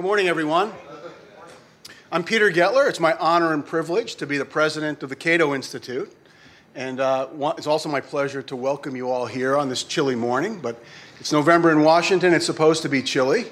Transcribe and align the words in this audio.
Good 0.00 0.06
morning, 0.06 0.28
everyone. 0.28 0.72
I'm 2.10 2.24
Peter 2.24 2.50
Goettler. 2.50 2.88
It's 2.88 3.00
my 3.00 3.14
honor 3.18 3.52
and 3.52 3.64
privilege 3.64 4.14
to 4.14 4.26
be 4.26 4.38
the 4.38 4.46
president 4.46 5.02
of 5.02 5.10
the 5.10 5.14
Cato 5.14 5.54
Institute. 5.54 6.10
And 6.74 7.00
uh, 7.00 7.28
it's 7.58 7.66
also 7.66 7.90
my 7.90 8.00
pleasure 8.00 8.40
to 8.44 8.56
welcome 8.56 8.96
you 8.96 9.10
all 9.10 9.26
here 9.26 9.58
on 9.58 9.68
this 9.68 9.84
chilly 9.84 10.14
morning. 10.14 10.58
But 10.58 10.82
it's 11.18 11.32
November 11.32 11.70
in 11.70 11.82
Washington. 11.82 12.32
It's 12.32 12.46
supposed 12.46 12.80
to 12.80 12.88
be 12.88 13.02
chilly. 13.02 13.44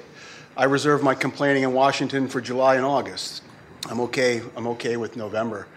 I 0.57 0.63
reserve 0.63 1.03
my 1.03 1.13
complaining 1.13 1.61
in 1.61 1.71
Washington 1.71 2.27
for 2.27 2.41
July 2.41 2.77
and 2.77 2.83
August. 2.83 3.43
I'm 3.87 3.99
okay. 3.99 4.41
I'm 4.57 4.65
okay 4.69 4.97
with 4.97 5.17
November. 5.17 5.67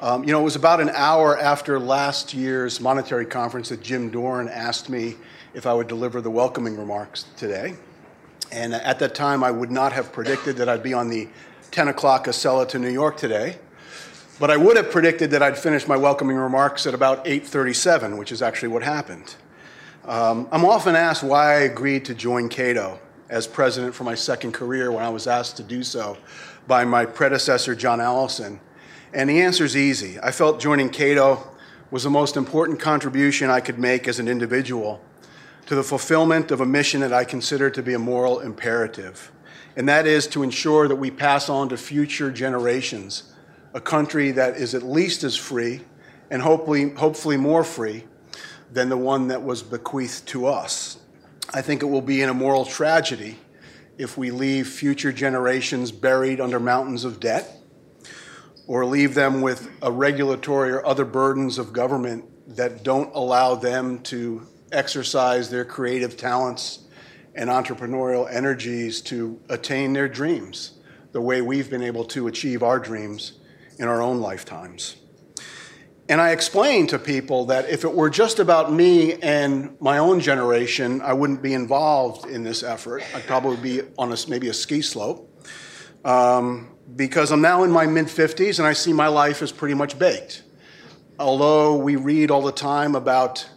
Um, 0.00 0.24
you 0.24 0.32
know, 0.32 0.40
it 0.40 0.44
was 0.44 0.56
about 0.56 0.80
an 0.80 0.90
hour 0.90 1.38
after 1.38 1.78
last 1.78 2.34
year's 2.34 2.80
monetary 2.80 3.26
conference 3.26 3.68
that 3.68 3.80
Jim 3.80 4.10
Dorn 4.10 4.48
asked 4.48 4.88
me 4.88 5.14
if 5.54 5.66
I 5.66 5.72
would 5.72 5.86
deliver 5.86 6.20
the 6.20 6.32
welcoming 6.32 6.76
remarks 6.76 7.26
today. 7.36 7.76
And 8.52 8.74
at 8.74 8.98
that 9.00 9.14
time, 9.14 9.42
I 9.42 9.50
would 9.50 9.70
not 9.70 9.92
have 9.92 10.12
predicted 10.12 10.56
that 10.56 10.68
I'd 10.68 10.82
be 10.82 10.94
on 10.94 11.08
the 11.08 11.28
10 11.70 11.88
o'clock 11.88 12.26
Acela 12.26 12.68
to 12.68 12.78
New 12.78 12.90
York 12.90 13.16
today. 13.16 13.58
But 14.38 14.50
I 14.50 14.56
would 14.56 14.76
have 14.76 14.90
predicted 14.90 15.30
that 15.30 15.42
I'd 15.42 15.58
finish 15.58 15.88
my 15.88 15.96
welcoming 15.96 16.36
remarks 16.36 16.86
at 16.86 16.94
about 16.94 17.26
8:37, 17.26 18.18
which 18.18 18.30
is 18.30 18.42
actually 18.42 18.68
what 18.68 18.82
happened. 18.82 19.34
Um, 20.04 20.46
I'm 20.52 20.64
often 20.64 20.94
asked 20.94 21.22
why 21.22 21.54
I 21.54 21.60
agreed 21.60 22.04
to 22.04 22.14
join 22.14 22.48
Cato 22.48 23.00
as 23.28 23.46
president 23.46 23.94
for 23.94 24.04
my 24.04 24.14
second 24.14 24.52
career 24.52 24.92
when 24.92 25.02
I 25.02 25.08
was 25.08 25.26
asked 25.26 25.56
to 25.56 25.62
do 25.62 25.82
so 25.82 26.16
by 26.68 26.84
my 26.84 27.06
predecessor, 27.06 27.74
John 27.74 28.00
Allison. 28.00 28.60
And 29.12 29.28
the 29.30 29.40
answer 29.40 29.64
is 29.64 29.76
easy. 29.76 30.20
I 30.22 30.30
felt 30.30 30.60
joining 30.60 30.90
Cato 30.90 31.42
was 31.90 32.04
the 32.04 32.10
most 32.10 32.36
important 32.36 32.78
contribution 32.78 33.50
I 33.50 33.60
could 33.60 33.78
make 33.78 34.06
as 34.06 34.18
an 34.18 34.28
individual 34.28 35.00
to 35.66 35.74
the 35.74 35.82
fulfillment 35.82 36.50
of 36.50 36.60
a 36.60 36.66
mission 36.66 37.00
that 37.00 37.12
I 37.12 37.24
consider 37.24 37.70
to 37.70 37.82
be 37.82 37.94
a 37.94 37.98
moral 37.98 38.40
imperative, 38.40 39.32
and 39.76 39.88
that 39.88 40.06
is 40.06 40.26
to 40.28 40.42
ensure 40.42 40.88
that 40.88 40.96
we 40.96 41.10
pass 41.10 41.48
on 41.48 41.68
to 41.68 41.76
future 41.76 42.30
generations 42.30 43.34
a 43.74 43.80
country 43.80 44.30
that 44.30 44.56
is 44.56 44.74
at 44.74 44.82
least 44.82 45.22
as 45.22 45.36
free 45.36 45.82
and 46.30 46.40
hopefully, 46.40 46.90
hopefully 46.90 47.36
more 47.36 47.62
free 47.62 48.04
than 48.72 48.88
the 48.88 48.96
one 48.96 49.28
that 49.28 49.42
was 49.42 49.62
bequeathed 49.62 50.26
to 50.26 50.46
us. 50.46 50.98
I 51.52 51.62
think 51.62 51.82
it 51.82 51.86
will 51.86 52.00
be 52.00 52.22
an 52.22 52.30
immoral 52.30 52.64
tragedy 52.64 53.36
if 53.98 54.16
we 54.16 54.30
leave 54.30 54.66
future 54.66 55.12
generations 55.12 55.92
buried 55.92 56.40
under 56.40 56.58
mountains 56.58 57.04
of 57.04 57.20
debt 57.20 57.58
or 58.66 58.84
leave 58.84 59.14
them 59.14 59.42
with 59.42 59.70
a 59.82 59.92
regulatory 59.92 60.72
or 60.72 60.84
other 60.86 61.04
burdens 61.04 61.58
of 61.58 61.72
government 61.72 62.24
that 62.56 62.82
don't 62.82 63.14
allow 63.14 63.54
them 63.54 64.00
to 64.00 64.46
exercise 64.72 65.50
their 65.50 65.64
creative 65.64 66.16
talents 66.16 66.80
and 67.34 67.50
entrepreneurial 67.50 68.30
energies 68.32 69.00
to 69.02 69.40
attain 69.48 69.92
their 69.92 70.08
dreams 70.08 70.72
the 71.12 71.20
way 71.20 71.40
we've 71.40 71.70
been 71.70 71.82
able 71.82 72.04
to 72.04 72.26
achieve 72.26 72.62
our 72.62 72.78
dreams 72.78 73.34
in 73.78 73.88
our 73.88 74.02
own 74.02 74.20
lifetimes. 74.20 74.96
And 76.08 76.20
I 76.20 76.30
explain 76.30 76.86
to 76.88 76.98
people 76.98 77.46
that 77.46 77.68
if 77.68 77.82
it 77.82 77.92
were 77.92 78.10
just 78.10 78.38
about 78.38 78.72
me 78.72 79.14
and 79.14 79.76
my 79.80 79.98
own 79.98 80.20
generation, 80.20 81.00
I 81.02 81.12
wouldn't 81.12 81.42
be 81.42 81.52
involved 81.52 82.26
in 82.26 82.44
this 82.44 82.62
effort. 82.62 83.02
I'd 83.14 83.26
probably 83.26 83.56
be 83.56 83.82
on 83.98 84.12
a, 84.12 84.16
maybe 84.28 84.48
a 84.48 84.54
ski 84.54 84.82
slope. 84.82 85.32
Um, 86.04 86.76
because 86.94 87.32
I'm 87.32 87.40
now 87.40 87.64
in 87.64 87.72
my 87.72 87.86
mid 87.86 88.06
50s 88.06 88.58
and 88.58 88.68
I 88.68 88.72
see 88.72 88.92
my 88.92 89.08
life 89.08 89.42
as 89.42 89.50
pretty 89.50 89.74
much 89.74 89.98
baked. 89.98 90.44
Although 91.18 91.76
we 91.76 91.96
read 91.96 92.30
all 92.30 92.42
the 92.42 92.52
time 92.52 92.94
about 92.94 93.48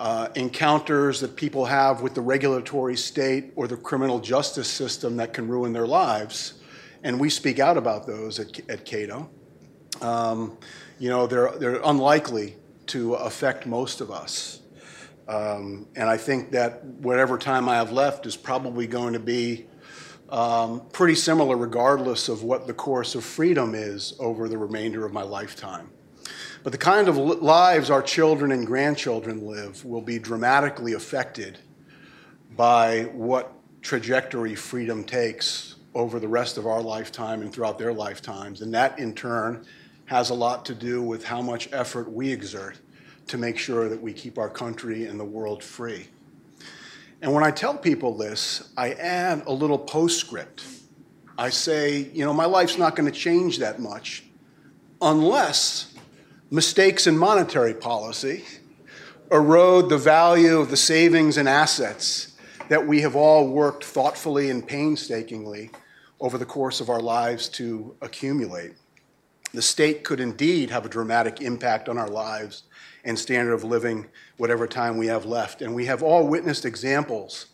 uh, 0.00 0.28
encounters 0.34 1.20
that 1.20 1.36
people 1.36 1.66
have 1.66 2.00
with 2.00 2.14
the 2.14 2.22
regulatory 2.22 2.96
state 2.96 3.52
or 3.54 3.68
the 3.68 3.76
criminal 3.76 4.18
justice 4.18 4.66
system 4.66 5.18
that 5.18 5.34
can 5.34 5.46
ruin 5.46 5.74
their 5.74 5.86
lives, 5.86 6.54
and 7.04 7.20
we 7.20 7.28
speak 7.28 7.58
out 7.58 7.76
about 7.76 8.06
those 8.06 8.40
at, 8.40 8.70
at 8.70 8.86
Cato. 8.86 9.28
Um, 10.00 10.56
you 10.98 11.10
know, 11.10 11.26
they're, 11.26 11.52
they're 11.58 11.80
unlikely 11.84 12.56
to 12.86 13.12
affect 13.14 13.66
most 13.66 14.00
of 14.00 14.10
us. 14.10 14.60
Um, 15.28 15.86
and 15.94 16.08
I 16.08 16.16
think 16.16 16.50
that 16.52 16.82
whatever 16.82 17.36
time 17.36 17.68
I 17.68 17.74
have 17.74 17.92
left 17.92 18.24
is 18.24 18.36
probably 18.36 18.86
going 18.86 19.12
to 19.12 19.20
be 19.20 19.66
um, 20.30 20.80
pretty 20.92 21.14
similar 21.14 21.58
regardless 21.58 22.30
of 22.30 22.42
what 22.42 22.66
the 22.66 22.72
course 22.72 23.14
of 23.14 23.22
freedom 23.22 23.74
is 23.74 24.14
over 24.18 24.48
the 24.48 24.56
remainder 24.56 25.04
of 25.04 25.12
my 25.12 25.22
lifetime. 25.22 25.90
But 26.62 26.72
the 26.72 26.78
kind 26.78 27.08
of 27.08 27.16
lives 27.16 27.88
our 27.88 28.02
children 28.02 28.52
and 28.52 28.66
grandchildren 28.66 29.46
live 29.46 29.84
will 29.84 30.02
be 30.02 30.18
dramatically 30.18 30.92
affected 30.92 31.58
by 32.54 33.04
what 33.14 33.54
trajectory 33.80 34.54
freedom 34.54 35.02
takes 35.04 35.76
over 35.94 36.20
the 36.20 36.28
rest 36.28 36.58
of 36.58 36.66
our 36.66 36.82
lifetime 36.82 37.40
and 37.40 37.52
throughout 37.52 37.78
their 37.78 37.94
lifetimes. 37.94 38.60
And 38.60 38.74
that, 38.74 38.98
in 38.98 39.14
turn, 39.14 39.64
has 40.04 40.30
a 40.30 40.34
lot 40.34 40.66
to 40.66 40.74
do 40.74 41.02
with 41.02 41.24
how 41.24 41.40
much 41.40 41.68
effort 41.72 42.12
we 42.12 42.30
exert 42.30 42.78
to 43.28 43.38
make 43.38 43.56
sure 43.56 43.88
that 43.88 44.00
we 44.00 44.12
keep 44.12 44.38
our 44.38 44.50
country 44.50 45.06
and 45.06 45.18
the 45.18 45.24
world 45.24 45.64
free. 45.64 46.08
And 47.22 47.32
when 47.32 47.44
I 47.44 47.50
tell 47.50 47.76
people 47.76 48.16
this, 48.16 48.70
I 48.76 48.92
add 48.92 49.44
a 49.46 49.52
little 49.52 49.78
postscript. 49.78 50.64
I 51.38 51.50
say, 51.50 52.10
you 52.12 52.24
know, 52.24 52.34
my 52.34 52.44
life's 52.44 52.76
not 52.76 52.96
going 52.96 53.10
to 53.10 53.18
change 53.18 53.58
that 53.58 53.80
much 53.80 54.24
unless 55.00 55.89
mistakes 56.52 57.06
in 57.06 57.16
monetary 57.16 57.72
policy 57.72 58.44
erode 59.30 59.88
the 59.88 59.96
value 59.96 60.58
of 60.58 60.68
the 60.68 60.76
savings 60.76 61.36
and 61.36 61.48
assets 61.48 62.36
that 62.68 62.84
we 62.84 63.02
have 63.02 63.14
all 63.14 63.46
worked 63.46 63.84
thoughtfully 63.84 64.50
and 64.50 64.66
painstakingly 64.66 65.70
over 66.18 66.36
the 66.36 66.44
course 66.44 66.80
of 66.80 66.88
our 66.88 67.00
lives 67.00 67.48
to 67.48 67.94
accumulate. 68.02 68.72
The 69.54 69.62
state 69.62 70.02
could 70.02 70.18
indeed 70.18 70.70
have 70.70 70.84
a 70.84 70.88
dramatic 70.88 71.40
impact 71.40 71.88
on 71.88 71.96
our 71.96 72.08
lives 72.08 72.64
and 73.04 73.16
standard 73.16 73.54
of 73.54 73.62
living 73.62 74.06
whatever 74.36 74.66
time 74.66 74.98
we 74.98 75.06
have 75.06 75.24
left. 75.24 75.62
And 75.62 75.74
we 75.74 75.86
have 75.86 76.02
all 76.02 76.26
witnessed 76.26 76.64
examples, 76.64 77.46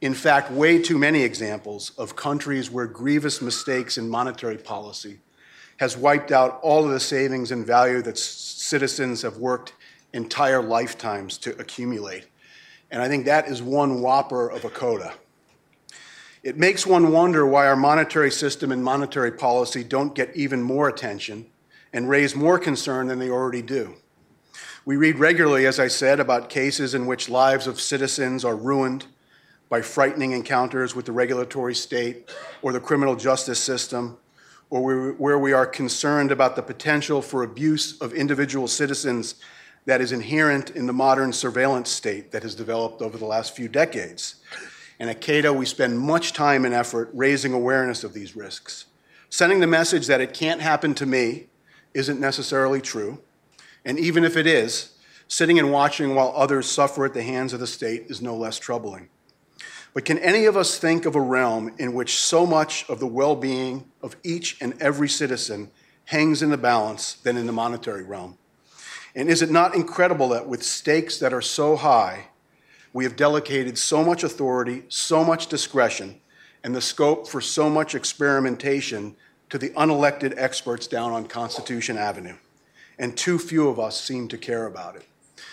in 0.00 0.14
fact, 0.14 0.50
way 0.50 0.82
too 0.82 0.98
many 0.98 1.22
examples, 1.22 1.90
of 1.98 2.16
countries 2.16 2.70
where 2.70 2.86
grievous 2.86 3.42
mistakes 3.42 3.98
in 3.98 4.08
monetary 4.08 4.58
policy 4.58 5.20
has 5.78 5.96
wiped 5.96 6.30
out 6.32 6.60
all 6.62 6.84
of 6.84 6.90
the 6.90 7.00
savings 7.00 7.50
and 7.50 7.66
value 7.66 8.02
that 8.02 8.18
citizens 8.18 9.22
have 9.22 9.38
worked 9.38 9.72
entire 10.12 10.62
lifetimes 10.62 11.38
to 11.38 11.58
accumulate. 11.58 12.26
And 12.90 13.02
I 13.02 13.08
think 13.08 13.24
that 13.26 13.48
is 13.48 13.62
one 13.62 14.00
whopper 14.00 14.48
of 14.48 14.64
a 14.64 14.70
coda. 14.70 15.14
It 16.42 16.56
makes 16.56 16.86
one 16.86 17.12
wonder 17.12 17.46
why 17.46 17.66
our 17.66 17.76
monetary 17.76 18.30
system 18.30 18.72
and 18.72 18.82
monetary 18.82 19.32
policy 19.32 19.84
don't 19.84 20.14
get 20.14 20.34
even 20.36 20.62
more 20.62 20.88
attention 20.88 21.46
and 21.92 22.08
raise 22.08 22.34
more 22.34 22.58
concern 22.58 23.06
than 23.06 23.18
they 23.18 23.30
already 23.30 23.62
do. 23.62 23.96
We 24.84 24.96
read 24.96 25.18
regularly, 25.18 25.66
as 25.66 25.78
I 25.78 25.88
said, 25.88 26.20
about 26.20 26.48
cases 26.48 26.94
in 26.94 27.06
which 27.06 27.28
lives 27.28 27.66
of 27.66 27.80
citizens 27.80 28.44
are 28.44 28.56
ruined 28.56 29.06
by 29.68 29.82
frightening 29.82 30.32
encounters 30.32 30.94
with 30.94 31.04
the 31.04 31.12
regulatory 31.12 31.74
state 31.74 32.30
or 32.62 32.72
the 32.72 32.80
criminal 32.80 33.14
justice 33.14 33.58
system, 33.58 34.16
or 34.70 35.12
where 35.12 35.38
we 35.38 35.52
are 35.52 35.66
concerned 35.66 36.30
about 36.30 36.56
the 36.56 36.62
potential 36.62 37.22
for 37.22 37.42
abuse 37.42 38.00
of 38.00 38.12
individual 38.12 38.68
citizens 38.68 39.36
that 39.86 40.00
is 40.00 40.12
inherent 40.12 40.70
in 40.70 40.86
the 40.86 40.92
modern 40.92 41.32
surveillance 41.32 41.88
state 41.88 42.30
that 42.30 42.42
has 42.42 42.54
developed 42.54 43.00
over 43.00 43.16
the 43.16 43.24
last 43.24 43.56
few 43.56 43.68
decades. 43.68 44.36
And 45.00 45.08
at 45.08 45.20
Cato, 45.20 45.52
we 45.52 45.64
spend 45.64 45.98
much 45.98 46.32
time 46.32 46.64
and 46.64 46.74
effort 46.74 47.08
raising 47.14 47.54
awareness 47.54 48.04
of 48.04 48.12
these 48.12 48.36
risks. 48.36 48.86
Sending 49.30 49.60
the 49.60 49.66
message 49.66 50.06
that 50.06 50.20
it 50.20 50.34
can't 50.34 50.60
happen 50.60 50.94
to 50.94 51.06
me 51.06 51.46
isn't 51.94 52.20
necessarily 52.20 52.80
true, 52.80 53.18
and 53.84 53.98
even 53.98 54.24
if 54.24 54.36
it 54.36 54.46
is, 54.46 54.94
sitting 55.28 55.58
and 55.58 55.72
watching 55.72 56.14
while 56.14 56.32
others 56.36 56.70
suffer 56.70 57.04
at 57.04 57.14
the 57.14 57.22
hands 57.22 57.52
of 57.52 57.60
the 57.60 57.66
state 57.66 58.06
is 58.08 58.20
no 58.20 58.36
less 58.36 58.58
troubling. 58.58 59.08
But 59.94 60.04
can 60.04 60.18
any 60.18 60.44
of 60.44 60.56
us 60.56 60.78
think 60.78 61.06
of 61.06 61.16
a 61.16 61.20
realm 61.20 61.74
in 61.78 61.94
which 61.94 62.18
so 62.18 62.46
much 62.46 62.88
of 62.88 63.00
the 63.00 63.06
well 63.06 63.34
being 63.34 63.90
of 64.02 64.16
each 64.22 64.56
and 64.60 64.80
every 64.80 65.08
citizen 65.08 65.70
hangs 66.06 66.42
in 66.42 66.50
the 66.50 66.56
balance 66.56 67.14
than 67.14 67.36
in 67.36 67.46
the 67.46 67.52
monetary 67.52 68.04
realm? 68.04 68.38
And 69.14 69.28
is 69.28 69.42
it 69.42 69.50
not 69.50 69.74
incredible 69.74 70.28
that 70.30 70.46
with 70.46 70.62
stakes 70.62 71.18
that 71.18 71.32
are 71.32 71.42
so 71.42 71.76
high, 71.76 72.26
we 72.92 73.04
have 73.04 73.16
delegated 73.16 73.78
so 73.78 74.04
much 74.04 74.22
authority, 74.22 74.84
so 74.88 75.24
much 75.24 75.48
discretion, 75.48 76.20
and 76.62 76.74
the 76.74 76.80
scope 76.80 77.26
for 77.26 77.40
so 77.40 77.68
much 77.68 77.94
experimentation 77.94 79.16
to 79.50 79.58
the 79.58 79.70
unelected 79.70 80.34
experts 80.36 80.86
down 80.86 81.12
on 81.12 81.26
Constitution 81.26 81.96
Avenue? 81.98 82.36
and 82.98 83.16
too 83.16 83.38
few 83.38 83.68
of 83.68 83.78
us 83.78 84.00
seem 84.00 84.28
to 84.28 84.36
care 84.36 84.66
about 84.66 84.96
it. 84.96 85.04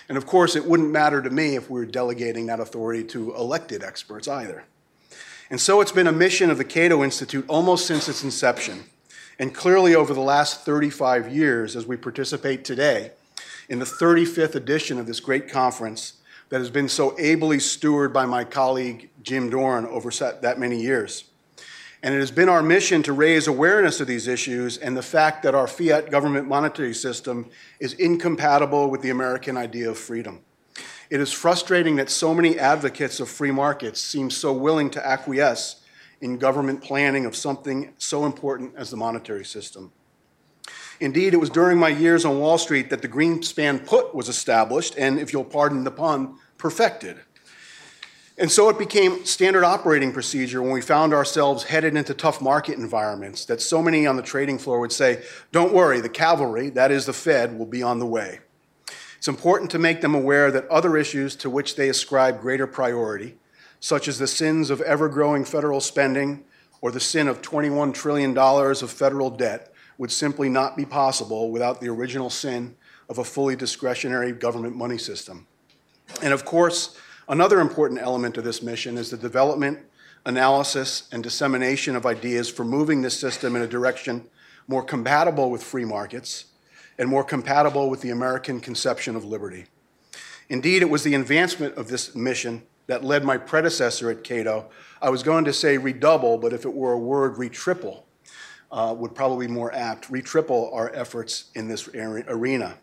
And 0.08 0.18
of 0.18 0.26
course, 0.26 0.56
it 0.56 0.66
wouldn't 0.66 0.92
matter 0.92 1.22
to 1.22 1.30
me 1.30 1.56
if 1.56 1.70
we 1.70 1.80
were 1.80 1.86
delegating 1.86 2.46
that 2.48 2.60
authority 2.60 3.04
to 3.06 3.34
elected 3.36 3.84
experts 3.84 4.28
either. 4.28 4.66
And 5.50 5.60
so 5.60 5.82
it's 5.82 5.92
been 5.92 6.08
a 6.08 6.12
mission 6.12 6.50
of 6.50 6.58
the 6.58 6.64
Cato 6.64 7.04
Institute 7.04 7.46
almost 7.48 7.86
since 7.86 8.10
its 8.10 8.24
inception, 8.24 8.86
and 9.40 9.54
clearly 9.54 9.96
over 9.96 10.14
the 10.14 10.22
last 10.22 10.66
35 10.66 11.34
years 11.34 11.76
as 11.76 11.86
we 11.86 11.98
participate 11.98 12.66
today 12.66 13.12
in 13.70 13.80
the 13.80 13.86
35th 13.86 14.56
edition 14.56 15.00
of 15.00 15.08
this 15.08 15.20
great 15.20 15.50
conference 15.50 16.14
that 16.50 16.60
has 16.60 16.70
been 16.70 16.90
so 16.90 17.16
ably 17.20 17.58
stewarded 17.58 18.14
by 18.14 18.26
my 18.26 18.44
colleague 18.44 19.10
Jim 19.24 19.50
Dorn 19.50 19.86
over 19.86 20.12
that 20.42 20.60
many 20.60 20.82
years. 20.82 21.26
And 22.06 22.14
it 22.14 22.20
has 22.20 22.30
been 22.30 22.50
our 22.50 22.62
mission 22.62 23.02
to 23.02 23.14
raise 23.14 23.48
awareness 23.48 24.00
of 24.00 24.06
these 24.06 24.28
issues 24.28 24.78
and 24.78 24.96
the 24.96 25.02
fact 25.02 25.42
that 25.42 25.56
our 25.56 25.66
fiat 25.66 26.12
government 26.12 26.48
monetary 26.48 26.94
system 26.94 27.50
is 27.80 27.94
incompatible 27.94 28.92
with 28.92 29.02
the 29.02 29.10
American 29.10 29.58
idea 29.58 29.90
of 29.90 29.98
freedom. 29.98 30.42
It 31.10 31.20
is 31.20 31.34
frustrating 31.34 31.96
that 31.96 32.12
so 32.12 32.32
many 32.36 32.60
advocates 32.60 33.20
of 33.20 33.28
free 33.28 33.50
markets 33.50 34.02
seem 34.02 34.30
so 34.30 34.54
willing 34.54 34.92
to 34.92 35.04
acquiesce 35.04 35.78
in 36.22 36.38
government 36.38 36.84
planning 36.84 37.26
of 37.26 37.36
something 37.36 37.92
so 37.98 38.28
important 38.28 38.76
as 38.78 38.92
the 38.92 38.98
monetary 38.98 39.44
system. 39.44 39.92
Indeed, 41.00 41.34
it 41.34 41.40
was 41.40 41.50
during 41.50 41.80
my 41.80 41.90
years 41.90 42.24
on 42.24 42.40
Wall 42.40 42.60
Street 42.60 42.92
that 42.92 43.02
the 43.02 43.10
Greenspan 43.10 43.84
put 43.84 44.14
was 44.14 44.30
established 44.30 44.96
and, 44.96 45.18
if 45.18 45.34
you'll 45.34 45.44
pardon 45.44 45.84
the 45.84 45.90
pun, 45.90 46.38
perfected. 46.60 47.18
And 48.38 48.52
so 48.52 48.68
it 48.68 48.78
became 48.78 49.24
standard 49.24 49.64
operating 49.64 50.12
procedure 50.12 50.62
when 50.62 50.72
we 50.72 50.82
found 50.82 51.14
ourselves 51.14 51.64
headed 51.64 51.96
into 51.96 52.14
tough 52.14 52.42
market 52.42 52.78
environments 52.78 53.46
that 53.46 53.62
so 53.62 53.82
many 53.82 54.06
on 54.06 54.18
the 54.18 54.22
trading 54.22 54.58
floor 54.58 54.82
would 54.82 54.92
say, 54.92 55.24
Don't 55.54 55.74
worry, 55.74 56.02
the 56.02 56.10
cavalry, 56.10 56.70
that 56.72 56.92
is 56.92 57.06
the 57.06 57.14
Fed, 57.14 57.58
will 57.58 57.66
be 57.66 57.82
on 57.82 58.00
the 58.00 58.06
way. 58.06 58.40
It's 59.18 59.30
important 59.30 59.72
to 59.72 59.80
make 59.80 60.02
them 60.02 60.14
aware 60.14 60.52
that 60.52 60.68
other 60.68 60.98
issues 60.98 61.36
to 61.38 61.50
which 61.50 61.78
they 61.78 61.88
ascribe 61.88 62.42
greater 62.42 62.68
priority, 62.68 63.38
such 63.80 64.10
as 64.10 64.20
the 64.20 64.28
sins 64.28 64.70
of 64.70 64.82
ever 64.82 65.08
growing 65.08 65.46
federal 65.46 65.80
spending 65.80 66.44
or 66.82 66.92
the 66.92 67.00
sin 67.00 67.30
of 67.30 67.42
$21 67.42 67.94
trillion 67.94 68.38
of 68.38 68.92
federal 68.92 69.30
debt, 69.30 69.74
would 69.98 70.12
simply 70.12 70.50
not 70.50 70.76
be 70.76 70.86
possible 70.86 71.50
without 71.52 71.80
the 71.80 71.88
original 71.88 72.30
sin 72.30 72.76
of 73.08 73.18
a 73.18 73.24
fully 73.24 73.56
discretionary 73.56 74.34
government 74.34 74.76
money 74.76 74.98
system. 74.98 75.48
And 76.22 76.34
of 76.34 76.44
course, 76.44 76.98
another 77.28 77.60
important 77.60 78.02
element 78.02 78.38
of 78.38 78.44
this 78.44 78.62
mission 78.62 78.98
is 78.98 79.10
the 79.10 79.18
development, 79.18 79.80
analysis, 80.26 81.08
and 81.12 81.24
dissemination 81.24 81.96
of 81.96 82.06
ideas 82.06 82.50
for 82.50 82.64
moving 82.64 83.02
this 83.02 83.20
system 83.20 83.56
in 83.56 83.62
a 83.62 83.68
direction 83.68 84.28
more 84.68 84.84
compatible 84.84 85.52
with 85.52 85.64
free 85.64 85.86
markets 85.86 86.46
and 86.98 87.10
more 87.10 87.24
compatible 87.24 87.90
with 87.90 88.02
the 88.02 88.10
American 88.10 88.60
conception 88.60 89.16
of 89.16 89.24
liberty. 89.26 89.66
Indeed, 90.50 90.82
it 90.82 90.90
was 90.90 91.04
the 91.04 91.16
advancement 91.16 91.76
of 91.76 91.88
this 91.88 92.16
mission 92.16 92.64
that 92.88 93.04
led 93.04 93.24
my 93.24 93.38
predecessor 93.38 94.10
at 94.10 94.24
Cato. 94.24 94.70
I 95.02 95.10
was 95.10 95.24
going 95.24 95.46
to 95.46 95.54
say 95.54 95.78
redouble, 95.78 96.38
but 96.38 96.54
if 96.54 96.66
it 96.66 96.74
were 96.74 96.94
a 96.94 97.00
word, 97.00 97.36
retriple, 97.36 98.04
uh, 98.72 98.94
would 98.98 99.16
probably 99.16 99.48
be 99.48 99.54
more 99.54 99.74
apt, 99.74 100.12
retriple 100.12 100.74
our 100.74 100.94
efforts 100.94 101.46
in 101.56 101.68
this 101.68 101.88
arena. 101.88 102.78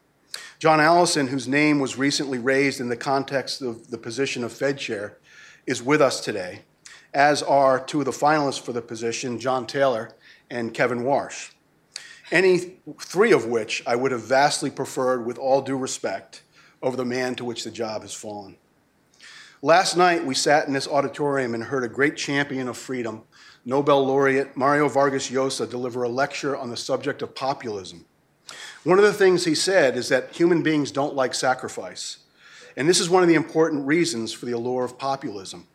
John 0.62 0.80
Allison, 0.80 1.26
whose 1.26 1.48
name 1.48 1.80
was 1.80 1.98
recently 1.98 2.38
raised 2.38 2.78
in 2.78 2.88
the 2.88 2.96
context 2.96 3.62
of 3.62 3.90
the 3.90 3.98
position 3.98 4.44
of 4.44 4.52
Fed 4.52 4.78
chair, 4.78 5.18
is 5.66 5.82
with 5.82 6.00
us 6.00 6.20
today, 6.20 6.60
as 7.12 7.42
are 7.42 7.84
two 7.84 7.98
of 7.98 8.04
the 8.04 8.12
finalists 8.12 8.60
for 8.60 8.72
the 8.72 8.80
position, 8.80 9.40
John 9.40 9.66
Taylor 9.66 10.12
and 10.50 10.72
Kevin 10.72 11.00
Warsh 11.00 11.50
any 12.30 12.76
three 13.00 13.32
of 13.32 13.46
which 13.46 13.82
I 13.88 13.96
would 13.96 14.12
have 14.12 14.22
vastly 14.22 14.70
preferred, 14.70 15.26
with 15.26 15.36
all 15.36 15.62
due 15.62 15.76
respect, 15.76 16.44
over 16.80 16.96
the 16.96 17.04
man 17.04 17.34
to 17.34 17.44
which 17.44 17.64
the 17.64 17.70
job 17.72 18.02
has 18.02 18.14
fallen. 18.14 18.56
Last 19.62 19.96
night, 19.96 20.24
we 20.24 20.36
sat 20.36 20.68
in 20.68 20.74
this 20.74 20.86
auditorium 20.86 21.54
and 21.54 21.64
heard 21.64 21.82
a 21.82 21.88
great 21.88 22.16
champion 22.16 22.68
of 22.68 22.76
freedom, 22.76 23.24
Nobel 23.64 24.06
laureate 24.06 24.56
Mario 24.56 24.88
Vargas 24.88 25.28
Llosa, 25.28 25.68
deliver 25.68 26.04
a 26.04 26.08
lecture 26.08 26.56
on 26.56 26.70
the 26.70 26.76
subject 26.76 27.20
of 27.20 27.34
populism. 27.34 28.06
One 28.84 28.98
of 28.98 29.04
the 29.04 29.12
things 29.12 29.44
he 29.44 29.54
said 29.54 29.96
is 29.96 30.08
that 30.08 30.34
human 30.34 30.62
beings 30.62 30.90
don't 30.90 31.14
like 31.14 31.34
sacrifice. 31.34 32.18
And 32.76 32.88
this 32.88 33.00
is 33.00 33.08
one 33.08 33.22
of 33.22 33.28
the 33.28 33.34
important 33.36 33.86
reasons 33.86 34.32
for 34.32 34.46
the 34.46 34.52
allure 34.52 34.84
of 34.84 34.98
populism. 34.98 35.68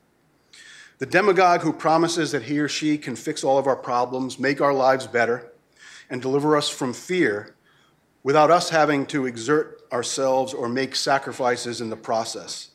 The 0.98 1.06
demagogue 1.06 1.62
who 1.62 1.72
promises 1.72 2.32
that 2.32 2.44
he 2.44 2.60
or 2.60 2.68
she 2.68 2.98
can 2.98 3.16
fix 3.16 3.44
all 3.44 3.58
of 3.58 3.68
our 3.68 3.76
problems, 3.76 4.40
make 4.40 4.62
our 4.62 4.74
lives 4.74 5.08
better, 5.08 5.54
and 6.10 6.22
deliver 6.22 6.58
us 6.58 6.70
from 6.70 6.94
fear 6.94 7.56
without 8.24 8.52
us 8.52 8.72
having 8.72 9.06
to 9.06 9.26
exert 9.26 9.84
ourselves 9.92 10.54
or 10.54 10.68
make 10.68 10.96
sacrifices 10.96 11.80
in 11.80 11.90
the 11.90 11.96
process. 11.96 12.72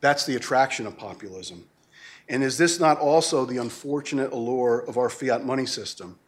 That's 0.00 0.26
the 0.26 0.36
attraction 0.36 0.86
of 0.86 0.96
populism. 0.96 1.66
And 2.28 2.42
is 2.42 2.58
this 2.58 2.80
not 2.80 2.98
also 2.98 3.44
the 3.44 3.58
unfortunate 3.58 4.32
allure 4.32 4.80
of 4.80 4.98
our 4.98 5.10
fiat 5.10 5.44
money 5.44 5.66
system, 5.66 6.18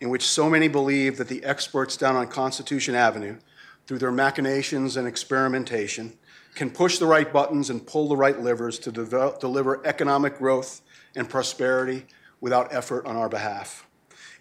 in 0.00 0.10
which 0.10 0.28
so 0.28 0.48
many 0.50 0.68
believe 0.68 1.16
that 1.16 1.28
the 1.28 1.44
experts 1.44 1.96
down 1.96 2.16
on 2.16 2.26
Constitution 2.28 2.94
Avenue, 2.94 3.38
through 3.86 3.98
their 3.98 4.12
machinations 4.12 4.96
and 4.96 5.06
experimentation, 5.06 6.16
can 6.54 6.70
push 6.70 6.98
the 6.98 7.06
right 7.06 7.32
buttons 7.32 7.70
and 7.70 7.86
pull 7.86 8.08
the 8.08 8.16
right 8.16 8.40
levers 8.40 8.78
to 8.78 8.92
develop, 8.92 9.40
deliver 9.40 9.84
economic 9.86 10.38
growth 10.38 10.82
and 11.16 11.28
prosperity 11.28 12.06
without 12.40 12.72
effort 12.72 13.06
on 13.06 13.16
our 13.16 13.28
behalf? 13.28 13.86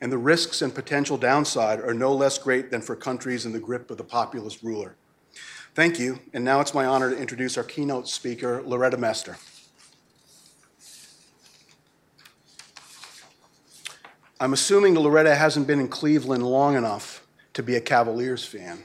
and 0.03 0.11
the 0.11 0.17
risks 0.17 0.61
and 0.61 0.75
potential 0.75 1.17
downside 1.17 1.79
are 1.79 1.93
no 1.93 2.13
less 2.13 2.37
great 2.37 2.69
than 2.69 2.81
for 2.81 2.93
countries 2.93 3.45
in 3.45 3.53
the 3.53 3.59
grip 3.59 3.89
of 3.89 3.97
the 3.97 4.03
populist 4.03 4.61
ruler. 4.61 4.97
Thank 5.75 5.97
you, 5.97 6.19
and 6.33 6.43
now 6.43 6.59
it's 6.59 6.73
my 6.73 6.85
honor 6.85 7.09
to 7.09 7.17
introduce 7.17 7.57
our 7.57 7.63
keynote 7.63 8.09
speaker, 8.09 8.61
Loretta 8.65 8.97
Mester. 8.97 9.37
I'm 14.39 14.53
assuming 14.53 14.95
Loretta 14.95 15.35
hasn't 15.35 15.67
been 15.67 15.79
in 15.79 15.87
Cleveland 15.87 16.43
long 16.43 16.75
enough 16.75 17.25
to 17.53 17.63
be 17.63 17.75
a 17.75 17.81
Cavaliers 17.81 18.43
fan 18.43 18.83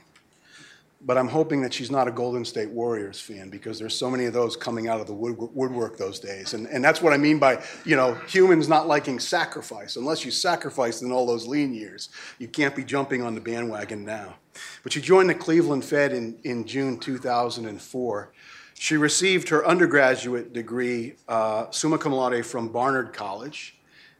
but 1.00 1.16
I'm 1.16 1.28
hoping 1.28 1.62
that 1.62 1.72
she's 1.72 1.90
not 1.90 2.08
a 2.08 2.10
Golden 2.10 2.44
State 2.44 2.70
Warriors 2.70 3.20
fan 3.20 3.50
because 3.50 3.78
there's 3.78 3.94
so 3.94 4.10
many 4.10 4.24
of 4.24 4.32
those 4.32 4.56
coming 4.56 4.88
out 4.88 5.00
of 5.00 5.06
the 5.06 5.14
woodwork 5.14 5.96
those 5.96 6.18
days. 6.18 6.54
And, 6.54 6.66
and 6.66 6.84
that's 6.84 7.00
what 7.00 7.12
I 7.12 7.16
mean 7.16 7.38
by, 7.38 7.62
you 7.84 7.94
know, 7.94 8.14
humans 8.26 8.68
not 8.68 8.88
liking 8.88 9.20
sacrifice. 9.20 9.94
Unless 9.94 10.24
you 10.24 10.32
sacrificed 10.32 11.02
in 11.02 11.12
all 11.12 11.24
those 11.24 11.46
lean 11.46 11.72
years, 11.72 12.08
you 12.38 12.48
can't 12.48 12.74
be 12.74 12.82
jumping 12.82 13.22
on 13.22 13.36
the 13.36 13.40
bandwagon 13.40 14.04
now. 14.04 14.34
But 14.82 14.92
she 14.92 15.00
joined 15.00 15.30
the 15.30 15.36
Cleveland 15.36 15.84
Fed 15.84 16.12
in, 16.12 16.36
in 16.42 16.66
June 16.66 16.98
2004. 16.98 18.32
She 18.74 18.96
received 18.96 19.48
her 19.50 19.66
undergraduate 19.66 20.52
degree, 20.52 21.14
uh, 21.28 21.70
summa 21.70 21.98
cum 21.98 22.12
laude, 22.12 22.44
from 22.44 22.68
Barnard 22.68 23.12
College. 23.12 23.77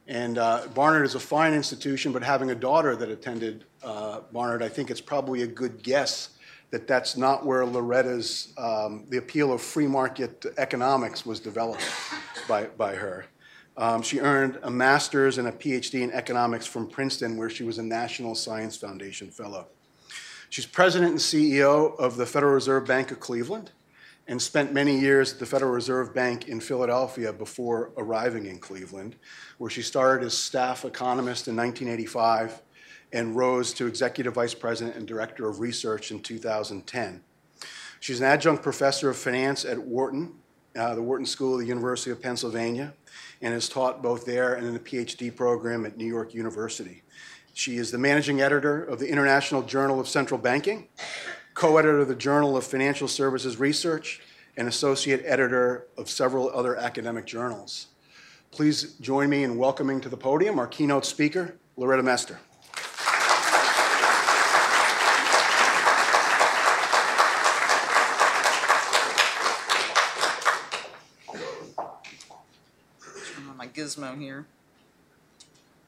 And 0.09 0.39
uh, 0.39 0.67
Barnard 0.75 1.05
is 1.05 1.15
a 1.15 1.21
fine 1.21 1.53
institution, 1.53 2.13
but 2.13 2.23
having 2.23 2.51
a 2.51 2.55
daughter 2.55 2.97
that 2.97 3.11
attended 3.11 3.67
uh, 3.83 4.21
Barnard, 4.33 4.63
I 4.63 4.69
think 4.69 4.91
it's 4.91 5.03
probably 5.03 5.43
a 5.43 5.47
good 5.47 5.83
guess 5.83 6.31
that 6.71 6.89
that's 6.89 7.17
not 7.17 7.45
where 7.45 7.65
Loretta's, 7.65 8.55
um, 8.57 9.05
the 9.11 9.19
appeal 9.19 9.53
of 9.53 9.61
free 9.61 9.87
market 9.87 10.47
economics 10.57 11.27
was 11.27 11.41
developed 11.41 11.85
by, 12.49 12.65
by 12.65 12.95
her. 12.95 13.27
Um, 13.77 14.03
she 14.03 14.19
earned 14.19 14.59
a 14.63 14.71
master's 14.71 15.37
and 15.37 15.47
a 15.47 15.53
PhD 15.53 16.01
in 16.03 16.11
economics 16.13 16.67
from 16.67 16.89
Princeton, 16.89 17.37
where 17.37 17.51
she 17.51 17.63
was 17.63 17.79
a 17.79 17.83
National 17.83 18.35
Science 18.35 18.77
Foundation 18.77 19.31
fellow. 19.31 19.69
She's 20.49 20.67
president 20.67 21.12
and 21.12 21.21
CEO 21.21 21.97
of 21.99 22.17
the 22.17 22.25
Federal 22.25 22.55
Reserve 22.55 22.87
Bank 22.87 23.11
of 23.11 23.21
Cleveland 23.21 23.73
and 24.28 24.40
spent 24.40 24.75
many 24.75 24.99
years 24.99 25.32
at 25.32 25.38
the 25.38 25.47
Federal 25.47 25.73
Reserve 25.73 26.14
Bank 26.14 26.49
in 26.49 26.61
Philadelphia 26.61 27.32
before 27.32 27.90
arriving 27.97 28.44
in 28.44 28.58
Cleveland, 28.58 29.16
where 29.56 29.70
she 29.70 29.80
started 29.80 30.25
as 30.25 30.35
staff 30.35 30.85
economist 30.85 31.49
in 31.49 31.56
1985 31.56 32.61
and 33.14 33.35
rose 33.35 33.73
to 33.73 33.87
executive 33.87 34.35
vice 34.35 34.52
president 34.52 34.97
and 34.97 35.08
director 35.08 35.49
of 35.49 35.61
research 35.61 36.11
in 36.11 36.20
2010. 36.20 37.23
She's 38.00 38.20
an 38.20 38.26
adjunct 38.26 38.62
professor 38.62 39.08
of 39.08 39.16
finance 39.16 39.64
at 39.64 39.78
Wharton, 39.78 40.35
uh, 40.76 40.94
the 40.94 41.02
Wharton 41.02 41.26
School 41.26 41.54
of 41.54 41.61
the 41.61 41.66
University 41.66 42.11
of 42.11 42.20
Pennsylvania, 42.20 42.92
and 43.40 43.54
has 43.54 43.68
taught 43.68 44.02
both 44.02 44.26
there 44.26 44.54
and 44.54 44.66
in 44.66 44.75
the 44.75 44.78
PhD 44.78 45.35
program 45.35 45.87
at 45.87 45.97
New 45.97 46.06
York 46.06 46.35
University. 46.35 47.02
She 47.54 47.78
is 47.78 47.90
the 47.90 47.99
managing 47.99 48.42
editor 48.42 48.85
of 48.85 49.00
the 49.00 49.08
International 49.08 49.62
Journal 49.62 49.99
of 49.99 50.06
Central 50.06 50.38
Banking, 50.38 50.87
co 51.59 51.77
editor 51.77 51.99
of 51.99 52.07
the 52.07 52.15
Journal 52.15 52.57
of 52.57 52.65
Financial 52.65 53.09
Services 53.09 53.59
Research, 53.59 54.21
and 54.57 54.69
associate 54.69 55.25
editor 55.25 55.88
of 55.97 56.09
several 56.09 56.49
other 56.50 56.77
academic 56.77 57.27
journals. 57.27 57.88
Please 58.53 58.93
join 59.00 59.29
me 59.29 59.43
in 59.43 59.59
welcoming 59.59 60.00
to 60.00 60.09
the 60.09 60.17
podium 60.17 60.61
our 60.61 60.69
keynote 60.69 61.05
speaker, 61.05 61.57
Loretta 61.77 62.05
Mester. 62.05 62.38
gizmo 73.75 74.19
here. 74.19 74.45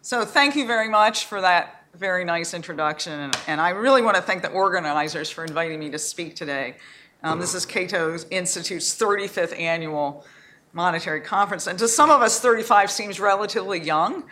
So 0.02 0.24
thank 0.24 0.54
you 0.54 0.66
very 0.66 0.88
much 0.88 1.24
for 1.24 1.40
that 1.40 1.79
very 1.94 2.24
nice 2.24 2.54
introduction. 2.54 3.30
And, 3.46 3.60
I 3.60 3.70
really 3.70 4.02
want 4.02 4.16
to 4.16 4.22
thank 4.22 4.42
the 4.42 4.50
organizers 4.50 5.28
for 5.30 5.44
inviting 5.44 5.80
me 5.80 5.90
to 5.90 5.98
speak 5.98 6.36
today. 6.36 6.76
Um, 7.22 7.40
this 7.40 7.54
is 7.54 7.66
Cato 7.66 8.16
Institute's 8.30 8.96
35th 8.96 9.58
annual 9.58 10.24
monetary 10.72 11.20
conference. 11.20 11.66
And 11.66 11.78
to 11.78 11.88
some 11.88 12.10
of 12.10 12.22
us, 12.22 12.40
35 12.40 12.90
seems 12.90 13.20
relatively 13.20 13.80
young. 13.80 14.24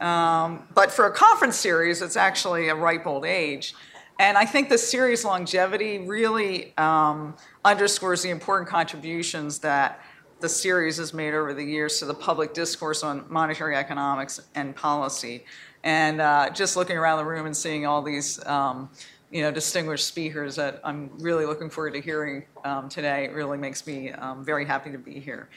Um, 0.00 0.66
but 0.74 0.90
for 0.90 1.06
a 1.06 1.12
conference 1.12 1.56
series, 1.56 2.02
it's 2.02 2.16
actually 2.16 2.68
a 2.68 2.74
ripe 2.74 3.06
old 3.06 3.24
age. 3.24 3.74
And 4.18 4.36
I 4.36 4.44
think 4.44 4.68
the 4.68 4.78
series 4.78 5.24
longevity 5.24 5.98
really 5.98 6.76
um, 6.76 7.36
underscores 7.64 8.22
the 8.22 8.30
important 8.30 8.68
contributions 8.68 9.60
that 9.60 10.00
the 10.40 10.48
series 10.48 10.96
has 10.96 11.14
made 11.14 11.34
over 11.34 11.54
the 11.54 11.62
years 11.62 12.00
to 12.00 12.04
the 12.04 12.14
public 12.14 12.52
discourse 12.52 13.04
on 13.04 13.24
monetary 13.28 13.76
economics 13.76 14.40
and 14.56 14.74
policy. 14.74 15.44
And 15.84 16.20
uh, 16.20 16.50
just 16.50 16.76
looking 16.76 16.96
around 16.96 17.18
the 17.18 17.24
room 17.24 17.46
and 17.46 17.56
seeing 17.56 17.86
all 17.86 18.02
these 18.02 18.44
um, 18.46 18.88
you 19.30 19.42
know, 19.42 19.50
distinguished 19.50 20.06
speakers 20.06 20.56
that 20.56 20.80
I'm 20.84 21.10
really 21.18 21.46
looking 21.46 21.70
forward 21.70 21.94
to 21.94 22.00
hearing 22.00 22.44
um, 22.64 22.88
today. 22.88 23.24
It 23.24 23.32
really 23.32 23.58
makes 23.58 23.86
me 23.86 24.12
um, 24.12 24.44
very 24.44 24.64
happy 24.64 24.92
to 24.92 24.98
be 24.98 25.18
here. 25.18 25.48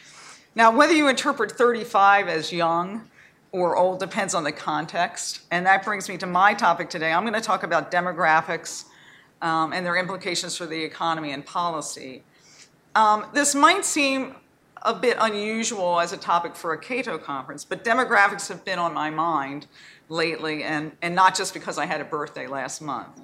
Now, 0.55 0.75
whether 0.75 0.93
you 0.93 1.09
interpret 1.09 1.51
35 1.51 2.29
as 2.29 2.51
young 2.51 3.09
or 3.55 3.77
old 3.77 3.99
depends 3.99 4.35
on 4.35 4.43
the 4.43 4.51
context. 4.51 5.41
And 5.49 5.65
that 5.65 5.85
brings 5.85 6.09
me 6.09 6.17
to 6.17 6.25
my 6.25 6.53
topic 6.53 6.89
today. 6.89 7.13
I'm 7.13 7.23
going 7.23 7.33
to 7.33 7.39
talk 7.39 7.63
about 7.63 7.89
demographics 7.89 8.83
um, 9.41 9.71
and 9.71 9.85
their 9.85 9.95
implications 9.95 10.57
for 10.57 10.65
the 10.65 10.83
economy 10.83 11.31
and 11.31 11.45
policy. 11.45 12.23
Um, 12.95 13.25
this 13.33 13.55
might 13.55 13.85
seem 13.85 14.35
a 14.81 14.93
bit 14.93 15.15
unusual 15.21 16.01
as 16.01 16.11
a 16.11 16.17
topic 16.17 16.53
for 16.53 16.73
a 16.73 16.77
Cato 16.77 17.17
conference, 17.17 17.63
but 17.63 17.85
demographics 17.85 18.49
have 18.49 18.65
been 18.65 18.77
on 18.77 18.93
my 18.93 19.09
mind 19.09 19.67
lately, 20.09 20.63
and, 20.63 20.91
and 21.01 21.15
not 21.15 21.35
just 21.35 21.53
because 21.53 21.77
I 21.77 21.85
had 21.85 22.01
a 22.01 22.05
birthday 22.05 22.47
last 22.47 22.81
month. 22.81 23.21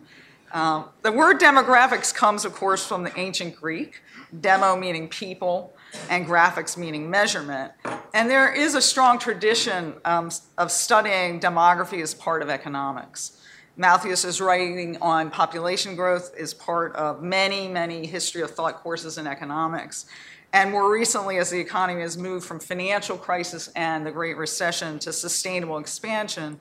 Um, 0.53 0.85
the 1.01 1.11
word 1.11 1.39
demographics 1.39 2.13
comes, 2.13 2.43
of 2.43 2.53
course, 2.53 2.85
from 2.85 3.03
the 3.03 3.17
ancient 3.17 3.55
Greek, 3.55 4.01
demo 4.41 4.75
meaning 4.75 5.07
people, 5.07 5.73
and 6.09 6.25
graphics 6.25 6.77
meaning 6.77 7.09
measurement. 7.09 7.71
And 8.13 8.29
there 8.29 8.53
is 8.53 8.75
a 8.75 8.81
strong 8.81 9.19
tradition 9.19 9.93
um, 10.05 10.29
of 10.57 10.71
studying 10.71 11.39
demography 11.39 12.01
as 12.01 12.13
part 12.13 12.41
of 12.41 12.49
economics. 12.49 13.37
Malthus's 13.77 14.41
writing 14.41 14.97
on 15.01 15.31
population 15.31 15.95
growth 15.95 16.33
is 16.37 16.53
part 16.53 16.95
of 16.95 17.23
many, 17.23 17.67
many 17.67 18.05
history 18.05 18.41
of 18.41 18.51
thought 18.51 18.83
courses 18.83 19.17
in 19.17 19.27
economics. 19.27 20.05
And 20.53 20.71
more 20.71 20.91
recently, 20.91 21.37
as 21.37 21.49
the 21.49 21.59
economy 21.59 22.01
has 22.01 22.17
moved 22.17 22.45
from 22.45 22.59
financial 22.59 23.17
crisis 23.17 23.69
and 23.69 24.05
the 24.05 24.11
Great 24.11 24.35
Recession 24.35 24.99
to 24.99 25.13
sustainable 25.13 25.77
expansion, 25.77 26.59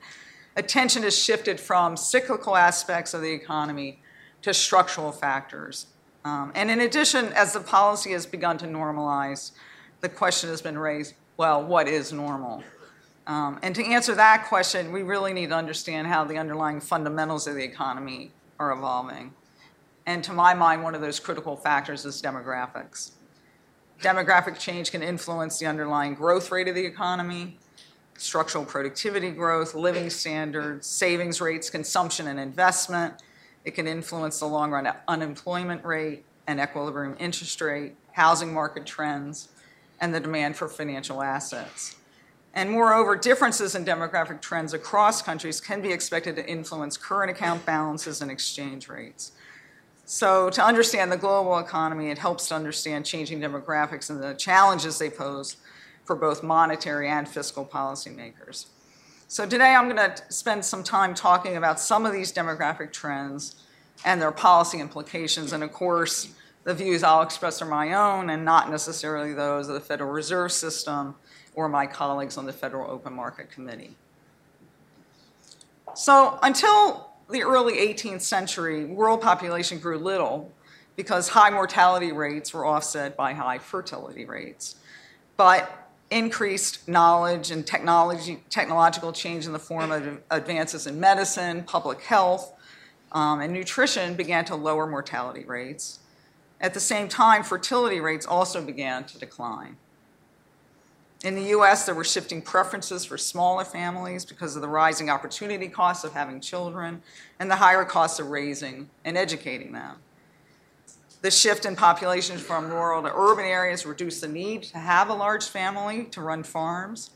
attention 0.55 1.03
has 1.03 1.17
shifted 1.17 1.59
from 1.59 1.97
cyclical 1.97 2.55
aspects 2.55 3.13
of 3.13 3.21
the 3.21 3.31
economy 3.31 4.01
to 4.43 4.53
structural 4.53 5.11
factors. 5.11 5.87
Um, 6.23 6.51
and 6.55 6.71
in 6.71 6.81
addition, 6.81 7.27
as 7.33 7.53
the 7.53 7.59
policy 7.59 8.11
has 8.11 8.25
begun 8.25 8.57
to 8.59 8.65
normalize, 8.65 9.51
the 9.99 10.09
question 10.09 10.49
has 10.49 10.61
been 10.61 10.77
raised 10.77 11.15
well, 11.37 11.63
what 11.63 11.87
is 11.87 12.13
normal? 12.13 12.63
Um, 13.25 13.57
and 13.63 13.73
to 13.73 13.83
answer 13.83 14.13
that 14.13 14.45
question, 14.47 14.91
we 14.91 15.01
really 15.01 15.33
need 15.33 15.49
to 15.49 15.55
understand 15.55 16.07
how 16.07 16.23
the 16.23 16.37
underlying 16.37 16.79
fundamentals 16.79 17.47
of 17.47 17.55
the 17.55 17.63
economy 17.63 18.31
are 18.59 18.71
evolving. 18.71 19.33
And 20.05 20.23
to 20.23 20.33
my 20.33 20.53
mind, 20.53 20.83
one 20.83 20.93
of 20.93 21.01
those 21.01 21.19
critical 21.19 21.55
factors 21.55 22.05
is 22.05 22.21
demographics. 22.21 23.11
Demographic 24.01 24.57
change 24.57 24.91
can 24.91 25.03
influence 25.03 25.59
the 25.59 25.67
underlying 25.67 26.15
growth 26.15 26.51
rate 26.51 26.67
of 26.67 26.73
the 26.73 26.85
economy, 26.85 27.59
structural 28.17 28.65
productivity 28.65 29.29
growth, 29.29 29.75
living 29.75 30.09
standards, 30.09 30.87
savings 30.87 31.39
rates, 31.39 31.69
consumption 31.69 32.27
and 32.27 32.39
investment. 32.39 33.21
It 33.63 33.71
can 33.71 33.87
influence 33.87 34.39
the 34.39 34.47
long 34.47 34.71
run 34.71 34.91
unemployment 35.07 35.85
rate 35.85 36.25
and 36.47 36.59
equilibrium 36.59 37.15
interest 37.19 37.61
rate, 37.61 37.95
housing 38.13 38.51
market 38.51 38.87
trends, 38.87 39.49
and 39.99 40.15
the 40.15 40.19
demand 40.19 40.55
for 40.55 40.67
financial 40.67 41.21
assets. 41.21 41.95
And 42.55 42.71
moreover, 42.71 43.15
differences 43.15 43.75
in 43.75 43.85
demographic 43.85 44.41
trends 44.41 44.73
across 44.73 45.21
countries 45.21 45.61
can 45.61 45.79
be 45.79 45.91
expected 45.91 46.35
to 46.37 46.49
influence 46.49 46.97
current 46.97 47.29
account 47.29 47.67
balances 47.67 48.19
and 48.21 48.31
exchange 48.31 48.89
rates. 48.89 49.31
So, 50.05 50.49
to 50.49 50.63
understand 50.63 51.11
the 51.11 51.17
global 51.17 51.57
economy, 51.59 52.09
it 52.09 52.17
helps 52.17 52.49
to 52.49 52.55
understand 52.55 53.05
changing 53.05 53.39
demographics 53.39 54.09
and 54.09 54.21
the 54.21 54.33
challenges 54.33 54.99
they 54.99 55.09
pose 55.09 55.57
for 56.05 56.15
both 56.15 56.43
monetary 56.43 57.07
and 57.07 57.27
fiscal 57.27 57.65
policymakers. 57.65 58.65
So 59.31 59.45
today 59.45 59.73
I'm 59.73 59.87
going 59.87 59.95
to 59.95 60.21
spend 60.27 60.65
some 60.65 60.83
time 60.83 61.13
talking 61.13 61.55
about 61.55 61.79
some 61.79 62.05
of 62.05 62.11
these 62.11 62.33
demographic 62.33 62.91
trends 62.91 63.55
and 64.03 64.21
their 64.21 64.33
policy 64.33 64.81
implications. 64.81 65.53
And 65.53 65.63
of 65.63 65.71
course, 65.71 66.33
the 66.65 66.73
views 66.73 67.01
I'll 67.01 67.21
express 67.21 67.61
are 67.61 67.65
my 67.65 67.93
own 67.93 68.29
and 68.29 68.43
not 68.43 68.69
necessarily 68.69 69.33
those 69.33 69.69
of 69.69 69.75
the 69.75 69.79
Federal 69.79 70.11
Reserve 70.11 70.51
System 70.51 71.15
or 71.55 71.69
my 71.69 71.87
colleagues 71.87 72.37
on 72.37 72.45
the 72.45 72.51
Federal 72.51 72.91
Open 72.91 73.13
Market 73.13 73.49
Committee. 73.49 73.95
So 75.95 76.37
until 76.43 77.10
the 77.31 77.43
early 77.43 77.73
18th 77.73 78.21
century, 78.21 78.85
world 78.85 79.21
population 79.21 79.79
grew 79.79 79.97
little 79.97 80.51
because 80.95 81.29
high 81.29 81.49
mortality 81.49 82.11
rates 82.11 82.53
were 82.53 82.65
offset 82.65 83.15
by 83.15 83.33
high 83.33 83.57
fertility 83.57 84.25
rates. 84.25 84.75
But 85.37 85.89
increased 86.11 86.87
knowledge 86.87 87.51
and 87.51 87.65
technology, 87.65 88.43
technological 88.49 89.13
change 89.13 89.45
in 89.45 89.53
the 89.53 89.59
form 89.59 89.91
of 89.91 90.19
advances 90.29 90.85
in 90.85 90.99
medicine, 90.99 91.63
public 91.63 92.01
health, 92.01 92.53
um, 93.13 93.39
and 93.39 93.51
nutrition 93.53 94.13
began 94.15 94.45
to 94.45 94.55
lower 94.55 94.85
mortality 94.85 95.45
rates. 95.45 95.99
At 96.59 96.73
the 96.73 96.79
same 96.79 97.07
time, 97.07 97.43
fertility 97.43 97.99
rates 97.99 98.25
also 98.25 98.63
began 98.63 99.05
to 99.05 99.17
decline. 99.17 99.77
In 101.23 101.35
the 101.35 101.49
US, 101.55 101.85
there 101.85 101.93
were 101.93 102.03
shifting 102.03 102.41
preferences 102.41 103.05
for 103.05 103.17
smaller 103.17 103.63
families 103.63 104.25
because 104.25 104.55
of 104.55 104.63
the 104.63 104.67
rising 104.67 105.09
opportunity 105.11 105.67
costs 105.67 106.03
of 106.03 106.13
having 106.13 106.39
children 106.39 107.03
and 107.39 107.49
the 107.49 107.57
higher 107.57 107.85
costs 107.85 108.19
of 108.19 108.31
raising 108.31 108.89
and 109.05 109.15
educating 109.17 109.71
them. 109.71 109.97
The 111.21 111.29
shift 111.29 111.65
in 111.65 111.75
population 111.75 112.39
from 112.39 112.71
rural 112.71 113.03
to 113.03 113.11
urban 113.15 113.45
areas 113.45 113.85
reduced 113.85 114.21
the 114.21 114.27
need 114.27 114.63
to 114.63 114.79
have 114.79 115.09
a 115.09 115.13
large 115.13 115.47
family 115.47 116.05
to 116.05 116.21
run 116.21 116.41
farms. 116.41 117.11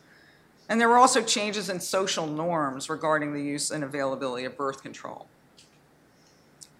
And 0.70 0.80
there 0.80 0.90
were 0.90 0.98
also 0.98 1.24
changes 1.24 1.70
in 1.70 1.80
social 1.80 2.28
norms 2.28 2.88
regarding 2.88 3.34
the 3.34 3.42
use 3.42 3.72
and 3.72 3.84
availability 3.84 4.46
of 4.46 4.56
birth 4.56 4.84
control. 4.84 5.28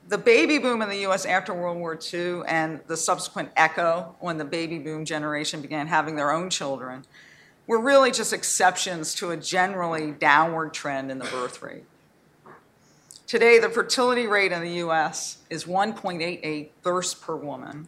The 0.08 0.20
baby 0.20 0.60
boom 0.60 0.84
in 0.84 0.90
the 0.90 1.08
US 1.08 1.26
after 1.26 1.52
World 1.52 1.80
War 1.80 1.98
II 2.14 2.42
and 2.48 2.80
the 2.86 2.96
subsequent 2.96 3.50
echo 3.56 4.16
when 4.20 4.38
the 4.38 4.46
baby 4.46 4.78
boom 4.78 5.04
generation 5.04 5.62
began 5.62 5.88
having 5.88 6.16
their 6.16 6.32
own 6.32 6.52
children 6.52 7.06
were 7.66 7.82
really 7.82 8.12
just 8.12 8.32
exceptions 8.32 9.16
to 9.16 9.32
a 9.32 9.38
generally 9.38 10.12
downward 10.12 10.76
trend 10.76 11.10
in 11.10 11.18
the 11.18 11.26
birth 11.26 11.64
rate. 11.64 11.86
Today, 13.26 13.58
the 13.58 13.68
fertility 13.68 14.28
rate 14.28 14.52
in 14.52 14.62
the 14.62 14.74
US 14.84 15.40
is 15.50 15.64
1.88 15.64 16.70
births 16.84 17.16
per 17.16 17.36
woman, 17.36 17.88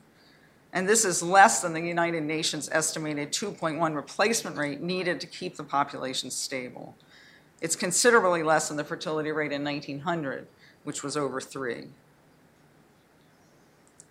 and 0.74 0.90
this 0.90 1.06
is 1.06 1.22
less 1.22 1.62
than 1.62 1.74
the 1.74 1.82
United 1.82 2.24
Nations 2.24 2.68
estimated 2.72 3.32
2.1 3.32 3.96
replacement 3.96 4.58
rate 4.58 4.82
needed 4.82 5.22
to 5.22 5.28
keep 5.28 5.56
the 5.56 5.64
population 5.64 6.32
stable. 6.32 6.96
It's 7.62 7.76
considerably 7.76 8.42
less 8.42 8.70
than 8.70 8.78
the 8.78 8.84
fertility 8.84 9.32
rate 9.32 9.52
in 9.52 9.64
1900, 9.64 10.48
which 10.84 11.04
was 11.04 11.16
over 11.16 11.40
three. 11.40 11.90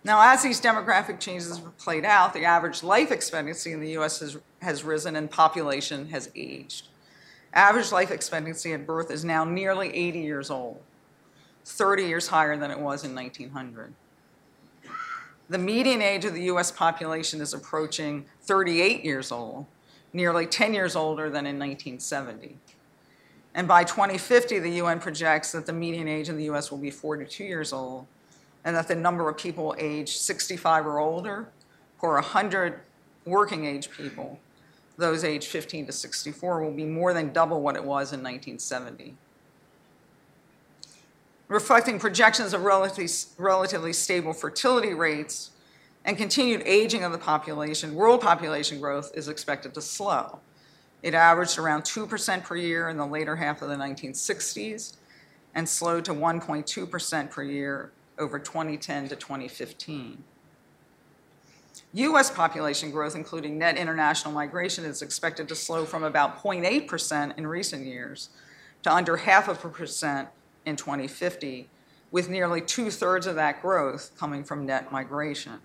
Now, 0.07 0.21
as 0.21 0.41
these 0.41 0.61
demographic 0.61 1.19
changes 1.19 1.57
have 1.57 1.77
played 1.77 2.05
out, 2.05 2.33
the 2.33 2.45
average 2.45 2.81
life 2.81 3.11
expectancy 3.11 3.73
in 3.73 3.81
the 3.81 3.97
US 3.97 4.21
has, 4.21 4.37
has 4.61 4.85
risen 4.85 5.17
and 5.17 5.29
population 5.29 6.07
has 6.11 6.31
aged. 6.33 6.87
Average 7.51 7.91
life 7.91 8.09
expectancy 8.09 8.71
at 8.71 8.87
birth 8.87 9.11
is 9.11 9.25
now 9.25 9.43
nearly 9.43 9.93
80 9.93 10.19
years 10.19 10.49
old. 10.49 10.81
30 11.65 12.03
years 12.03 12.29
higher 12.29 12.55
than 12.55 12.71
it 12.71 12.79
was 12.79 13.03
in 13.03 13.13
1900. 13.13 13.93
The 15.49 15.57
median 15.57 16.01
age 16.01 16.23
of 16.23 16.33
the 16.33 16.43
US 16.43 16.71
population 16.71 17.41
is 17.41 17.53
approaching 17.53 18.27
38 18.43 19.03
years 19.03 19.29
old, 19.29 19.65
nearly 20.13 20.45
10 20.45 20.73
years 20.73 20.95
older 20.95 21.25
than 21.25 21.45
in 21.45 21.59
1970. 21.59 22.55
And 23.53 23.67
by 23.67 23.83
2050, 23.83 24.59
the 24.59 24.71
UN 24.83 25.01
projects 25.01 25.51
that 25.51 25.65
the 25.65 25.73
median 25.73 26.07
age 26.07 26.29
in 26.29 26.37
the 26.37 26.45
US 26.45 26.71
will 26.71 26.77
be 26.77 26.91
42 26.91 27.43
years 27.43 27.73
old, 27.73 28.07
and 28.63 28.75
that 28.75 28.87
the 28.87 28.95
number 28.95 29.29
of 29.29 29.37
people 29.37 29.75
aged 29.77 30.17
65 30.17 30.85
or 30.85 30.99
older, 30.99 31.49
for 31.99 32.13
100 32.13 32.79
working 33.25 33.65
age 33.65 33.89
people, 33.91 34.39
those 34.97 35.23
aged 35.23 35.47
15 35.47 35.87
to 35.87 35.91
64, 35.91 36.63
will 36.63 36.71
be 36.71 36.85
more 36.85 37.13
than 37.13 37.31
double 37.33 37.61
what 37.61 37.75
it 37.75 37.83
was 37.83 38.13
in 38.13 38.21
1970 38.21 39.15
reflecting 41.47 41.99
projections 41.99 42.53
of 42.53 42.63
relatively, 42.63 43.07
relatively 43.37 43.93
stable 43.93 44.33
fertility 44.33 44.93
rates 44.93 45.51
and 46.05 46.17
continued 46.17 46.61
aging 46.65 47.03
of 47.03 47.11
the 47.11 47.17
population, 47.17 47.93
world 47.93 48.21
population 48.21 48.79
growth 48.79 49.11
is 49.13 49.27
expected 49.27 49.73
to 49.73 49.81
slow. 49.81 50.39
It 51.03 51.13
averaged 51.13 51.57
around 51.57 51.83
2% 51.83 52.43
per 52.43 52.55
year 52.55 52.89
in 52.89 52.97
the 52.97 53.05
later 53.05 53.35
half 53.35 53.61
of 53.61 53.69
the 53.69 53.75
1960s 53.75 54.95
and 55.53 55.67
slowed 55.67 56.05
to 56.05 56.13
1.2% 56.13 57.29
per 57.29 57.43
year 57.43 57.91
over 58.17 58.39
2010 58.39 59.09
to 59.09 59.15
2015. 59.15 60.23
US 61.93 62.29
population 62.29 62.91
growth, 62.91 63.15
including 63.15 63.57
net 63.57 63.77
international 63.77 64.33
migration, 64.33 64.85
is 64.85 65.01
expected 65.01 65.47
to 65.47 65.55
slow 65.55 65.85
from 65.85 66.03
about 66.03 66.43
0.8% 66.43 67.37
in 67.37 67.47
recent 67.47 67.85
years 67.85 68.29
to 68.83 68.93
under 68.93 69.17
half 69.17 69.47
of 69.47 69.63
a 69.63 69.69
percent 69.69 70.29
in 70.65 70.75
2050, 70.75 71.69
with 72.11 72.29
nearly 72.29 72.61
two 72.61 72.91
thirds 72.91 73.25
of 73.25 73.35
that 73.35 73.61
growth 73.61 74.11
coming 74.17 74.43
from 74.43 74.65
net 74.65 74.91
migration. 74.91 75.59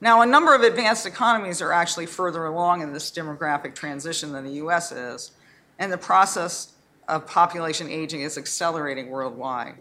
Now, 0.00 0.22
a 0.22 0.26
number 0.26 0.54
of 0.54 0.62
advanced 0.62 1.06
economies 1.06 1.60
are 1.60 1.72
actually 1.72 2.06
further 2.06 2.46
along 2.46 2.82
in 2.82 2.92
this 2.92 3.10
demographic 3.10 3.74
transition 3.74 4.32
than 4.32 4.44
the 4.44 4.54
US 4.54 4.92
is, 4.92 5.32
and 5.78 5.92
the 5.92 5.98
process 5.98 6.72
of 7.08 7.26
population 7.26 7.88
aging 7.88 8.22
is 8.22 8.38
accelerating 8.38 9.10
worldwide. 9.10 9.76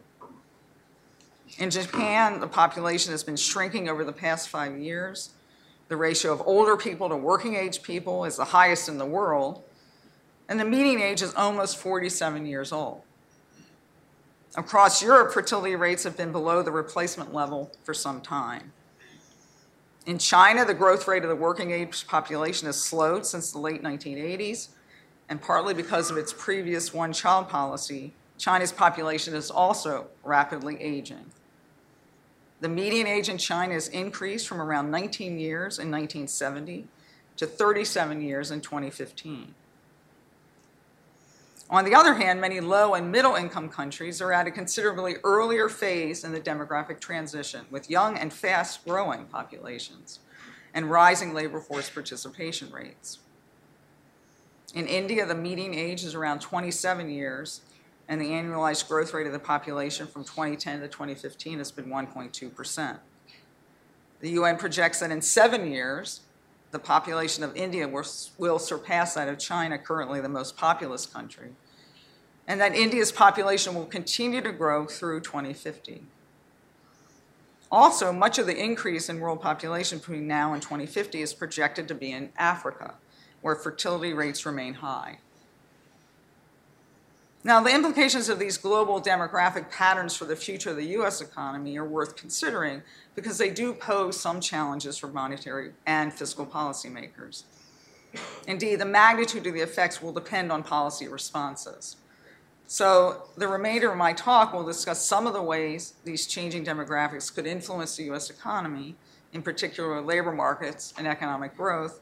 In 1.57 1.69
Japan, 1.69 2.39
the 2.39 2.47
population 2.47 3.11
has 3.11 3.23
been 3.23 3.35
shrinking 3.35 3.89
over 3.89 4.03
the 4.03 4.13
past 4.13 4.49
five 4.49 4.77
years. 4.77 5.31
The 5.87 5.97
ratio 5.97 6.31
of 6.31 6.41
older 6.45 6.77
people 6.77 7.09
to 7.09 7.17
working 7.17 7.55
age 7.55 7.81
people 7.81 8.25
is 8.25 8.37
the 8.37 8.45
highest 8.45 8.87
in 8.87 8.97
the 8.97 9.05
world, 9.05 9.63
and 10.47 10.59
the 10.59 10.65
median 10.65 11.01
age 11.01 11.21
is 11.21 11.33
almost 11.33 11.77
47 11.77 12.45
years 12.45 12.71
old. 12.71 13.01
Across 14.55 15.01
Europe, 15.01 15.33
fertility 15.33 15.75
rates 15.75 16.03
have 16.03 16.15
been 16.15 16.31
below 16.31 16.61
the 16.61 16.71
replacement 16.71 17.33
level 17.33 17.71
for 17.83 17.93
some 17.93 18.21
time. 18.21 18.71
In 20.05 20.17
China, 20.17 20.65
the 20.65 20.73
growth 20.73 21.07
rate 21.07 21.23
of 21.23 21.29
the 21.29 21.35
working 21.35 21.71
age 21.71 22.07
population 22.07 22.67
has 22.67 22.81
slowed 22.81 23.25
since 23.25 23.51
the 23.51 23.59
late 23.59 23.83
1980s, 23.83 24.69
and 25.27 25.41
partly 25.41 25.73
because 25.73 26.09
of 26.09 26.17
its 26.17 26.33
previous 26.33 26.93
one 26.93 27.13
child 27.13 27.49
policy, 27.49 28.13
China's 28.37 28.71
population 28.71 29.35
is 29.35 29.51
also 29.51 30.07
rapidly 30.23 30.81
aging. 30.81 31.25
The 32.61 32.69
median 32.69 33.07
age 33.07 33.29
in 33.29 33.37
China 33.37 33.73
has 33.73 33.87
increased 33.87 34.47
from 34.47 34.61
around 34.61 34.91
19 34.91 35.39
years 35.39 35.79
in 35.79 35.89
1970 35.89 36.87
to 37.37 37.45
37 37.45 38.21
years 38.21 38.51
in 38.51 38.59
2015. 38.59 39.55
On 41.69 41.85
the 41.85 41.93
other 41.93 42.15
hand, 42.15 42.41
many 42.41 42.59
low 42.59 42.95
and 42.95 43.11
middle 43.11 43.35
income 43.35 43.69
countries 43.69 44.21
are 44.21 44.33
at 44.33 44.47
a 44.47 44.51
considerably 44.51 45.17
earlier 45.23 45.69
phase 45.69 46.23
in 46.23 46.31
the 46.31 46.41
demographic 46.41 46.99
transition 46.99 47.65
with 47.69 47.89
young 47.89 48.17
and 48.17 48.33
fast 48.33 48.83
growing 48.85 49.25
populations 49.25 50.19
and 50.73 50.89
rising 50.89 51.33
labor 51.33 51.59
force 51.59 51.89
participation 51.89 52.71
rates. 52.71 53.19
In 54.73 54.87
India, 54.87 55.25
the 55.25 55.35
median 55.35 55.73
age 55.73 56.03
is 56.03 56.15
around 56.15 56.41
27 56.41 57.09
years, 57.09 57.61
and 58.09 58.19
the 58.19 58.31
annualized 58.31 58.87
growth 58.87 59.13
rate 59.13 59.27
of 59.27 59.33
the 59.33 59.39
population 59.39 60.07
from 60.07 60.23
2010 60.23 60.81
to 60.81 60.87
2015 60.87 61.59
has 61.59 61.71
been 61.71 61.85
1.2%. 61.85 62.97
The 64.19 64.29
UN 64.31 64.57
projects 64.57 64.99
that 64.99 65.11
in 65.11 65.21
seven 65.21 65.71
years, 65.71 66.21
the 66.71 66.79
population 66.79 67.43
of 67.43 67.55
India 67.55 67.87
will, 67.87 68.59
surpass 68.59 69.13
that 69.13 69.29
of 69.29 69.37
China, 69.37 69.77
currently 69.77 70.19
the 70.19 70.27
most 70.27 70.57
populous 70.57 71.05
country, 71.05 71.51
and 72.47 72.59
that 72.59 72.75
India's 72.75 73.11
population 73.11 73.75
will 73.75 73.85
continue 73.85 74.41
to 74.41 74.51
grow 74.51 74.87
through 74.87 75.21
2050. 75.21 76.03
Also, 77.71 78.11
much 78.11 78.39
of 78.39 78.47
the 78.47 78.57
increase 78.57 79.07
in 79.07 79.19
world 79.19 79.39
population 79.39 79.99
between 79.99 80.25
now 80.25 80.53
and 80.53 80.63
2050 80.63 81.21
is 81.21 81.35
projected 81.35 81.87
to 81.87 81.93
be 81.93 82.11
in 82.11 82.31
Africa, 82.37 82.95
where 83.41 83.55
fertility 83.55 84.13
rates 84.13 84.47
remain 84.47 84.73
high. 84.75 85.19
Now, 87.41 87.61
the 87.61 87.73
implications 87.73 88.27
of 88.27 88.37
these 88.37 88.57
global 88.57 89.01
demographic 89.01 89.71
patterns 89.71 90.13
for 90.13 90.25
the 90.25 90.35
future 90.35 90.71
of 90.71 90.75
the 90.75 90.87
US 90.97 91.21
economy 91.21 91.77
are 91.77 91.85
worth 91.85 92.17
considering 92.17 92.81
because 93.15 93.37
they 93.37 93.49
do 93.49 93.73
pose 93.73 94.19
some 94.19 94.41
challenges 94.41 94.97
for 94.97 95.07
monetary 95.07 95.71
and 95.85 96.13
fiscal 96.13 96.45
policymakers. 96.45 97.43
Indeed, 98.45 98.75
the 98.79 98.85
magnitude 98.85 99.47
of 99.47 99.53
the 99.53 99.61
effects 99.61 100.01
will 100.01 100.11
depend 100.11 100.51
on 100.51 100.63
policy 100.63 101.07
responses. 101.07 101.95
So, 102.67 103.29
the 103.37 103.47
remainder 103.47 103.89
of 103.89 103.97
my 103.97 104.11
talk 104.11 104.51
will 104.53 104.65
discuss 104.65 105.05
some 105.05 105.25
of 105.25 105.33
the 105.33 105.41
ways 105.41 105.93
these 106.03 106.27
changing 106.27 106.65
demographics 106.65 107.33
could 107.33 107.47
influence 107.47 107.95
the 107.95 108.11
US 108.11 108.29
economy, 108.29 108.97
in 109.31 109.41
particular 109.43 110.01
labor 110.01 110.33
markets 110.33 110.93
and 110.97 111.07
economic 111.07 111.55
growth. 111.55 112.01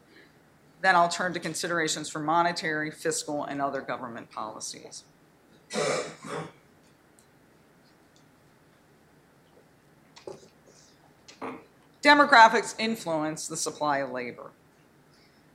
Then 0.80 0.96
I'll 0.96 1.08
turn 1.08 1.32
to 1.34 1.40
considerations 1.40 2.08
for 2.08 2.18
monetary, 2.18 2.90
fiscal, 2.90 3.44
and 3.44 3.62
other 3.62 3.80
government 3.80 4.30
policies. 4.30 5.04
Demographics 12.02 12.74
influence 12.78 13.48
the 13.48 13.56
supply 13.56 13.98
of 13.98 14.10
labor. 14.10 14.50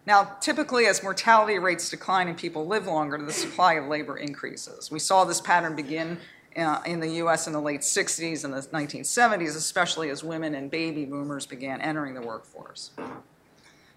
Now, 0.05 0.35
typically, 0.41 0.85
as 0.85 1.01
mortality 1.01 1.57
rates 1.57 1.89
decline 1.89 2.27
and 2.27 2.37
people 2.37 2.67
live 2.67 2.87
longer, 2.87 3.17
the 3.17 3.31
supply 3.31 3.73
of 3.73 3.87
labor 3.87 4.17
increases. 4.17 4.91
We 4.91 4.99
saw 4.99 5.23
this 5.23 5.39
pattern 5.39 5.75
begin 5.75 6.19
uh, 6.57 6.81
in 6.85 6.99
the 6.99 7.07
US 7.23 7.47
in 7.47 7.53
the 7.53 7.61
late 7.61 7.81
60s 7.81 8.43
and 8.43 8.53
the 8.53 8.59
1970s, 8.59 9.55
especially 9.55 10.09
as 10.09 10.23
women 10.23 10.53
and 10.55 10.69
baby 10.69 11.05
boomers 11.05 11.45
began 11.45 11.81
entering 11.81 12.13
the 12.13 12.21
workforce. 12.21 12.91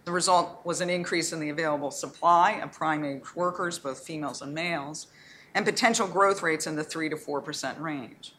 The 0.04 0.12
result 0.12 0.64
was 0.64 0.80
an 0.80 0.88
increase 0.88 1.32
in 1.32 1.40
the 1.40 1.48
available 1.48 1.90
supply 1.90 2.52
of 2.52 2.72
prime 2.72 3.04
age 3.04 3.34
workers, 3.34 3.78
both 3.78 3.98
females 3.98 4.40
and 4.40 4.54
males, 4.54 5.08
and 5.56 5.64
potential 5.64 6.06
growth 6.06 6.42
rates 6.42 6.66
in 6.66 6.76
the 6.76 6.84
3 6.84 7.08
to 7.08 7.16
4% 7.16 7.80
range. 7.80 8.34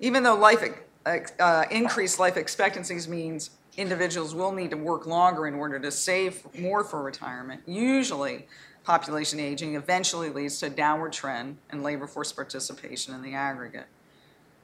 Even 0.00 0.24
though 0.24 0.34
life, 0.34 0.60
uh, 1.06 1.64
increased 1.70 2.18
life 2.18 2.36
expectancies 2.36 3.06
means 3.06 3.50
individuals 3.76 4.34
will 4.34 4.50
need 4.50 4.72
to 4.72 4.76
work 4.76 5.06
longer 5.06 5.46
in 5.46 5.54
order 5.54 5.78
to 5.78 5.92
save 5.92 6.44
more 6.58 6.82
for 6.82 7.00
retirement, 7.00 7.62
usually 7.64 8.48
population 8.82 9.38
aging 9.38 9.76
eventually 9.76 10.30
leads 10.30 10.58
to 10.58 10.66
a 10.66 10.70
downward 10.70 11.12
trend 11.12 11.58
in 11.72 11.80
labor 11.80 12.08
force 12.08 12.32
participation 12.32 13.14
in 13.14 13.22
the 13.22 13.34
aggregate. 13.34 13.86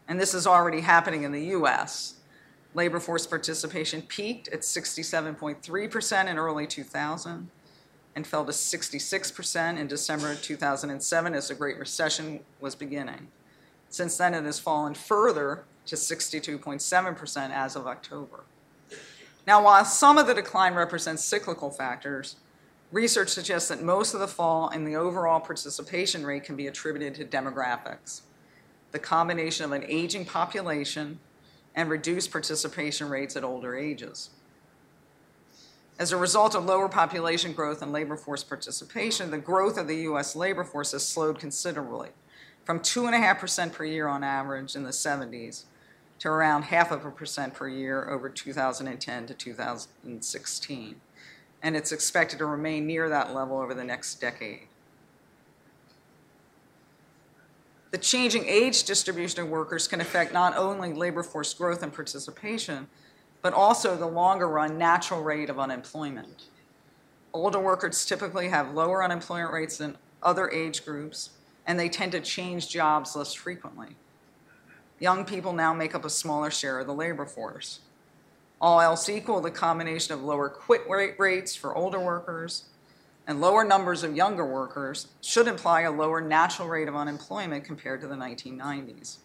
And 0.08 0.18
this 0.18 0.34
is 0.34 0.48
already 0.48 0.80
happening 0.80 1.22
in 1.22 1.30
the 1.30 1.44
US. 1.58 2.14
Labor 2.74 2.98
force 2.98 3.24
participation 3.24 4.02
peaked 4.02 4.48
at 4.48 4.62
67.3% 4.62 6.26
in 6.26 6.38
early 6.38 6.66
2000 6.66 7.50
and 8.14 8.26
fell 8.26 8.44
to 8.44 8.52
66% 8.52 9.78
in 9.78 9.86
December 9.86 10.34
2007 10.34 11.34
as 11.34 11.48
the 11.48 11.54
Great 11.54 11.78
Recession 11.78 12.40
was 12.60 12.74
beginning. 12.74 13.28
Since 13.88 14.16
then, 14.16 14.34
it 14.34 14.44
has 14.44 14.58
fallen 14.58 14.94
further 14.94 15.64
to 15.86 15.96
62.7% 15.96 17.50
as 17.50 17.76
of 17.76 17.86
October. 17.86 18.44
Now, 19.46 19.64
while 19.64 19.84
some 19.84 20.18
of 20.18 20.26
the 20.26 20.34
decline 20.34 20.74
represents 20.74 21.24
cyclical 21.24 21.70
factors, 21.70 22.36
research 22.92 23.30
suggests 23.30 23.68
that 23.68 23.82
most 23.82 24.14
of 24.14 24.20
the 24.20 24.28
fall 24.28 24.68
in 24.68 24.84
the 24.84 24.94
overall 24.94 25.40
participation 25.40 26.24
rate 26.24 26.44
can 26.44 26.54
be 26.54 26.68
attributed 26.68 27.14
to 27.16 27.24
demographics. 27.24 28.22
The 28.92 28.98
combination 28.98 29.64
of 29.64 29.72
an 29.72 29.84
aging 29.88 30.26
population 30.26 31.18
and 31.74 31.90
reduced 31.90 32.30
participation 32.30 33.08
rates 33.08 33.36
at 33.36 33.44
older 33.44 33.74
ages. 33.74 34.30
As 35.98 36.10
a 36.10 36.16
result 36.16 36.54
of 36.54 36.64
lower 36.64 36.88
population 36.88 37.52
growth 37.52 37.82
and 37.82 37.92
labor 37.92 38.16
force 38.16 38.42
participation, 38.42 39.30
the 39.30 39.38
growth 39.38 39.76
of 39.76 39.86
the 39.86 39.98
US 40.08 40.34
labor 40.34 40.64
force 40.64 40.92
has 40.92 41.06
slowed 41.06 41.38
considerably, 41.38 42.10
from 42.64 42.80
2.5% 42.80 43.72
per 43.72 43.84
year 43.84 44.08
on 44.08 44.24
average 44.24 44.74
in 44.74 44.84
the 44.84 44.90
70s 44.90 45.64
to 46.18 46.28
around 46.28 46.62
half 46.62 46.90
of 46.90 47.04
a 47.04 47.10
percent 47.10 47.52
per 47.52 47.68
year 47.68 48.08
over 48.08 48.28
2010 48.28 49.26
to 49.26 49.34
2016. 49.34 51.00
And 51.64 51.76
it's 51.76 51.92
expected 51.92 52.38
to 52.38 52.46
remain 52.46 52.86
near 52.86 53.08
that 53.08 53.34
level 53.34 53.58
over 53.58 53.74
the 53.74 53.84
next 53.84 54.20
decade. 54.20 54.68
The 57.90 57.98
changing 57.98 58.46
age 58.46 58.84
distribution 58.84 59.42
of 59.42 59.48
workers 59.48 59.86
can 59.86 60.00
affect 60.00 60.32
not 60.32 60.56
only 60.56 60.92
labor 60.92 61.22
force 61.22 61.52
growth 61.52 61.82
and 61.82 61.92
participation, 61.92 62.88
but 63.42 63.52
also 63.52 63.96
the 63.96 64.06
longer 64.06 64.48
run 64.48 64.78
natural 64.78 65.22
rate 65.22 65.50
of 65.50 65.58
unemployment. 65.58 66.44
Older 67.32 67.60
workers 67.60 68.04
typically 68.04 68.48
have 68.48 68.74
lower 68.74 69.02
unemployment 69.02 69.52
rates 69.52 69.78
than 69.78 69.98
other 70.22 70.48
age 70.50 70.84
groups, 70.84 71.30
and 71.66 71.78
they 71.78 71.88
tend 71.88 72.12
to 72.12 72.20
change 72.20 72.68
jobs 72.68 73.16
less 73.16 73.34
frequently. 73.34 73.96
Young 75.00 75.24
people 75.24 75.52
now 75.52 75.74
make 75.74 75.94
up 75.94 76.04
a 76.04 76.10
smaller 76.10 76.50
share 76.50 76.78
of 76.78 76.86
the 76.86 76.94
labor 76.94 77.26
force. 77.26 77.80
All 78.60 78.80
else 78.80 79.08
equal, 79.08 79.40
the 79.40 79.50
combination 79.50 80.14
of 80.14 80.22
lower 80.22 80.48
quit 80.48 80.88
rate 80.88 81.16
rates 81.18 81.56
for 81.56 81.74
older 81.74 81.98
workers 81.98 82.66
and 83.26 83.40
lower 83.40 83.64
numbers 83.64 84.02
of 84.02 84.16
younger 84.16 84.44
workers 84.44 85.08
should 85.20 85.48
imply 85.48 85.82
a 85.82 85.90
lower 85.90 86.20
natural 86.20 86.68
rate 86.68 86.88
of 86.88 86.94
unemployment 86.94 87.64
compared 87.64 88.00
to 88.00 88.06
the 88.06 88.14
1990s. 88.14 89.18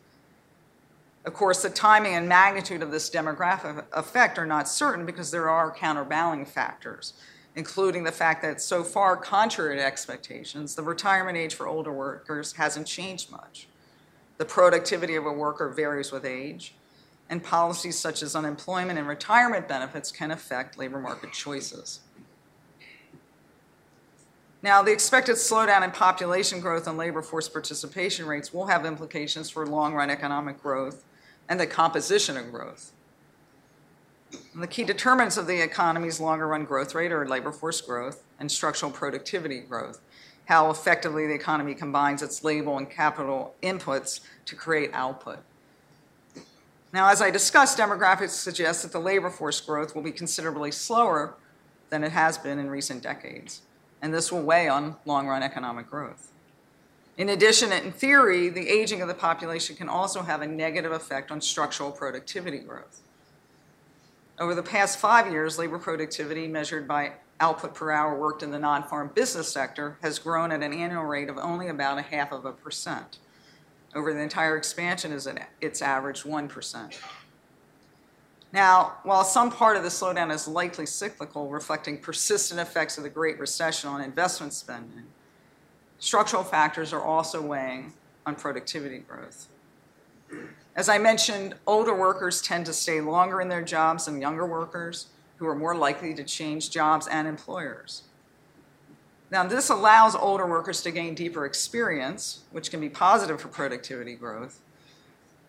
Of 1.28 1.34
course, 1.34 1.62
the 1.62 1.70
timing 1.70 2.14
and 2.14 2.30
magnitude 2.30 2.82
of 2.82 2.90
this 2.90 3.10
demographic 3.10 3.84
effect 3.92 4.40
are 4.40 4.46
not 4.46 4.70
certain 4.70 5.06
because 5.06 5.30
there 5.30 5.50
are 5.50 5.70
counterbalancing 5.70 6.46
factors, 6.46 7.16
including 7.54 8.06
the 8.06 8.14
fact 8.14 8.42
that 8.44 8.62
so 8.62 8.82
far, 8.82 9.18
contrary 9.18 9.76
to 9.76 9.86
expectations, 9.86 10.74
the 10.74 10.84
retirement 10.84 11.38
age 11.38 11.54
for 11.54 11.68
older 11.68 11.92
workers 11.92 12.54
hasn't 12.54 12.88
changed 12.88 13.30
much. 13.30 13.68
The 14.38 14.46
productivity 14.46 15.16
of 15.16 15.26
a 15.26 15.34
worker 15.34 15.68
varies 15.68 16.14
with 16.14 16.24
age, 16.24 16.76
and 17.30 17.44
policies 17.44 18.00
such 18.00 18.24
as 18.24 18.34
unemployment 18.34 18.98
and 18.98 19.06
retirement 19.06 19.68
benefits 19.68 20.14
can 20.14 20.32
affect 20.32 20.78
labor 20.78 21.00
market 21.00 21.34
choices. 21.34 22.00
Now, 24.64 24.82
the 24.82 24.94
expected 24.94 25.36
slowdown 25.36 25.84
in 25.84 25.92
population 25.92 26.62
growth 26.62 26.88
and 26.88 26.98
labor 26.98 27.22
force 27.22 27.50
participation 27.50 28.26
rates 28.26 28.54
will 28.54 28.68
have 28.68 28.86
implications 28.86 29.50
for 29.50 29.68
long 29.68 29.94
run 29.94 30.10
economic 30.10 30.64
growth 30.64 31.04
and 31.50 31.60
the 31.60 31.68
composition 31.68 32.38
of 32.38 32.52
growth. 32.52 32.92
And 34.54 34.62
the 34.62 34.68
key 34.68 34.84
determinants 34.84 35.38
of 35.38 35.48
the 35.48 35.62
economy's 35.62 36.20
longer 36.20 36.48
run 36.48 36.66
growth 36.66 36.94
rate 36.94 37.12
are 37.12 37.28
labor 37.28 37.52
force 37.52 37.80
growth 37.80 38.24
and 38.40 38.52
structural 38.52 38.92
productivity 38.92 39.60
growth, 39.60 40.02
how 40.46 40.70
effectively 40.70 41.28
the 41.28 41.34
economy 41.34 41.74
combines 41.74 42.22
its 42.22 42.44
labor 42.44 42.76
and 42.78 42.90
capital 42.90 43.56
inputs 43.64 44.22
to 44.46 44.56
create 44.56 44.90
output. 44.94 45.40
Now, 46.94 47.10
as 47.10 47.22
I 47.22 47.30
discussed, 47.30 47.78
demographics 47.78 48.30
suggest 48.30 48.82
that 48.84 48.92
the 48.92 49.00
labor 49.00 49.30
force 49.30 49.62
growth 49.62 49.94
will 49.94 50.02
be 50.02 50.12
considerably 50.12 50.72
slower 50.72 51.36
than 51.90 52.04
it 52.04 52.12
has 52.12 52.38
been 52.38 52.60
in 52.60 52.70
recent 52.70 53.04
decades, 53.04 53.62
and 54.02 54.14
this 54.14 54.32
will 54.32 54.42
weigh 54.42 54.68
on 54.68 54.96
long 55.06 55.28
run 55.28 55.44
economic 55.44 55.90
growth. 55.90 56.32
In 57.18 57.30
addition, 57.30 57.72
in 57.72 57.92
theory, 57.92 58.50
the 58.50 58.70
aging 58.70 59.02
of 59.02 59.08
the 59.08 59.16
population 59.16 59.76
can 59.76 59.90
also 59.90 60.22
have 60.22 60.44
a 60.44 60.48
negative 60.48 60.92
effect 60.92 61.32
on 61.32 61.42
structural 61.42 61.92
productivity 61.92 62.60
growth. 62.60 63.02
Over 64.40 64.54
the 64.54 64.62
past 64.62 65.00
five 65.00 65.32
years, 65.32 65.58
labor 65.58 65.80
productivity 65.80 66.48
measured 66.48 66.88
by 66.88 67.14
output 67.40 67.74
per 67.74 67.92
hour 67.92 68.16
worked 68.16 68.44
in 68.44 68.52
the 68.52 68.60
non 68.60 68.84
farm 68.84 69.10
business 69.16 69.52
sector 69.52 69.98
has 70.04 70.20
grown 70.20 70.52
at 70.52 70.62
an 70.62 70.74
annual 70.74 71.06
rate 71.06 71.30
of 71.30 71.40
only 71.40 71.70
about 71.70 71.98
a 71.98 72.04
half 72.04 72.32
of 72.32 72.46
a 72.46 72.52
percent. 72.52 73.18
Over 73.96 74.14
the 74.14 74.20
entire 74.20 74.56
expansion, 74.56 75.12
it's 75.60 75.82
averaged 75.82 76.24
1%. 76.24 77.00
Now, 78.54 78.98
while 79.04 79.24
some 79.24 79.52
part 79.52 79.76
of 79.76 79.84
the 79.84 79.90
slowdown 79.90 80.32
is 80.32 80.48
likely 80.48 80.86
cyclical, 80.86 81.50
reflecting 81.50 81.98
persistent 81.98 82.60
effects 82.60 82.98
of 82.98 83.04
the 83.04 83.10
Great 83.10 83.40
Recession 83.40 83.90
on 83.90 84.02
investment 84.02 84.54
spending, 84.54 85.06
structural 86.00 86.44
factors 86.44 86.94
are 86.94 87.02
also 87.02 87.42
weighing 87.42 87.94
on 88.26 88.36
productivity 88.36 89.00
growth. 89.00 89.48
As 90.76 90.90
I 90.90 90.98
mentioned, 90.98 91.56
older 91.66 91.96
workers 91.96 92.42
tend 92.42 92.66
to 92.68 92.74
stay 92.74 93.02
longer 93.02 93.42
in 93.42 93.50
their 93.50 93.64
jobs 93.64 94.06
than 94.06 94.22
younger 94.22 94.46
workers, 94.46 95.08
who 95.38 95.48
are 95.48 95.56
more 95.56 95.76
likely 95.76 96.14
to 96.16 96.24
change 96.24 96.70
jobs 96.70 97.08
and 97.08 97.28
employers. 97.28 98.04
Now, 99.30 99.46
this 99.46 99.70
allows 99.70 100.16
older 100.16 100.46
workers 100.46 100.82
to 100.84 100.92
gain 100.92 101.14
deeper 101.14 101.46
experience, 101.46 102.44
which 102.52 102.72
can 102.72 102.80
be 102.80 102.90
positive 102.90 103.42
for 103.42 103.50
productivity 103.50 104.16
growth. 104.16 104.60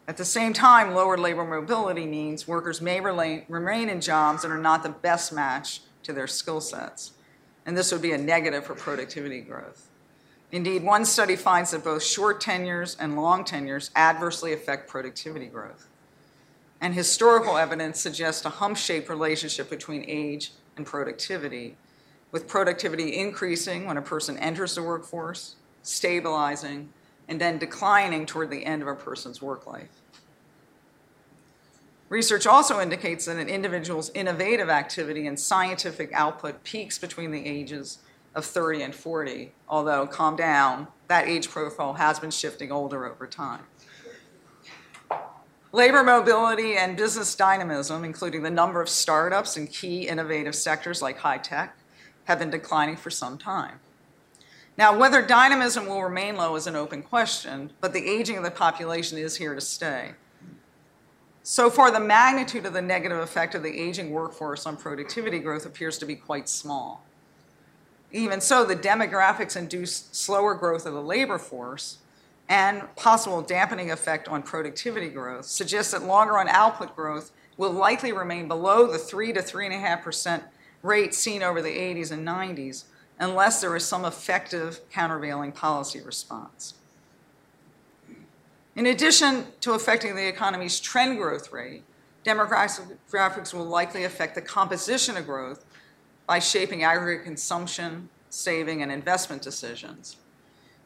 At 0.07 0.17
the 0.17 0.25
same 0.25 0.53
time, 0.53 0.95
lower 0.95 1.17
labor 1.17 1.45
mobility 1.45 2.07
means 2.07 2.49
workers 2.49 2.81
may 2.81 3.01
remain 3.01 3.89
in 3.89 4.01
jobs 4.01 4.43
that 4.43 4.51
are 4.51 4.59
not 4.59 4.83
the 4.83 4.89
best 4.89 5.33
match 5.33 5.83
to 6.03 6.13
their 6.13 6.27
skill 6.27 6.61
sets, 6.61 7.13
and 7.67 7.77
this 7.77 7.93
would 7.93 8.03
be 8.03 8.13
a 8.13 8.19
negative 8.19 8.65
for 8.65 8.75
productivity 8.75 9.43
growth. 9.43 9.88
Indeed, 10.51 10.83
one 10.83 11.05
study 11.05 11.37
finds 11.37 11.73
that 11.73 11.85
both 11.85 12.03
short 12.03 12.41
tenures 12.41 12.97
and 12.99 13.17
long 13.17 13.45
tenures 13.45 13.91
adversely 13.95 14.53
affect 14.53 14.89
productivity 14.89 15.47
growth. 15.47 15.89
And 16.81 16.95
historical 16.95 17.59
evidence 17.59 18.01
suggests 18.01 18.45
a 18.47 18.51
hump 18.51 18.77
shaped 18.77 19.09
relationship 19.09 19.69
between 19.69 20.05
age 20.09 20.53
and 20.77 20.87
productivity, 20.87 21.77
with 22.31 22.49
productivity 22.49 23.19
increasing 23.19 23.87
when 23.87 23.97
a 23.97 24.03
person 24.03 24.39
enters 24.39 24.75
the 24.75 24.83
workforce, 24.83 25.57
stabilizing, 25.83 26.93
and 27.27 27.41
then 27.41 27.59
declining 27.59 28.25
toward 28.25 28.51
the 28.51 28.65
end 28.65 28.81
of 28.81 28.89
a 28.89 28.95
person's 28.95 29.43
work 29.43 29.67
life. 29.67 30.03
Research 32.09 32.47
also 32.47 32.81
indicates 32.81 33.27
that 33.27 33.37
an 33.37 33.49
individual's 33.49 34.11
innovative 34.15 34.71
activity 34.71 35.27
and 35.27 35.39
scientific 35.39 36.11
output 36.15 36.65
peaks 36.65 36.97
between 36.97 37.33
the 37.33 37.45
ages 37.45 37.99
of 38.39 38.47
30 38.47 38.83
and 38.83 38.95
40, 38.95 39.53
although 39.69 40.07
calm 40.07 40.37
down, 40.37 40.89
that 41.09 41.29
age 41.29 41.51
profile 41.51 41.95
has 41.95 42.19
been 42.19 42.31
shifting 42.31 42.73
older 42.73 43.05
over 43.05 43.27
time. 43.27 43.65
Labor 45.73 46.03
mobility 46.03 46.77
and 46.77 46.97
business 46.97 47.35
dynamism, 47.35 48.05
including 48.05 48.43
the 48.43 48.51
number 48.51 48.81
of 48.81 48.89
startups 48.89 49.59
in 49.59 49.67
key 49.67 50.09
innovative 50.09 50.55
sectors 50.55 51.03
like 51.03 51.19
high 51.19 51.37
tech, 51.37 51.77
have 52.25 52.39
been 52.39 52.49
declining 52.49 52.97
for 52.97 53.11
some 53.11 53.37
time. 53.37 53.81
Now, 54.79 54.97
whether 54.97 55.21
dynamism 55.21 55.87
will 55.87 56.03
remain 56.03 56.37
low 56.37 56.55
is 56.55 56.67
an 56.67 56.77
open 56.77 57.03
question, 57.03 57.73
but 57.81 57.93
the 57.93 58.09
aging 58.09 58.39
of 58.39 58.45
the 58.45 58.51
population 58.51 59.19
is 59.19 59.37
here 59.37 59.55
to 59.55 59.61
stay. 59.61 60.13
So 61.43 61.69
far, 61.69 61.91
the 61.91 62.01
magnitude 62.01 62.65
of 62.65 62.75
the 62.75 62.83
negative 62.83 63.19
effect 63.19 63.55
of 63.55 63.63
the 63.63 63.81
aging 63.81 64.11
workforce 64.11 64.67
on 64.67 64.77
productivity 64.77 65.39
growth 65.39 65.67
appears 65.67 65.99
to 65.99 66.07
be 66.07 66.15
quite 66.15 66.49
small. 66.49 67.05
Even 68.11 68.41
so, 68.41 68.65
the 68.65 68.77
demographics 68.77 69.57
induce 69.57 70.09
slower 70.13 70.55
growth 70.55 70.87
of 70.87 70.95
the 70.95 71.03
labor 71.03 71.39
force 71.39 71.99
and 72.49 72.83
possible 72.97 73.43
dampening 73.43 73.91
effect 73.91 74.29
on 74.29 74.43
productivity 74.43 75.11
growth 75.11 75.45
suggest 75.45 75.93
that 75.93 76.03
longer 76.03 76.35
run 76.35 76.49
output 76.49 76.97
growth 76.97 77.31
will 77.59 77.73
likely 77.73 78.13
remain 78.13 78.49
below 78.49 78.91
the 78.91 78.99
3 78.99 79.33
to 79.35 79.41
3.5% 79.41 80.43
rate 80.83 81.13
seen 81.13 81.43
over 81.43 81.61
the 81.61 81.69
80s 81.69 82.11
and 82.11 82.27
90s 82.27 82.85
unless 83.19 83.61
there 83.61 83.75
is 83.77 83.85
some 83.85 84.05
effective 84.05 84.81
countervailing 84.91 85.53
policy 85.53 86.01
response. 86.01 86.75
In 88.77 88.87
addition 88.87 89.47
to 89.61 89.73
affecting 89.73 90.15
the 90.15 90.29
economy's 90.29 90.79
trend 90.79 91.19
growth 91.19 91.53
rate, 91.53 91.83
demographics 92.25 93.53
will 93.53 93.65
likely 93.65 94.05
affect 94.05 94.37
the 94.37 94.41
composition 94.41 95.17
of 95.17 95.27
growth 95.27 95.65
by 96.29 96.39
shaping 96.39 96.85
aggregate 96.85 97.25
consumption, 97.25 98.11
saving, 98.29 98.83
and 98.83 98.93
investment 98.93 99.41
decisions. 99.41 100.19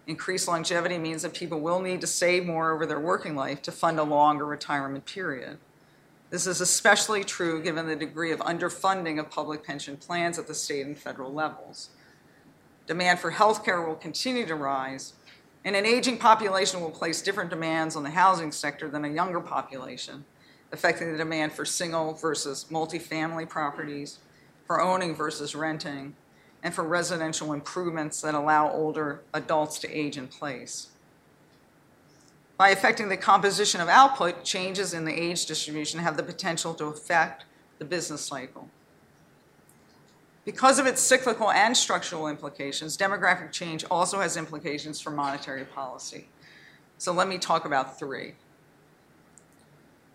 Increased 0.07 0.46
longevity 0.46 0.98
means 0.98 1.22
that 1.22 1.35
people 1.35 1.61
will 1.61 1.81
need 1.81 2.00
to 2.00 2.07
save 2.07 2.46
more 2.46 2.72
over 2.72 2.87
their 2.87 3.00
working 3.00 3.35
life 3.35 3.61
to 3.62 3.72
fund 3.72 3.98
a 3.98 4.05
longer 4.05 4.46
retirement 4.46 5.05
period. 5.05 5.59
This 6.31 6.46
is 6.46 6.61
especially 6.61 7.24
true 7.24 7.61
given 7.61 7.88
the 7.88 7.96
degree 7.96 8.31
of 8.31 8.38
underfunding 8.38 9.18
of 9.18 9.31
public 9.31 9.64
pension 9.64 9.96
plans 9.96 10.38
at 10.38 10.46
the 10.46 10.55
state 10.55 10.87
and 10.87 10.96
federal 10.96 11.33
levels. 11.33 11.90
Demand 12.87 13.18
for 13.18 13.33
health 13.33 13.64
care 13.64 13.83
will 13.83 13.96
continue 13.96 14.46
to 14.46 14.55
rise, 14.55 15.12
and 15.64 15.74
an 15.74 15.85
aging 15.85 16.18
population 16.18 16.81
will 16.81 16.90
place 16.90 17.20
different 17.20 17.50
demands 17.50 17.96
on 17.96 18.05
the 18.05 18.11
housing 18.11 18.52
sector 18.52 18.88
than 18.88 19.05
a 19.05 19.12
younger 19.12 19.40
population, 19.40 20.24
affecting 20.70 21.11
the 21.11 21.18
demand 21.18 21.52
for 21.52 21.64
single 21.64 22.12
versus 22.12 22.66
multifamily 22.70 23.48
properties, 23.48 24.18
for 24.72 24.80
owning 24.80 25.14
versus 25.14 25.54
renting, 25.54 26.14
and 26.62 26.72
for 26.72 26.82
residential 26.82 27.52
improvements 27.52 28.22
that 28.22 28.32
allow 28.32 28.72
older 28.72 29.20
adults 29.35 29.78
to 29.78 29.90
age 29.90 30.16
in 30.16 30.26
place. 30.26 30.88
By 32.56 32.70
affecting 32.70 33.11
the 33.11 33.18
composition 33.18 33.82
of 33.82 33.88
output, 33.90 34.44
changes 34.44 34.94
in 34.94 35.04
the 35.04 35.12
age 35.12 35.44
distribution 35.44 36.00
have 36.00 36.16
the 36.16 36.22
potential 36.22 36.72
to 36.72 36.87
affect 36.87 37.44
the 37.78 37.85
business 37.85 38.22
cycle. 38.22 38.70
Because 40.46 40.78
of 40.78 40.87
its 40.87 41.02
cyclical 41.02 41.50
and 41.50 41.76
structural 41.76 42.26
implications, 42.26 42.96
demographic 42.96 43.52
change 43.52 43.85
also 43.90 44.20
has 44.20 44.38
implications 44.38 45.02
for 45.02 45.11
monetary 45.11 45.66
policy. 45.66 46.28
So 46.96 47.12
let 47.12 47.28
me 47.28 47.37
talk 47.37 47.66
about 47.66 47.98
three. 47.98 48.37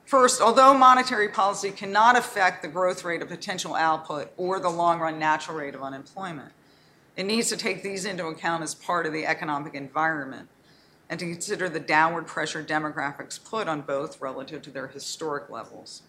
First, 0.07 0.39
although 0.39 0.73
monetary 0.73 1.27
policy 1.27 1.69
cannot 1.69 2.17
affect 2.17 2.61
the 2.61 2.69
growth 2.69 3.03
rate 3.03 3.21
of 3.21 3.27
potential 3.27 3.75
output 3.75 4.31
or 4.37 4.57
the 4.57 4.69
long 4.69 5.01
run 5.01 5.19
natural 5.19 5.57
rate 5.57 5.75
of 5.75 5.83
unemployment, 5.83 6.53
it 7.17 7.25
needs 7.25 7.49
to 7.49 7.57
take 7.57 7.83
these 7.83 8.05
into 8.05 8.25
account 8.27 8.63
as 8.63 8.73
part 8.73 9.05
of 9.05 9.11
the 9.11 9.25
economic 9.25 9.75
environment 9.75 10.47
and 11.09 11.19
to 11.19 11.25
consider 11.25 11.67
the 11.67 11.81
downward 11.81 12.25
pressure 12.25 12.63
demographics 12.63 13.37
put 13.43 13.67
on 13.67 13.81
both 13.81 14.21
relative 14.21 14.61
to 14.61 14.69
their 14.71 14.87
historic 14.87 15.49
levels. 15.49 16.03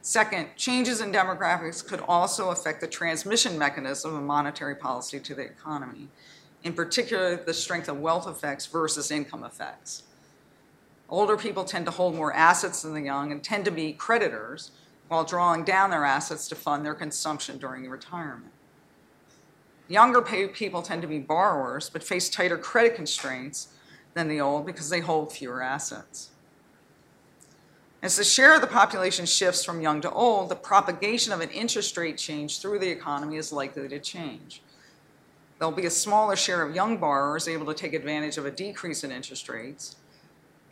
Second, 0.00 0.48
changes 0.56 1.02
in 1.02 1.12
demographics 1.12 1.86
could 1.86 2.00
also 2.08 2.48
affect 2.48 2.80
the 2.80 2.86
transmission 2.86 3.58
mechanism 3.58 4.16
of 4.16 4.22
monetary 4.22 4.76
policy 4.76 5.20
to 5.20 5.34
the 5.34 5.42
economy, 5.42 6.08
in 6.64 6.72
particular, 6.72 7.36
the 7.36 7.52
strength 7.52 7.90
of 7.90 8.00
wealth 8.00 8.26
effects 8.26 8.64
versus 8.64 9.10
income 9.10 9.44
effects. 9.44 10.04
Older 11.08 11.36
people 11.36 11.64
tend 11.64 11.84
to 11.86 11.92
hold 11.92 12.14
more 12.14 12.32
assets 12.32 12.82
than 12.82 12.94
the 12.94 13.02
young 13.02 13.30
and 13.30 13.42
tend 13.42 13.64
to 13.66 13.70
be 13.70 13.92
creditors 13.92 14.72
while 15.08 15.24
drawing 15.24 15.64
down 15.64 15.90
their 15.90 16.04
assets 16.04 16.48
to 16.48 16.54
fund 16.56 16.84
their 16.84 16.94
consumption 16.94 17.58
during 17.58 17.88
retirement. 17.88 18.52
Younger 19.88 20.20
people 20.20 20.82
tend 20.82 21.02
to 21.02 21.08
be 21.08 21.20
borrowers, 21.20 21.88
but 21.88 22.02
face 22.02 22.28
tighter 22.28 22.58
credit 22.58 22.96
constraints 22.96 23.68
than 24.14 24.26
the 24.26 24.40
old 24.40 24.66
because 24.66 24.90
they 24.90 24.98
hold 24.98 25.32
fewer 25.32 25.62
assets. 25.62 26.30
As 28.02 28.16
the 28.16 28.24
share 28.24 28.54
of 28.54 28.60
the 28.60 28.66
population 28.66 29.26
shifts 29.26 29.64
from 29.64 29.80
young 29.80 30.00
to 30.00 30.10
old, 30.10 30.48
the 30.48 30.56
propagation 30.56 31.32
of 31.32 31.40
an 31.40 31.50
interest 31.50 31.96
rate 31.96 32.18
change 32.18 32.60
through 32.60 32.80
the 32.80 32.90
economy 32.90 33.36
is 33.36 33.52
likely 33.52 33.88
to 33.88 33.98
change. 34.00 34.60
There'll 35.58 35.72
be 35.72 35.86
a 35.86 35.90
smaller 35.90 36.36
share 36.36 36.62
of 36.62 36.74
young 36.74 36.98
borrowers 36.98 37.48
able 37.48 37.66
to 37.66 37.74
take 37.74 37.94
advantage 37.94 38.38
of 38.38 38.44
a 38.44 38.50
decrease 38.50 39.04
in 39.04 39.12
interest 39.12 39.48
rates, 39.48 39.96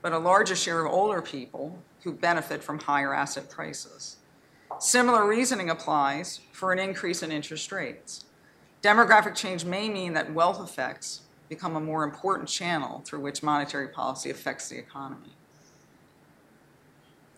but 0.05 0.13
a 0.13 0.19
larger 0.19 0.55
share 0.55 0.85
of 0.85 0.93
older 0.93 1.23
people 1.23 1.79
who 2.03 2.13
benefit 2.13 2.63
from 2.63 2.79
higher 2.79 3.15
asset 3.15 3.49
prices. 3.49 4.19
Similar 4.79 5.27
reasoning 5.27 5.71
applies 5.71 6.41
for 6.53 6.75
an 6.75 6.79
increase 6.79 7.23
in 7.23 7.33
interest 7.33 7.73
rates. 7.73 8.27
Demographic 8.83 9.35
change 9.35 9.65
may 9.65 9.89
mean 9.89 10.13
that 10.13 10.35
wealth 10.35 10.63
effects 10.63 11.23
become 11.49 11.75
a 11.75 11.81
more 11.81 12.05
important 12.05 12.51
channel 12.51 13.01
through 13.07 13.21
which 13.21 13.43
monetary 13.43 13.89
policy 13.89 14.29
affects 14.29 14.69
the 14.69 14.77
economy. 14.77 15.33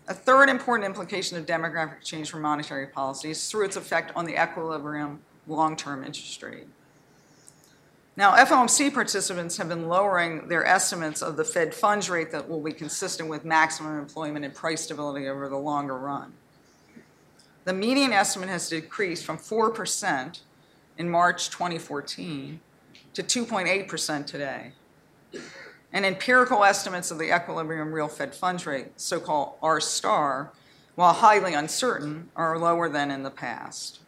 A 0.08 0.14
third 0.14 0.48
important 0.48 0.86
implication 0.86 1.38
of 1.38 1.46
demographic 1.46 2.02
change 2.02 2.30
for 2.30 2.38
monetary 2.38 2.88
policy 2.88 3.30
is 3.30 3.48
through 3.48 3.66
its 3.66 3.76
effect 3.76 4.10
on 4.16 4.24
the 4.24 4.42
equilibrium 4.42 5.20
long-term 5.46 6.02
interest 6.02 6.42
rate. 6.42 6.66
Now, 8.18 8.34
FOMC 8.34 8.94
participants 8.94 9.58
have 9.58 9.68
been 9.68 9.88
lowering 9.88 10.48
their 10.48 10.64
estimates 10.64 11.20
of 11.20 11.36
the 11.36 11.44
Fed 11.44 11.74
funds 11.74 12.08
rate 12.08 12.30
that 12.30 12.48
will 12.48 12.62
be 12.62 12.72
consistent 12.72 13.28
with 13.28 13.44
maximum 13.44 13.98
employment 13.98 14.42
and 14.42 14.54
price 14.54 14.84
stability 14.84 15.28
over 15.28 15.50
the 15.50 15.58
longer 15.58 15.98
run. 15.98 16.32
The 17.66 17.74
median 17.74 18.12
estimate 18.12 18.48
has 18.48 18.70
decreased 18.70 19.26
from 19.26 19.36
4% 19.36 20.40
in 20.96 21.10
March 21.10 21.50
2014 21.50 22.60
to 23.12 23.22
2.8% 23.22 24.26
today. 24.26 24.72
And 25.92 26.06
empirical 26.06 26.64
estimates 26.64 27.10
of 27.10 27.18
the 27.18 27.34
equilibrium 27.34 27.92
real 27.92 28.08
Fed 28.08 28.34
funds 28.34 28.64
rate, 28.64 28.98
so 28.98 29.20
called 29.20 29.54
R 29.62 29.78
star, 29.78 30.52
while 30.94 31.12
highly 31.12 31.52
uncertain, 31.52 32.30
are 32.34 32.58
lower 32.58 32.88
than 32.88 33.10
in 33.10 33.24
the 33.24 33.30
past. 33.30 34.00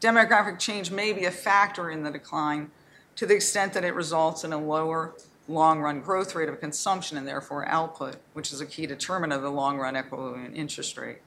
Demographic 0.00 0.58
change 0.58 0.90
may 0.90 1.12
be 1.12 1.24
a 1.24 1.30
factor 1.30 1.90
in 1.90 2.02
the 2.02 2.10
decline 2.10 2.70
to 3.16 3.24
the 3.26 3.34
extent 3.34 3.72
that 3.72 3.84
it 3.84 3.94
results 3.94 4.44
in 4.44 4.52
a 4.52 4.58
lower 4.58 5.14
long 5.48 5.80
run 5.80 6.00
growth 6.00 6.34
rate 6.34 6.48
of 6.48 6.60
consumption 6.60 7.16
and 7.16 7.26
therefore 7.26 7.66
output, 7.66 8.16
which 8.34 8.52
is 8.52 8.60
a 8.60 8.66
key 8.66 8.86
determinant 8.86 9.38
of 9.38 9.42
the 9.42 9.50
long 9.50 9.78
run 9.78 9.96
equilibrium 9.96 10.54
interest 10.54 10.96
rate. 10.98 11.18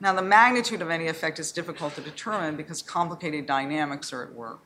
Now, 0.00 0.12
the 0.12 0.22
magnitude 0.22 0.82
of 0.82 0.90
any 0.90 1.06
effect 1.06 1.38
is 1.38 1.50
difficult 1.50 1.94
to 1.94 2.02
determine 2.02 2.56
because 2.56 2.82
complicated 2.82 3.46
dynamics 3.46 4.12
are 4.12 4.22
at 4.22 4.34
work. 4.34 4.58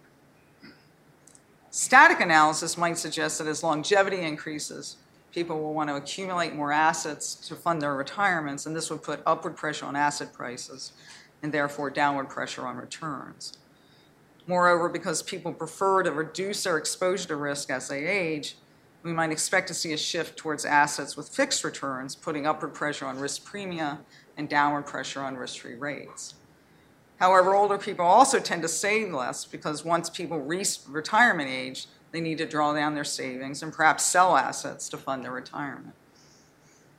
Static 1.70 2.18
analysis 2.18 2.76
might 2.76 2.98
suggest 2.98 3.38
that 3.38 3.46
as 3.46 3.62
longevity 3.62 4.22
increases, 4.22 4.96
people 5.32 5.60
will 5.60 5.74
want 5.74 5.90
to 5.90 5.96
accumulate 5.96 6.54
more 6.54 6.72
assets 6.72 7.34
to 7.34 7.54
fund 7.54 7.80
their 7.80 7.94
retirements, 7.94 8.66
and 8.66 8.74
this 8.74 8.90
would 8.90 9.02
put 9.02 9.22
upward 9.26 9.54
pressure 9.54 9.86
on 9.86 9.94
asset 9.94 10.32
prices 10.32 10.92
and 11.42 11.52
therefore 11.52 11.90
downward 11.90 12.28
pressure 12.28 12.66
on 12.66 12.76
returns. 12.76 13.58
Moreover, 14.46 14.88
because 14.88 15.22
people 15.22 15.52
prefer 15.52 16.02
to 16.02 16.10
reduce 16.10 16.64
their 16.64 16.78
exposure 16.78 17.28
to 17.28 17.36
risk 17.36 17.70
as 17.70 17.88
they 17.88 18.06
age, 18.06 18.56
we 19.02 19.12
might 19.12 19.30
expect 19.30 19.68
to 19.68 19.74
see 19.74 19.92
a 19.92 19.98
shift 19.98 20.36
towards 20.36 20.64
assets 20.64 21.16
with 21.16 21.28
fixed 21.28 21.62
returns, 21.64 22.16
putting 22.16 22.46
upward 22.46 22.74
pressure 22.74 23.06
on 23.06 23.18
risk 23.18 23.44
premia 23.44 23.98
and 24.36 24.48
downward 24.48 24.86
pressure 24.86 25.20
on 25.20 25.36
risk 25.36 25.60
free 25.60 25.74
rates. 25.74 26.34
However, 27.18 27.54
older 27.54 27.78
people 27.78 28.04
also 28.04 28.38
tend 28.38 28.62
to 28.62 28.68
save 28.68 29.12
less 29.12 29.44
because 29.44 29.84
once 29.84 30.08
people 30.08 30.40
reach 30.40 30.78
retirement 30.88 31.50
age, 31.50 31.86
they 32.12 32.20
need 32.20 32.38
to 32.38 32.46
draw 32.46 32.72
down 32.72 32.94
their 32.94 33.04
savings 33.04 33.62
and 33.62 33.72
perhaps 33.72 34.04
sell 34.04 34.36
assets 34.36 34.88
to 34.88 34.96
fund 34.96 35.24
their 35.24 35.32
retirement. 35.32 35.94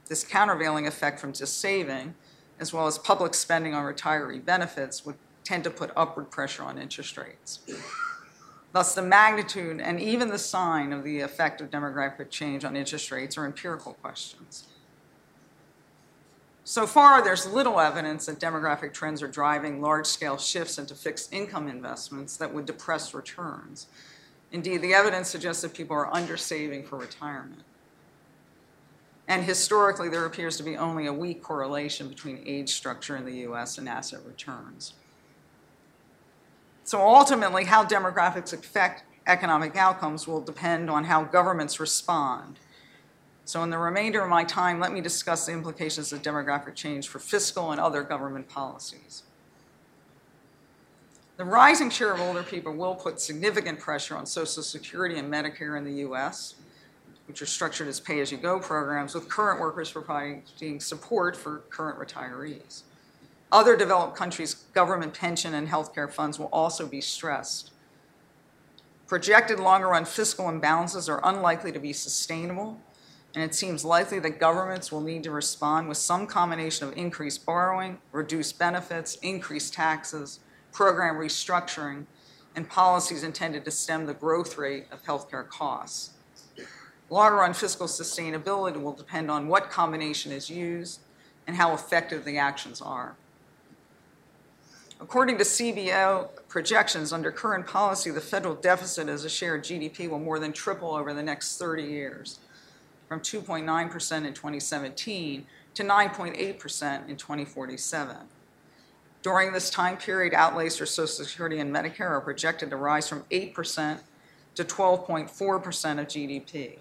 This 0.08 0.24
countervailing 0.24 0.88
effect 0.88 1.20
from 1.20 1.34
just 1.34 1.60
saving 1.60 2.16
as 2.60 2.74
well 2.74 2.88
as 2.88 2.98
public 2.98 3.34
spending 3.34 3.74
on 3.74 3.84
retiree 3.84 4.44
benefits, 4.44 5.06
would 5.06 5.16
tend 5.44 5.64
to 5.64 5.70
put 5.70 5.92
upward 5.96 6.30
pressure 6.30 6.64
on 6.64 6.78
interest 6.78 7.18
rates. 7.18 7.60
Thus, 8.72 8.94
the 8.94 9.02
magnitude 9.02 9.82
and 9.82 10.00
even 10.00 10.28
the 10.28 10.38
sign 10.38 10.94
of 10.94 11.04
the 11.04 11.22
effect 11.22 11.60
of 11.60 11.72
demographic 11.72 12.30
change 12.30 12.64
on 12.64 12.76
interest 12.76 13.12
rates 13.12 13.38
are 13.38 13.46
empirical 13.46 13.94
questions. 13.94 14.68
So 16.64 16.86
far, 16.86 17.24
there's 17.24 17.48
little 17.48 17.80
evidence 17.80 18.28
that 18.28 18.40
demographic 18.40 18.94
trends 18.94 19.24
are 19.24 19.28
driving 19.28 19.82
large 19.82 20.06
scale 20.06 20.38
shifts 20.38 20.78
into 20.78 20.94
fixed 20.94 21.34
income 21.34 21.68
investments 21.68 22.38
that 22.38 22.54
would 22.54 22.68
depress 22.68 23.16
returns. 23.16 23.88
Indeed, 24.52 24.84
the 24.84 24.94
evidence 24.94 25.30
suggests 25.30 25.64
that 25.64 25.74
people 25.74 25.96
are 25.96 26.12
undersaving 26.12 26.88
for 26.88 26.98
retirement. 26.98 27.64
And 29.30 29.44
historically, 29.44 30.10
there 30.10 30.26
appears 30.26 30.58
to 30.58 30.64
be 30.64 30.76
only 30.76 31.06
a 31.06 31.14
weak 31.14 31.44
correlation 31.44 32.10
between 32.10 32.42
age 32.48 32.74
structure 32.74 33.16
in 33.16 33.26
the 33.26 33.48
US 33.48 33.78
and 33.78 33.88
asset 33.88 34.22
returns. 34.26 34.96
So 36.84 37.00
ultimately, 37.00 37.66
how 37.66 37.86
demographics 37.86 38.54
affect 38.54 39.04
economic 39.28 39.76
outcomes 39.76 40.28
will 40.28 40.42
depend 40.42 40.90
on 40.90 41.04
how 41.04 41.24
governments 41.24 41.80
respond. 41.80 42.58
So, 43.46 43.62
in 43.62 43.70
the 43.70 43.78
remainder 43.78 44.22
of 44.22 44.30
my 44.30 44.44
time, 44.44 44.80
let 44.80 44.92
me 44.92 45.00
discuss 45.00 45.46
the 45.46 45.52
implications 45.52 46.12
of 46.12 46.24
demographic 46.24 46.74
change 46.74 47.08
for 47.08 47.20
fiscal 47.20 47.72
and 47.72 47.80
other 47.80 48.02
government 48.02 48.50
policies. 48.50 49.24
The 51.38 51.46
rising 51.46 51.92
share 51.92 52.14
of 52.14 52.20
older 52.20 52.44
people 52.44 52.74
will 52.74 52.96
put 52.96 53.22
significant 53.22 53.80
pressure 53.80 54.18
on 54.18 54.26
Social 54.26 54.64
Security 54.64 55.20
and 55.20 55.32
Medicare 55.32 55.78
in 55.78 55.84
the 55.84 56.04
US, 56.08 56.56
which 57.30 57.44
are 57.44 57.46
structured 57.46 57.88
as 57.88 58.00
pay 58.00 58.20
as 58.22 58.32
you 58.32 58.40
go 58.40 58.60
programs, 58.60 59.14
with 59.14 59.30
current 59.30 59.62
workers 59.62 59.92
providing 59.92 60.42
support 60.80 61.38
for 61.38 61.60
current 61.70 62.00
retirees. 62.00 62.82
Other 63.52 63.78
developed 63.78 64.18
countries' 64.18 64.56
government 64.74 65.14
pension 65.14 65.54
and 65.54 65.68
healthcare 65.68 66.12
funds 66.12 66.40
will 66.40 66.50
also 66.52 66.88
be 66.88 67.02
stressed. 67.02 67.72
Projected 69.06 69.60
longer 69.60 69.90
run 69.90 70.06
fiscal 70.06 70.46
imbalances 70.46 71.08
are 71.08 71.22
unlikely 71.24 71.72
to 71.72 71.80
be 71.80 71.94
sustainable, 71.94 72.82
and 73.36 73.44
it 73.44 73.54
seems 73.54 73.86
likely 73.86 74.18
that 74.18 74.40
governments 74.40 74.92
will 74.92 75.02
need 75.02 75.24
to 75.24 75.32
respond 75.32 75.88
with 75.88 75.98
some 75.98 76.26
combination 76.26 76.88
of 76.88 76.98
increased 76.98 77.46
borrowing, 77.46 78.00
reduced 78.12 78.58
benefits, 78.58 79.18
increased 79.18 79.76
taxes, 79.76 80.40
program 80.72 81.14
restructuring, 81.14 82.08
and 82.56 82.68
policies 82.68 83.22
intended 83.22 83.66
to 83.66 83.72
stem 83.72 84.08
the 84.08 84.16
growth 84.16 84.58
rate 84.58 84.88
of 84.92 85.04
healthcare 85.04 85.48
costs. 85.48 86.16
Longer 87.10 87.38
run 87.38 87.54
fiscal 87.54 87.88
sustainability 87.88 88.82
will 88.82 88.94
depend 88.94 89.32
on 89.32 89.48
what 89.48 89.72
combination 89.72 90.32
is 90.32 90.50
used 90.50 91.00
and 91.48 91.56
how 91.56 91.74
effective 91.74 92.24
the 92.24 92.38
actions 92.38 92.82
are. 92.82 93.16
According 95.02 95.38
to 95.38 95.44
CBO 95.44 96.30
projections, 96.50 97.12
under 97.12 97.32
current 97.32 97.66
policy, 97.66 98.12
the 98.12 98.22
federal 98.22 98.54
deficit 98.54 99.08
as 99.08 99.26
a 99.26 99.30
share 99.30 99.56
of 99.56 99.64
GDP 99.64 100.10
will 100.10 100.20
more 100.20 100.40
than 100.40 100.54
triple 100.54 100.94
over 100.94 101.14
the 101.14 101.24
next 101.24 101.58
30 101.58 101.84
years, 101.84 102.40
from 103.08 103.22
2.9% 103.22 103.64
in 104.28 104.34
2017 104.34 105.48
to 105.74 105.84
9.8% 105.84 107.10
in 107.10 107.16
2047. 107.16 108.18
During 109.22 109.52
this 109.52 109.70
time 109.70 109.98
period, 109.98 110.34
outlays 110.34 110.78
for 110.78 110.86
Social 110.86 111.26
Security 111.26 111.60
and 111.60 111.74
Medicare 111.74 112.10
are 112.10 112.22
projected 112.22 112.70
to 112.70 112.76
rise 112.76 113.08
from 113.08 113.24
8% 113.32 114.00
to 114.56 114.64
12.4% 114.64 116.00
of 116.00 116.08
GDP 116.08 116.78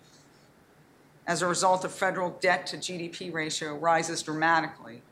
as 1.28 1.42
a 1.42 1.46
result 1.46 1.84
of 1.84 1.92
federal 1.92 2.30
debt 2.40 2.66
to 2.66 2.78
GDP 2.78 3.32
ratio 3.32 3.76
rises 3.76 4.22
dramatically 4.22 5.02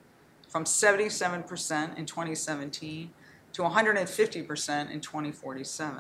from 0.49 0.65
77% 0.65 1.99
in 1.99 2.07
2017 2.07 3.11
to 3.53 3.63
150% 3.63 4.91
in 4.91 5.01
2047. 5.01 5.99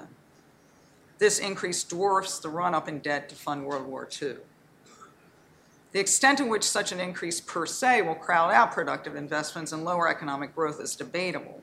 This 1.18 1.38
increase 1.38 1.84
dwarfs 1.84 2.38
the 2.38 2.48
run 2.48 2.74
up 2.74 2.88
in 2.88 3.00
debt 3.00 3.28
to 3.28 3.34
fund 3.34 3.66
World 3.66 3.86
War 3.86 4.08
II. 4.20 4.36
The 5.92 6.00
extent 6.00 6.38
to 6.38 6.44
which 6.46 6.64
such 6.64 6.92
an 6.92 7.00
increase 7.00 7.40
per 7.40 7.66
se 7.66 8.02
will 8.02 8.14
crowd 8.14 8.52
out 8.52 8.72
productive 8.72 9.16
investments 9.16 9.72
and 9.72 9.84
lower 9.84 10.08
economic 10.08 10.54
growth 10.54 10.80
is 10.80 10.96
debatable. 10.96 11.62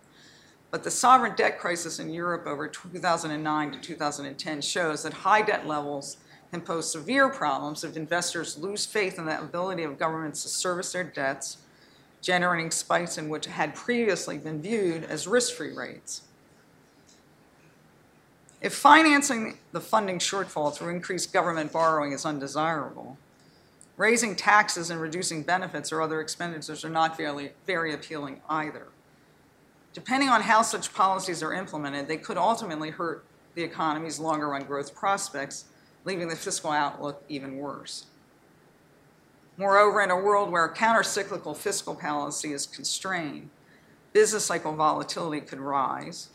But 0.69 0.83
the 0.83 0.91
sovereign 0.91 1.35
debt 1.35 1.59
crisis 1.59 1.99
in 1.99 2.11
Europe 2.11 2.45
over 2.45 2.67
2009 2.67 3.71
to 3.71 3.79
2010 3.79 4.61
shows 4.61 5.03
that 5.03 5.13
high 5.13 5.41
debt 5.41 5.67
levels 5.67 6.17
can 6.53 6.61
pose 6.61 6.91
severe 6.91 7.29
problems 7.29 7.83
if 7.83 7.97
investors 7.97 8.59
lose 8.59 8.85
faith 8.85 9.17
in 9.17 9.25
the 9.25 9.41
ability 9.41 9.81
of 9.81 9.97
governments 9.97 10.43
to 10.43 10.47
service 10.47 10.91
their 10.91 11.03
debts, 11.03 11.57
generating 12.21 12.69
spikes 12.69 13.17
in 13.17 13.27
what 13.27 13.43
had 13.45 13.73
previously 13.73 14.37
been 14.37 14.61
viewed 14.61 15.03
as 15.03 15.25
risk 15.25 15.55
free 15.55 15.73
rates. 15.73 16.21
If 18.61 18.71
financing 18.75 19.57
the 19.71 19.81
funding 19.81 20.19
shortfall 20.19 20.75
through 20.75 20.93
increased 20.93 21.33
government 21.33 21.73
borrowing 21.73 22.11
is 22.11 22.23
undesirable, 22.23 23.17
raising 23.97 24.35
taxes 24.35 24.91
and 24.91 25.01
reducing 25.01 25.41
benefits 25.41 25.91
or 25.91 26.03
other 26.03 26.21
expenditures 26.21 26.85
are 26.85 26.89
not 26.89 27.17
very, 27.17 27.53
very 27.65 27.95
appealing 27.95 28.41
either. 28.47 28.85
Depending 29.91 30.29
on 30.29 30.41
how 30.41 30.61
such 30.61 30.93
policies 30.93 31.41
are 31.41 31.51
implemented, 31.51 32.07
they 32.07 32.17
could 32.17 32.37
ultimately 32.37 32.91
hurt 32.91 33.25
the 33.55 33.63
economy's 33.63 34.19
longer 34.19 34.49
run 34.49 34.65
growth 34.65 34.93
prospects 34.93 35.65
leaving 36.05 36.27
the 36.27 36.35
fiscal 36.35 36.71
outlook 36.71 37.23
even 37.29 37.57
worse. 37.57 38.07
Moreover, 39.57 40.01
in 40.01 40.11
a 40.11 40.15
world 40.15 40.51
where 40.51 40.67
countercyclical 40.67 41.55
fiscal 41.55 41.95
policy 41.95 42.53
is 42.53 42.65
constrained, 42.65 43.49
business 44.11 44.45
cycle 44.45 44.75
volatility 44.75 45.41
could 45.41 45.59
rise, 45.59 46.29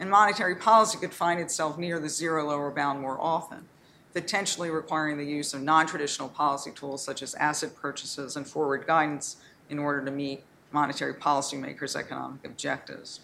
and 0.00 0.10
monetary 0.10 0.56
policy 0.56 0.98
could 0.98 1.14
find 1.14 1.38
itself 1.38 1.78
near 1.78 2.00
the 2.00 2.08
zero 2.08 2.48
lower 2.48 2.70
bound 2.70 3.00
more 3.00 3.20
often, 3.20 3.68
potentially 4.12 4.70
requiring 4.70 5.16
the 5.16 5.24
use 5.24 5.54
of 5.54 5.62
non 5.62 5.86
traditional 5.86 6.28
policy 6.28 6.72
tools 6.72 7.04
such 7.04 7.22
as 7.22 7.34
asset 7.34 7.76
purchases 7.76 8.36
and 8.36 8.46
forward 8.46 8.86
guidance 8.86 9.36
in 9.68 9.78
order 9.78 10.04
to 10.04 10.10
meet 10.10 10.42
monetary 10.72 11.14
policymakers' 11.14 11.96
economic 11.96 12.44
objectives. 12.44 13.20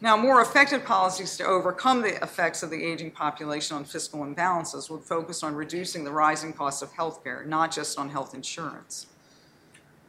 Now, 0.00 0.16
more 0.16 0.40
effective 0.40 0.84
policies 0.84 1.36
to 1.38 1.44
overcome 1.44 2.02
the 2.02 2.22
effects 2.22 2.62
of 2.62 2.70
the 2.70 2.84
aging 2.84 3.10
population 3.10 3.76
on 3.76 3.84
fiscal 3.84 4.20
imbalances 4.20 4.88
would 4.88 5.02
focus 5.02 5.42
on 5.42 5.56
reducing 5.56 6.04
the 6.04 6.12
rising 6.12 6.52
costs 6.52 6.82
of 6.82 6.92
healthcare, 6.92 7.44
not 7.44 7.72
just 7.72 7.98
on 7.98 8.10
health 8.10 8.32
insurance. 8.32 9.08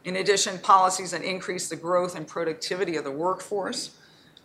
In 0.06 0.15
addition, 0.15 0.60
policies 0.60 1.12
that 1.12 1.23
increase 1.23 1.69
the 1.69 1.75
growth 1.75 2.15
and 2.15 2.28
productivity 2.28 2.97
of 2.97 3.04
the 3.04 3.12
workforce 3.12 3.97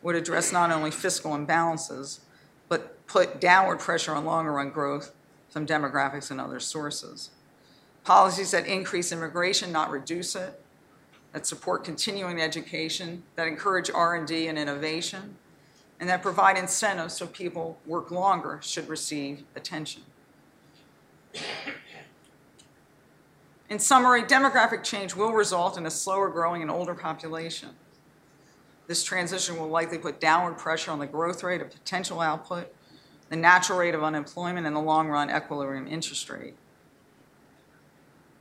would 0.02 0.16
address 0.16 0.50
not 0.50 0.70
only 0.70 0.90
fiscal 0.90 1.32
imbalances, 1.32 2.20
but 2.68 3.06
put 3.06 3.38
downward 3.38 3.80
pressure 3.80 4.14
on 4.14 4.24
longer 4.24 4.52
run 4.52 4.70
growth 4.70 5.12
from 5.50 5.66
demographics 5.66 6.30
and 6.30 6.40
other 6.40 6.58
sources. 6.58 7.30
Policies 8.02 8.50
that 8.52 8.66
increase 8.66 9.12
immigration, 9.12 9.72
not 9.72 9.90
reduce 9.90 10.34
it, 10.34 10.60
that 11.34 11.46
support 11.46 11.82
continuing 11.82 12.40
education, 12.40 13.24
that 13.34 13.48
encourage 13.48 13.90
R&D 13.90 14.46
and 14.46 14.56
innovation, 14.56 15.34
and 15.98 16.08
that 16.08 16.22
provide 16.22 16.56
incentives 16.56 17.14
so 17.14 17.26
people 17.26 17.76
work 17.86 18.12
longer 18.12 18.60
should 18.62 18.88
receive 18.88 19.42
attention. 19.56 20.02
In 23.68 23.80
summary, 23.80 24.22
demographic 24.22 24.84
change 24.84 25.16
will 25.16 25.32
result 25.32 25.76
in 25.76 25.86
a 25.86 25.90
slower 25.90 26.28
growing 26.28 26.62
and 26.62 26.70
older 26.70 26.94
population. 26.94 27.70
This 28.86 29.02
transition 29.02 29.58
will 29.58 29.68
likely 29.68 29.98
put 29.98 30.20
downward 30.20 30.56
pressure 30.56 30.92
on 30.92 31.00
the 31.00 31.06
growth 31.06 31.42
rate 31.42 31.60
of 31.60 31.70
potential 31.70 32.20
output, 32.20 32.72
the 33.28 33.36
natural 33.36 33.80
rate 33.80 33.96
of 33.96 34.04
unemployment, 34.04 34.68
and 34.68 34.76
the 34.76 34.80
long 34.80 35.08
run 35.08 35.30
equilibrium 35.30 35.88
interest 35.88 36.30
rate. 36.30 36.54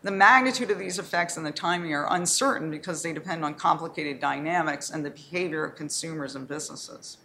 The 0.04 0.12
magnitude 0.12 0.70
of 0.70 0.80
these 0.80 1.00
effects 1.00 1.38
and 1.38 1.46
the 1.46 1.52
timing 1.52 1.94
are 1.94 2.14
uncertain 2.14 2.70
because 2.70 3.02
they 3.02 3.14
depend 3.14 3.46
on 3.46 3.56
complicated 3.56 4.20
dynamics 4.20 4.90
and 4.90 5.04
the 5.04 5.10
behavior 5.10 5.64
of 5.64 5.76
consumers 5.76 6.36
and 6.36 6.46
businesses. 6.46 7.18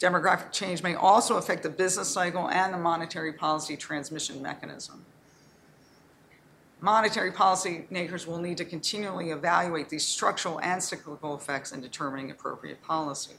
Demographic 0.00 0.50
change 0.50 0.82
may 0.82 0.94
also 0.94 1.36
affect 1.36 1.62
the 1.62 1.68
business 1.68 2.08
cycle 2.08 2.48
and 2.48 2.74
the 2.74 2.78
monetary 2.78 3.32
policy 3.32 3.76
transmission 3.76 4.42
mechanism. 4.42 5.04
Monetary 6.80 7.30
policy 7.30 7.84
makers 7.90 8.26
will 8.26 8.38
need 8.38 8.56
to 8.56 8.64
continually 8.64 9.30
evaluate 9.30 9.88
these 9.88 10.04
structural 10.04 10.58
and 10.60 10.82
cyclical 10.82 11.36
effects 11.36 11.70
in 11.70 11.80
determining 11.80 12.30
appropriate 12.30 12.82
policy. 12.82 13.34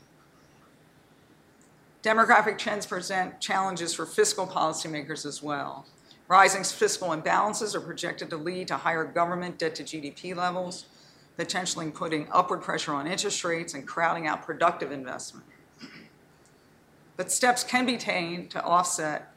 Demographic 2.03 2.57
trends 2.57 2.85
present 2.85 3.41
challenges 3.41 3.93
for 3.93 4.05
fiscal 4.05 4.47
policymakers 4.47 5.25
as 5.25 5.43
well. 5.43 5.85
Rising 6.31 6.63
fiscal 6.63 7.09
imbalances 7.09 7.75
are 7.75 7.81
projected 7.81 8.29
to 8.29 8.37
lead 8.37 8.69
to 8.69 8.77
higher 8.77 9.03
government 9.03 9.57
debt 9.57 9.75
to 9.75 9.83
GDP 9.83 10.33
levels, 10.33 10.85
potentially 11.35 11.91
putting 11.91 12.25
upward 12.31 12.61
pressure 12.61 12.93
on 12.93 13.05
interest 13.05 13.43
rates 13.43 13.73
and 13.73 13.85
crowding 13.85 14.27
out 14.27 14.41
productive 14.41 14.93
investment. 14.93 15.45
But 17.17 17.33
steps 17.33 17.65
can 17.65 17.85
be 17.85 17.97
taken 17.97 18.47
to 18.47 18.63
offset, 18.63 19.33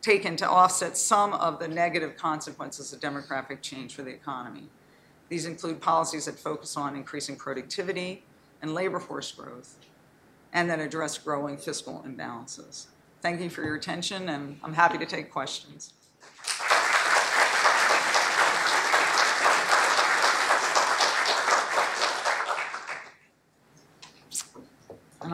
taken 0.00 0.34
to 0.36 0.48
offset 0.48 0.96
some 0.96 1.34
of 1.34 1.58
the 1.58 1.68
negative 1.68 2.16
consequences 2.16 2.94
of 2.94 3.00
demographic 3.00 3.60
change 3.60 3.94
for 3.94 4.00
the 4.00 4.08
economy. 4.08 4.70
These 5.28 5.44
include 5.44 5.82
policies 5.82 6.24
that 6.24 6.38
focus 6.38 6.74
on 6.74 6.96
increasing 6.96 7.36
productivity 7.36 8.24
and 8.62 8.72
labor 8.72 8.98
force 8.98 9.30
growth, 9.30 9.76
and 10.54 10.70
that 10.70 10.80
address 10.80 11.18
growing 11.18 11.58
fiscal 11.58 12.02
imbalances. 12.08 12.86
Thank 13.20 13.42
you 13.42 13.50
for 13.50 13.62
your 13.62 13.74
attention, 13.74 14.30
and 14.30 14.58
I'm 14.64 14.72
happy 14.72 14.96
to 14.96 15.04
take 15.04 15.30
questions. 15.30 15.92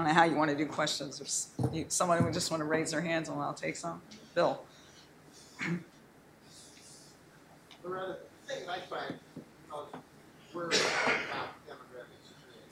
Know 0.06 0.14
how 0.14 0.24
you 0.24 0.36
want 0.36 0.50
to 0.50 0.56
do 0.56 0.66
questions. 0.66 1.20
If 1.20 1.74
you, 1.74 1.84
someone 1.88 2.22
would 2.24 2.32
just 2.34 2.50
want 2.50 2.60
to 2.60 2.64
raise 2.64 2.90
their 2.90 3.00
hands 3.00 3.28
and 3.28 3.40
I'll 3.40 3.54
take 3.54 3.76
some. 3.76 4.02
Bill. 4.34 4.62
Loretta, 7.86 8.18
the 8.46 8.52
thing 8.52 8.68
I 8.68 8.80
find 8.80 9.14
uh, 9.72 9.76
most 9.76 9.94
worrying 10.54 10.74
about 10.74 11.54
demographics 11.70 12.26
today 12.34 12.66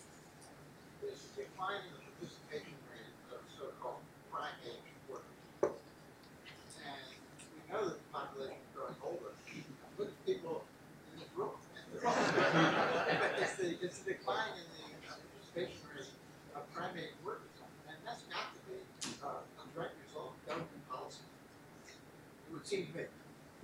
is 1.07 1.23
the 1.37 1.43
decline 1.47 1.87
in 1.87 1.95
the 1.95 2.03
participation 2.19 2.75
rate 2.91 3.15
of 3.31 3.39
so-called 3.55 4.03
prime 4.33 4.59
age 4.67 4.91
workers. 5.07 5.23
And 5.63 7.07
we 7.55 7.63
know 7.71 7.87
that 7.87 7.95
the 7.95 8.09
population 8.11 8.59
is 8.59 8.75
growing 8.75 8.99
older. 9.07 9.31
Look 9.99 10.11
at 10.11 10.27
people 10.27 10.65
in 11.15 11.23
this 11.23 11.31
room. 11.39 11.55
but 12.03 13.31
it's 13.39 13.55
the, 13.55 13.79
it's 13.87 13.99
the 14.03 14.19
decline 14.19 14.59
in 14.59 14.67
the 14.67 14.83
participation 15.07 15.79
rate 15.95 16.11
of 16.59 16.67
prime 16.75 16.99
age 16.99 17.15
workers. 17.23 17.55
And 17.87 17.97
that's 18.03 18.27
got 18.27 18.51
to 18.51 18.61
be 18.67 18.83
uh, 19.23 19.47
a 19.47 19.65
direct 19.79 19.95
result 20.03 20.35
of 20.35 20.43
government 20.43 20.83
policy. 20.91 21.23
Me. 22.77 22.87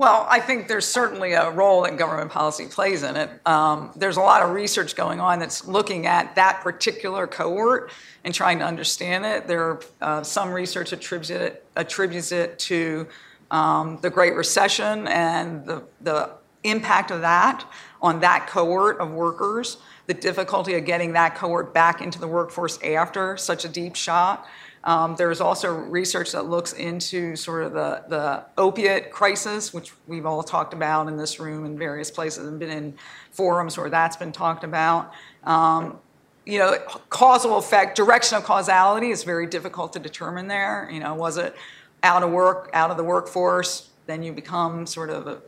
Well, 0.01 0.27
I 0.31 0.41
think 0.41 0.67
there's 0.67 0.87
certainly 0.87 1.33
a 1.33 1.51
role 1.51 1.83
that 1.83 1.99
government 1.99 2.31
policy 2.31 2.65
plays 2.65 3.03
in 3.03 3.17
it. 3.17 3.29
Um, 3.47 3.91
there's 3.95 4.17
a 4.17 4.23
lot 4.23 4.43
of 4.43 4.51
research 4.51 4.97
going 4.97 5.21
on 5.21 5.39
that's 5.41 5.67
looking 5.69 6.07
at 6.07 6.35
that 6.37 6.63
particular 6.63 7.27
cohort 7.27 7.91
and 8.25 8.33
trying 8.33 8.61
to 8.61 8.65
understand 8.65 9.27
it. 9.27 9.47
There 9.47 9.63
are 9.63 9.81
uh, 10.01 10.23
some 10.23 10.53
research 10.53 10.95
attributes 10.95 11.29
it, 11.29 11.67
attributes 11.77 12.33
it 12.33 12.59
to 12.61 13.09
um, 13.51 13.99
the 14.01 14.09
Great 14.09 14.35
Recession 14.35 15.07
and 15.07 15.67
the, 15.67 15.83
the 16.01 16.31
impact 16.65 17.11
of 17.11 17.21
that 17.21 17.67
on 18.01 18.21
that 18.21 18.47
cohort 18.47 19.01
of 19.01 19.11
workers, 19.11 19.77
the 20.11 20.15
difficulty 20.15 20.75
of 20.75 20.85
getting 20.85 21.13
that 21.13 21.37
cohort 21.37 21.73
back 21.73 22.01
into 22.01 22.19
the 22.19 22.27
workforce 22.27 22.83
after 22.83 23.37
such 23.37 23.65
a 23.65 23.69
deep 23.69 23.95
shock. 23.95 24.49
Um, 24.83 25.15
there's 25.15 25.41
also 25.41 25.73
research 25.73 26.33
that 26.33 26.47
looks 26.47 26.73
into 26.73 27.37
sort 27.37 27.63
of 27.63 27.75
the, 27.75 28.03
the 28.09 28.45
opiate 28.59 29.13
crisis, 29.13 29.73
which 29.73 29.93
we've 30.09 30.27
all 30.27 30.43
talked 30.43 30.75
about 30.75 31.07
in 31.07 31.17
this 31.17 31.39
room 31.39 31.65
in 31.65 31.79
various 31.79 32.11
places 32.11 32.49
and 32.49 32.59
been 32.59 32.71
in 32.71 32.95
forums 33.31 33.79
where 33.79 33.89
that's 33.89 34.17
been 34.17 34.33
talked 34.33 34.65
about. 34.65 35.13
Um, 35.45 36.01
you 36.45 36.59
know, 36.59 36.77
causal 37.09 37.57
effect, 37.57 37.97
direction 37.97 38.37
of 38.37 38.43
causality 38.43 39.11
is 39.11 39.23
very 39.23 39.47
difficult 39.47 39.93
to 39.93 40.01
determine 40.01 40.49
there. 40.49 40.91
You 40.91 40.99
know, 40.99 41.15
was 41.15 41.37
it 41.37 41.55
out 42.03 42.25
of 42.25 42.33
work, 42.33 42.69
out 42.73 42.91
of 42.91 42.97
the 42.97 43.05
workforce, 43.05 43.90
then 44.07 44.23
you 44.23 44.33
become 44.33 44.87
sort 44.87 45.11
of, 45.11 45.27
a, 45.27 45.41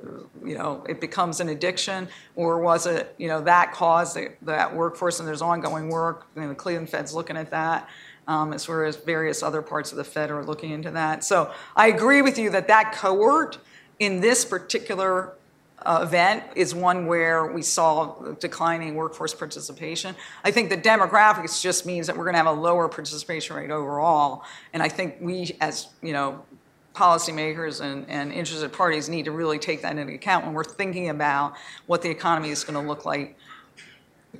you 0.44 0.56
know, 0.56 0.84
it 0.88 1.00
becomes 1.00 1.40
an 1.40 1.48
addiction, 1.48 2.08
or 2.36 2.60
was 2.60 2.86
it, 2.86 3.14
you 3.18 3.28
know, 3.28 3.40
that 3.40 3.72
caused 3.72 4.14
the, 4.16 4.32
that 4.42 4.74
workforce 4.74 5.18
and 5.18 5.28
there's 5.28 5.42
ongoing 5.42 5.88
work, 5.88 6.26
know, 6.42 6.48
the 6.48 6.54
Cleveland 6.54 6.88
Fed's 6.88 7.12
looking 7.14 7.36
at 7.36 7.50
that 7.50 7.88
um, 8.26 8.52
as 8.52 8.68
well 8.68 8.84
as 8.84 8.96
various 8.96 9.42
other 9.42 9.62
parts 9.62 9.90
of 9.90 9.98
the 9.98 10.04
Fed 10.04 10.30
are 10.30 10.44
looking 10.44 10.70
into 10.70 10.90
that. 10.92 11.24
So 11.24 11.52
I 11.74 11.88
agree 11.88 12.22
with 12.22 12.38
you 12.38 12.50
that 12.50 12.68
that 12.68 12.92
cohort 12.92 13.58
in 13.98 14.20
this 14.20 14.44
particular 14.44 15.34
uh, 15.84 16.00
event 16.02 16.44
is 16.54 16.74
one 16.74 17.06
where 17.06 17.46
we 17.46 17.62
saw 17.62 18.14
declining 18.38 18.94
workforce 18.94 19.34
participation. 19.34 20.14
I 20.44 20.52
think 20.52 20.70
the 20.70 20.76
demographics 20.76 21.60
just 21.60 21.84
means 21.84 22.06
that 22.06 22.16
we're 22.16 22.24
going 22.24 22.34
to 22.34 22.38
have 22.38 22.46
a 22.46 22.52
lower 22.52 22.88
participation 22.88 23.56
rate 23.56 23.70
overall, 23.70 24.44
and 24.72 24.80
I 24.80 24.88
think 24.88 25.16
we, 25.20 25.56
as 25.60 25.88
you 26.00 26.12
know, 26.12 26.44
policymakers 26.94 27.80
and, 27.80 28.08
and 28.08 28.32
interested 28.32 28.72
parties 28.72 29.08
need 29.08 29.24
to 29.24 29.30
really 29.30 29.58
take 29.58 29.82
that 29.82 29.96
into 29.96 30.14
account 30.14 30.44
when 30.44 30.54
we're 30.54 30.64
thinking 30.64 31.08
about 31.08 31.54
what 31.86 32.02
the 32.02 32.10
economy 32.10 32.50
is 32.50 32.64
going 32.64 32.80
to 32.80 32.86
look 32.86 33.04
like 33.04 33.36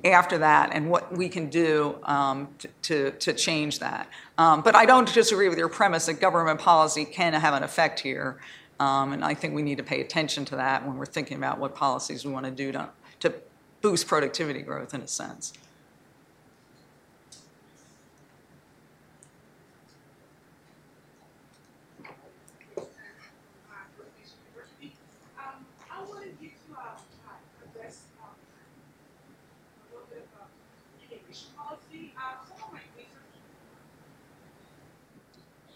after 0.03 0.39
that 0.39 0.71
and 0.73 0.89
what 0.89 1.15
we 1.15 1.29
can 1.29 1.49
do 1.49 1.95
um, 2.03 2.47
to, 2.81 3.11
to 3.11 3.33
change 3.33 3.79
that. 3.79 4.07
Um, 4.37 4.61
but 4.61 4.75
I 4.75 4.85
don't 4.85 5.11
disagree 5.13 5.49
with 5.49 5.57
your 5.57 5.69
premise 5.69 6.07
that 6.07 6.19
government 6.19 6.59
policy 6.59 7.05
can 7.05 7.33
have 7.33 7.53
an 7.53 7.63
effect 7.63 7.99
here. 7.99 8.39
Um, 8.79 9.13
and 9.13 9.23
I 9.23 9.33
think 9.33 9.53
we 9.53 9.61
need 9.61 9.77
to 9.77 9.83
pay 9.83 10.01
attention 10.01 10.45
to 10.45 10.55
that 10.55 10.85
when 10.85 10.97
we're 10.97 11.05
thinking 11.05 11.37
about 11.37 11.59
what 11.59 11.75
policies 11.75 12.25
we 12.25 12.31
want 12.31 12.45
to 12.45 12.51
do 12.51 12.71
to, 12.71 12.89
to 13.21 13.33
boost 13.81 14.07
productivity 14.07 14.61
growth 14.61 14.93
in 14.93 15.01
a 15.01 15.07
sense. 15.07 15.53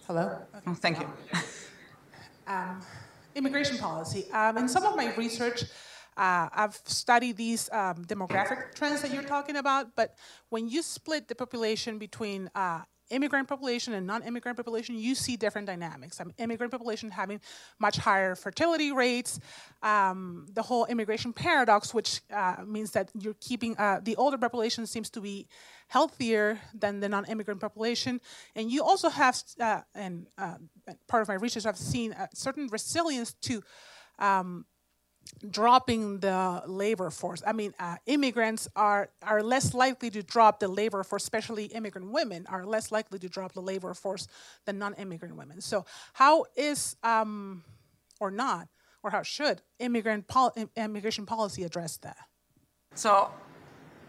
Hello? 0.07 0.39
Oh, 0.65 0.73
thank 0.73 1.01
you. 1.01 1.07
Um, 2.47 2.81
immigration 3.35 3.77
policy. 3.77 4.23
Um, 4.31 4.57
in 4.57 4.69
some 4.69 4.85
of 4.85 4.95
my 4.95 5.13
research, 5.15 5.63
uh, 6.15 6.47
I've 6.53 6.79
studied 6.85 7.35
these 7.35 7.69
um, 7.73 8.05
demographic 8.05 8.73
trends 8.73 9.01
that 9.01 9.11
you're 9.11 9.23
talking 9.23 9.57
about, 9.57 9.97
but 9.97 10.15
when 10.47 10.69
you 10.69 10.81
split 10.81 11.27
the 11.27 11.35
population 11.35 11.97
between 11.97 12.49
uh, 12.55 12.83
immigrant 13.09 13.47
population 13.47 13.93
and 13.93 14.05
non-immigrant 14.05 14.57
population, 14.57 14.97
you 14.97 15.15
see 15.15 15.35
different 15.37 15.67
dynamics. 15.67 16.19
I 16.19 16.25
mean, 16.25 16.33
immigrant 16.37 16.71
population 16.71 17.09
having 17.09 17.39
much 17.79 17.97
higher 17.97 18.35
fertility 18.35 18.91
rates, 18.91 19.39
um, 19.81 20.45
the 20.53 20.61
whole 20.61 20.85
immigration 20.85 21.33
paradox, 21.33 21.93
which 21.93 22.21
uh, 22.33 22.57
means 22.65 22.91
that 22.91 23.09
you're 23.19 23.35
keeping 23.39 23.77
uh, 23.77 23.99
the 24.03 24.15
older 24.15 24.37
population 24.37 24.85
seems 24.85 25.09
to 25.11 25.21
be 25.21 25.47
healthier 25.87 26.59
than 26.73 26.99
the 26.99 27.09
non-immigrant 27.09 27.61
population, 27.61 28.19
and 28.55 28.71
you 28.71 28.83
also 28.83 29.09
have, 29.09 29.41
uh, 29.59 29.81
and 29.95 30.27
uh, 30.37 30.55
part 31.07 31.21
of 31.21 31.27
my 31.27 31.35
research, 31.35 31.65
I've 31.65 31.77
seen 31.77 32.11
a 32.11 32.27
certain 32.33 32.67
resilience 32.67 33.33
to. 33.43 33.63
Um, 34.19 34.65
dropping 35.49 36.19
the 36.19 36.63
labor 36.67 37.09
force. 37.09 37.41
I 37.45 37.53
mean, 37.53 37.73
uh, 37.79 37.95
immigrants 38.05 38.67
are 38.75 39.09
are 39.21 39.43
less 39.43 39.73
likely 39.73 40.09
to 40.11 40.23
drop 40.23 40.59
the 40.59 40.67
labor 40.67 41.03
force, 41.03 41.23
especially 41.23 41.65
immigrant 41.65 42.11
women 42.11 42.45
are 42.47 42.65
less 42.65 42.91
likely 42.91 43.19
to 43.19 43.29
drop 43.29 43.53
the 43.53 43.61
labor 43.61 43.93
force 43.93 44.27
than 44.65 44.77
non-immigrant 44.77 45.35
women. 45.35 45.61
So, 45.61 45.85
how 46.13 46.45
is 46.55 46.95
um, 47.03 47.63
or 48.19 48.31
not, 48.31 48.67
or 49.03 49.11
how 49.11 49.23
should 49.23 49.61
immigrant 49.79 50.27
pol- 50.27 50.55
immigration 50.75 51.25
policy 51.25 51.63
address 51.63 51.97
that? 51.97 52.17
So, 52.95 53.31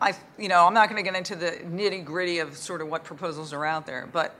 I, 0.00 0.14
you 0.38 0.48
know, 0.48 0.66
I'm 0.66 0.74
not 0.74 0.88
going 0.88 1.02
to 1.02 1.08
get 1.08 1.16
into 1.16 1.36
the 1.36 1.58
nitty 1.64 2.04
gritty 2.04 2.38
of 2.38 2.56
sort 2.56 2.80
of 2.80 2.88
what 2.88 3.04
proposals 3.04 3.52
are 3.52 3.64
out 3.64 3.86
there, 3.86 4.08
but 4.12 4.34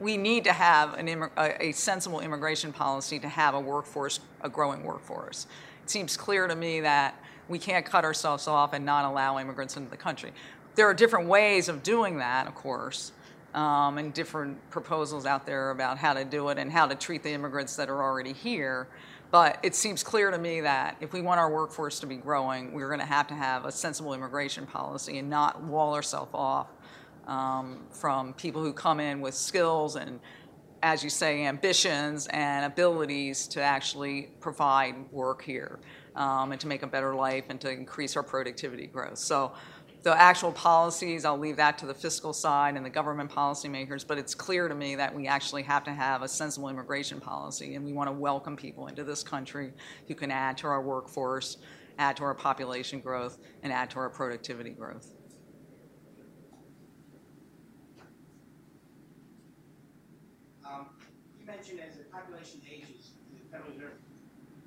we 0.00 0.16
need 0.16 0.44
to 0.44 0.52
have 0.52 0.94
an 0.94 1.08
a, 1.08 1.68
a 1.68 1.72
sensible 1.72 2.20
immigration 2.20 2.72
policy 2.72 3.18
to 3.20 3.28
have 3.28 3.54
a 3.54 3.60
workforce, 3.60 4.20
a 4.40 4.48
growing 4.48 4.82
workforce 4.82 5.46
it 5.84 5.90
seems 5.90 6.16
clear 6.16 6.46
to 6.46 6.56
me 6.56 6.80
that 6.80 7.14
we 7.46 7.58
can't 7.58 7.84
cut 7.84 8.06
ourselves 8.06 8.46
off 8.46 8.72
and 8.72 8.86
not 8.86 9.04
allow 9.04 9.38
immigrants 9.38 9.76
into 9.76 9.90
the 9.90 9.98
country. 9.98 10.32
There 10.76 10.88
are 10.88 10.94
different 10.94 11.28
ways 11.28 11.68
of 11.68 11.82
doing 11.82 12.16
that, 12.18 12.46
of 12.46 12.54
course, 12.54 13.12
um, 13.52 13.98
and 13.98 14.14
different 14.14 14.70
proposals 14.70 15.26
out 15.26 15.44
there 15.44 15.70
about 15.70 15.98
how 15.98 16.14
to 16.14 16.24
do 16.24 16.48
it 16.48 16.56
and 16.56 16.72
how 16.72 16.86
to 16.86 16.94
treat 16.94 17.22
the 17.22 17.32
immigrants 17.32 17.76
that 17.76 17.90
are 17.90 18.02
already 18.02 18.32
here. 18.32 18.88
But 19.30 19.58
it 19.62 19.74
seems 19.74 20.02
clear 20.02 20.30
to 20.30 20.38
me 20.38 20.62
that 20.62 20.96
if 21.02 21.12
we 21.12 21.20
want 21.20 21.38
our 21.38 21.52
workforce 21.52 22.00
to 22.00 22.06
be 22.06 22.16
growing, 22.16 22.72
we're 22.72 22.88
going 22.88 23.00
to 23.00 23.04
have 23.04 23.26
to 23.26 23.34
have 23.34 23.66
a 23.66 23.72
sensible 23.72 24.14
immigration 24.14 24.64
policy 24.64 25.18
and 25.18 25.28
not 25.28 25.62
wall 25.64 25.94
ourselves 25.94 26.30
off 26.32 26.68
um, 27.26 27.80
from 27.90 28.32
people 28.32 28.62
who 28.62 28.72
come 28.72 29.00
in 29.00 29.20
with 29.20 29.34
skills 29.34 29.96
and 29.96 30.18
as 30.84 31.02
you 31.02 31.08
say, 31.08 31.46
ambitions 31.46 32.26
and 32.26 32.66
abilities 32.66 33.46
to 33.48 33.62
actually 33.62 34.28
provide 34.38 34.94
work 35.10 35.42
here 35.42 35.78
um, 36.14 36.52
and 36.52 36.60
to 36.60 36.66
make 36.66 36.82
a 36.82 36.86
better 36.86 37.14
life 37.14 37.44
and 37.48 37.58
to 37.58 37.70
increase 37.70 38.16
our 38.16 38.22
productivity 38.22 38.86
growth. 38.86 39.16
So 39.16 39.52
the 40.02 40.14
actual 40.14 40.52
policies, 40.52 41.24
I'll 41.24 41.38
leave 41.38 41.56
that 41.56 41.78
to 41.78 41.86
the 41.86 41.94
fiscal 41.94 42.34
side 42.34 42.76
and 42.76 42.84
the 42.84 42.90
government 42.90 43.30
policymakers, 43.30 44.06
but 44.06 44.18
it's 44.18 44.34
clear 44.34 44.68
to 44.68 44.74
me 44.74 44.94
that 44.96 45.14
we 45.14 45.26
actually 45.26 45.62
have 45.62 45.84
to 45.84 45.90
have 45.90 46.20
a 46.20 46.28
sensible 46.28 46.68
immigration 46.68 47.18
policy 47.18 47.76
and 47.76 47.84
we 47.86 47.94
want 47.94 48.08
to 48.08 48.12
welcome 48.12 48.54
people 48.54 48.88
into 48.88 49.04
this 49.04 49.22
country 49.22 49.72
who 50.06 50.14
can 50.14 50.30
add 50.30 50.58
to 50.58 50.66
our 50.66 50.82
workforce, 50.82 51.56
add 51.98 52.14
to 52.18 52.24
our 52.24 52.34
population 52.34 53.00
growth, 53.00 53.38
and 53.62 53.72
add 53.72 53.88
to 53.88 53.98
our 53.98 54.10
productivity 54.10 54.70
growth. 54.70 55.14
Mentioned 61.64 61.88
as 61.90 61.96
the 61.96 62.04
population 62.04 62.60
ages, 62.70 63.12
the 63.32 63.50
Federal 63.50 63.70
Reserve, 63.72 63.92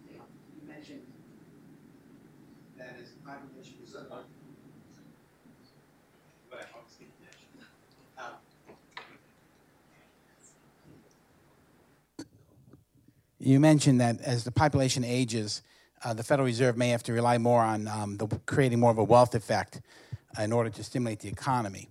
you 0.10 0.68
mentioned 0.68 1.02
that 2.78 2.96
as 3.00 3.12
the 3.12 3.20
population 3.24 3.76
is. 3.84 3.96
Um, 3.96 4.24
you 13.40 13.60
mentioned 13.60 14.02
that 14.02 14.20
as 14.22 14.44
the 14.44 14.52
population 14.52 15.04
ages, 15.04 15.62
uh, 16.04 16.14
the 16.14 16.24
Federal 16.24 16.48
Reserve 16.48 16.78
may 16.78 16.90
have 16.90 17.04
to 17.04 17.14
rely 17.14 17.38
more 17.38 17.62
on 17.62 17.88
um, 17.88 18.18
the, 18.18 18.28
creating 18.48 18.80
more 18.80 18.90
of 18.90 18.98
a 18.98 19.04
wealth 19.04 19.36
effect 19.36 19.82
in 20.40 20.52
order 20.52 20.72
to 20.72 20.84
stimulate 20.84 21.20
the 21.20 21.30
economy. 21.30 21.90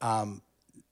Um, 0.00 0.42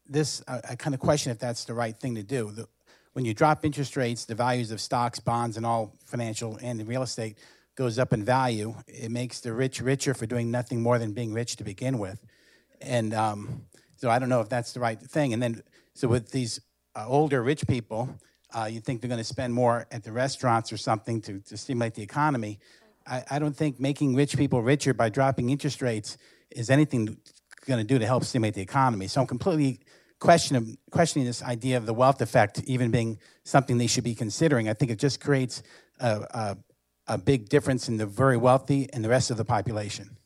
this, 0.07 0.41
uh, 0.47 0.61
I 0.69 0.75
kind 0.75 0.93
of 0.93 1.01
question 1.01 1.33
if 1.33 1.39
that's 1.39 1.65
the 1.65 1.73
right 1.73 1.97
thing 1.97 2.15
to 2.15 2.23
do. 2.23 2.51
The, 2.51 2.67
when 3.13 3.25
you 3.25 3.33
drop 3.33 3.65
interest 3.65 3.97
rates, 3.97 4.25
the 4.25 4.35
values 4.35 4.71
of 4.71 4.79
stocks, 4.79 5.19
bonds, 5.19 5.57
and 5.57 5.65
all 5.65 5.95
financial 6.05 6.57
and 6.61 6.87
real 6.87 7.03
estate 7.03 7.37
goes 7.75 7.97
up 7.97 8.13
in 8.13 8.23
value. 8.23 8.75
It 8.87 9.09
makes 9.09 9.39
the 9.39 9.53
rich 9.53 9.81
richer 9.81 10.13
for 10.13 10.25
doing 10.25 10.51
nothing 10.51 10.81
more 10.81 10.99
than 10.99 11.13
being 11.13 11.33
rich 11.33 11.55
to 11.57 11.63
begin 11.63 11.97
with. 11.97 12.23
And 12.81 13.13
um, 13.13 13.65
so 13.97 14.09
I 14.09 14.19
don't 14.19 14.29
know 14.29 14.41
if 14.41 14.49
that's 14.49 14.73
the 14.73 14.79
right 14.79 14.99
thing. 14.99 15.33
And 15.33 15.41
then, 15.41 15.63
so 15.93 16.07
with 16.07 16.31
these 16.31 16.61
uh, 16.95 17.05
older 17.07 17.41
rich 17.41 17.65
people, 17.67 18.09
uh, 18.53 18.69
you 18.71 18.79
think 18.79 19.01
they're 19.01 19.09
going 19.09 19.19
to 19.19 19.23
spend 19.23 19.53
more 19.53 19.87
at 19.91 20.03
the 20.03 20.11
restaurants 20.11 20.73
or 20.73 20.77
something 20.77 21.21
to, 21.21 21.39
to 21.39 21.57
stimulate 21.57 21.93
the 21.93 22.03
economy. 22.03 22.59
I, 23.05 23.23
I 23.31 23.39
don't 23.39 23.55
think 23.55 23.79
making 23.79 24.15
rich 24.15 24.37
people 24.37 24.61
richer 24.61 24.93
by 24.93 25.09
dropping 25.09 25.49
interest 25.49 25.81
rates 25.81 26.17
is 26.51 26.69
anything 26.69 27.17
going 27.65 27.79
to 27.79 27.85
do 27.85 27.99
to 27.99 28.05
help 28.05 28.23
stimulate 28.23 28.55
the 28.55 28.61
economy. 28.61 29.07
So 29.07 29.21
I'm 29.21 29.27
completely 29.27 29.79
question, 30.19 30.77
questioning 30.91 31.25
this 31.25 31.41
idea 31.41 31.77
of 31.77 31.85
the 31.85 31.93
wealth 31.93 32.21
effect 32.21 32.61
even 32.65 32.91
being 32.91 33.19
something 33.43 33.77
they 33.77 33.87
should 33.87 34.03
be 34.03 34.15
considering. 34.15 34.69
I 34.69 34.73
think 34.73 34.91
it 34.91 34.99
just 34.99 35.19
creates 35.21 35.63
a, 35.99 36.25
a, 36.31 36.57
a 37.07 37.17
big 37.17 37.49
difference 37.49 37.87
in 37.87 37.97
the 37.97 38.05
very 38.05 38.37
wealthy 38.37 38.89
and 38.93 39.03
the 39.03 39.09
rest 39.09 39.31
of 39.31 39.37
the 39.37 39.45
population. 39.45 40.17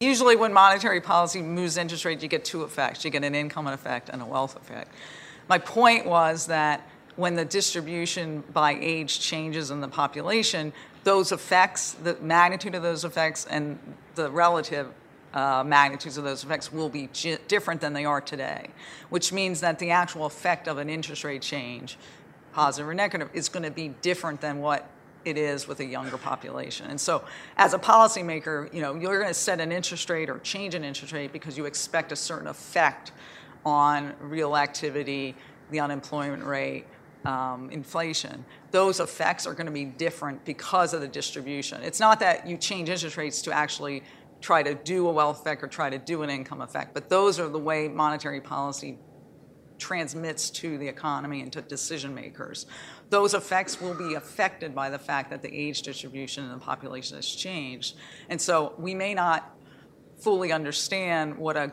Usually, 0.00 0.36
when 0.36 0.52
monetary 0.52 1.00
policy 1.00 1.42
moves 1.42 1.76
interest 1.76 2.04
rates, 2.04 2.22
you 2.22 2.28
get 2.28 2.44
two 2.44 2.62
effects. 2.62 3.04
You 3.04 3.10
get 3.10 3.24
an 3.24 3.34
income 3.34 3.66
effect 3.66 4.10
and 4.10 4.22
a 4.22 4.24
wealth 4.24 4.54
effect. 4.54 4.94
My 5.48 5.58
point 5.58 6.06
was 6.06 6.46
that 6.46 6.86
when 7.16 7.34
the 7.34 7.44
distribution 7.44 8.44
by 8.52 8.78
age 8.80 9.18
changes 9.18 9.72
in 9.72 9.80
the 9.80 9.88
population, 9.88 10.72
those 11.02 11.32
effects, 11.32 11.94
the 11.94 12.14
magnitude 12.20 12.76
of 12.76 12.82
those 12.82 13.04
effects, 13.04 13.44
and 13.46 13.76
the 14.14 14.30
relative 14.30 14.86
uh, 15.34 15.62
magnitudes 15.64 16.16
of 16.16 16.24
those 16.24 16.44
effects 16.44 16.72
will 16.72 16.88
be 16.88 17.08
different 17.48 17.80
than 17.80 17.92
they 17.92 18.04
are 18.04 18.20
today, 18.20 18.68
which 19.10 19.32
means 19.32 19.60
that 19.60 19.78
the 19.78 19.90
actual 19.90 20.26
effect 20.26 20.68
of 20.68 20.78
an 20.78 20.88
interest 20.88 21.24
rate 21.24 21.42
change, 21.42 21.98
positive 22.52 22.88
or 22.88 22.94
negative, 22.94 23.28
is 23.34 23.48
going 23.48 23.62
to 23.62 23.70
be 23.70 23.88
different 24.00 24.40
than 24.40 24.58
what 24.58 24.88
it 25.24 25.36
is 25.36 25.68
with 25.68 25.80
a 25.80 25.84
younger 25.84 26.16
population. 26.16 26.90
And 26.90 27.00
so, 27.00 27.24
as 27.56 27.74
a 27.74 27.78
policymaker, 27.78 28.72
you 28.72 28.80
know, 28.80 28.94
you're 28.94 29.18
going 29.18 29.28
to 29.28 29.34
set 29.34 29.60
an 29.60 29.72
interest 29.72 30.08
rate 30.08 30.30
or 30.30 30.38
change 30.38 30.74
an 30.74 30.84
interest 30.84 31.12
rate 31.12 31.32
because 31.32 31.58
you 31.58 31.66
expect 31.66 32.12
a 32.12 32.16
certain 32.16 32.46
effect 32.46 33.12
on 33.64 34.14
real 34.20 34.56
activity, 34.56 35.34
the 35.70 35.80
unemployment 35.80 36.44
rate, 36.44 36.86
um, 37.24 37.68
inflation. 37.70 38.44
Those 38.70 39.00
effects 39.00 39.46
are 39.46 39.52
going 39.52 39.66
to 39.66 39.72
be 39.72 39.84
different 39.84 40.44
because 40.44 40.94
of 40.94 41.00
the 41.00 41.08
distribution. 41.08 41.82
It's 41.82 42.00
not 42.00 42.20
that 42.20 42.46
you 42.46 42.56
change 42.56 42.88
interest 42.88 43.16
rates 43.16 43.42
to 43.42 43.52
actually 43.52 44.02
try 44.40 44.62
to 44.62 44.74
do 44.74 45.08
a 45.08 45.12
wealth 45.12 45.40
effect 45.40 45.62
or 45.62 45.66
try 45.66 45.90
to 45.90 45.98
do 45.98 46.22
an 46.22 46.30
income 46.30 46.60
effect. 46.60 46.94
But 46.94 47.08
those 47.08 47.40
are 47.40 47.48
the 47.48 47.58
way 47.58 47.88
monetary 47.88 48.40
policy 48.40 48.98
transmits 49.78 50.50
to 50.50 50.76
the 50.78 50.88
economy 50.88 51.40
and 51.40 51.52
to 51.52 51.62
decision 51.62 52.14
makers. 52.14 52.66
Those 53.10 53.34
effects 53.34 53.80
will 53.80 53.94
be 53.94 54.14
affected 54.14 54.74
by 54.74 54.90
the 54.90 54.98
fact 54.98 55.30
that 55.30 55.42
the 55.42 55.54
age 55.54 55.82
distribution 55.82 56.44
in 56.44 56.50
the 56.50 56.58
population 56.58 57.16
has 57.16 57.26
changed. 57.26 57.96
And 58.28 58.40
so 58.40 58.74
we 58.78 58.94
may 58.94 59.14
not 59.14 59.56
fully 60.18 60.52
understand 60.52 61.36
what 61.36 61.56
a 61.56 61.72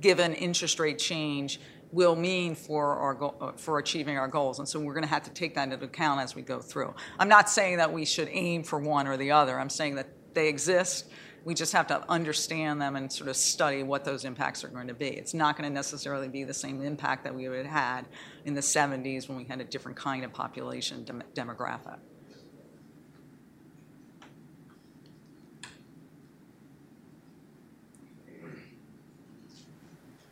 given 0.00 0.34
interest 0.34 0.78
rate 0.78 0.98
change 0.98 1.60
will 1.92 2.16
mean 2.16 2.54
for 2.54 2.96
our 2.96 3.54
for 3.56 3.78
achieving 3.78 4.18
our 4.18 4.28
goals 4.28 4.58
and 4.58 4.68
so 4.68 4.78
we're 4.78 4.92
going 4.92 5.04
to 5.04 5.08
have 5.08 5.22
to 5.22 5.30
take 5.30 5.54
that 5.54 5.72
into 5.72 5.82
account 5.84 6.20
as 6.20 6.34
we 6.34 6.42
go 6.42 6.58
through 6.58 6.92
i'm 7.18 7.28
not 7.28 7.48
saying 7.48 7.76
that 7.76 7.90
we 7.90 8.04
should 8.04 8.28
aim 8.32 8.62
for 8.62 8.78
one 8.78 9.06
or 9.06 9.16
the 9.16 9.30
other 9.30 9.58
i'm 9.58 9.70
saying 9.70 9.94
that 9.94 10.08
they 10.34 10.48
exist 10.48 11.08
we 11.46 11.54
just 11.54 11.72
have 11.72 11.86
to 11.86 12.02
understand 12.10 12.82
them 12.82 12.96
and 12.96 13.10
sort 13.10 13.30
of 13.30 13.36
study 13.36 13.84
what 13.84 14.04
those 14.04 14.24
impacts 14.24 14.64
are 14.64 14.68
going 14.68 14.88
to 14.88 14.94
be. 14.94 15.06
It's 15.06 15.32
not 15.32 15.56
going 15.56 15.70
to 15.70 15.72
necessarily 15.72 16.26
be 16.26 16.42
the 16.42 16.52
same 16.52 16.82
impact 16.82 17.22
that 17.22 17.32
we 17.32 17.48
would 17.48 17.64
have 17.64 17.66
had 17.66 18.06
in 18.44 18.54
the 18.54 18.60
70s 18.60 19.28
when 19.28 19.38
we 19.38 19.44
had 19.44 19.60
a 19.60 19.64
different 19.64 19.96
kind 19.96 20.24
of 20.24 20.32
population 20.32 21.04
dem- 21.04 21.22
demographic. 21.34 21.98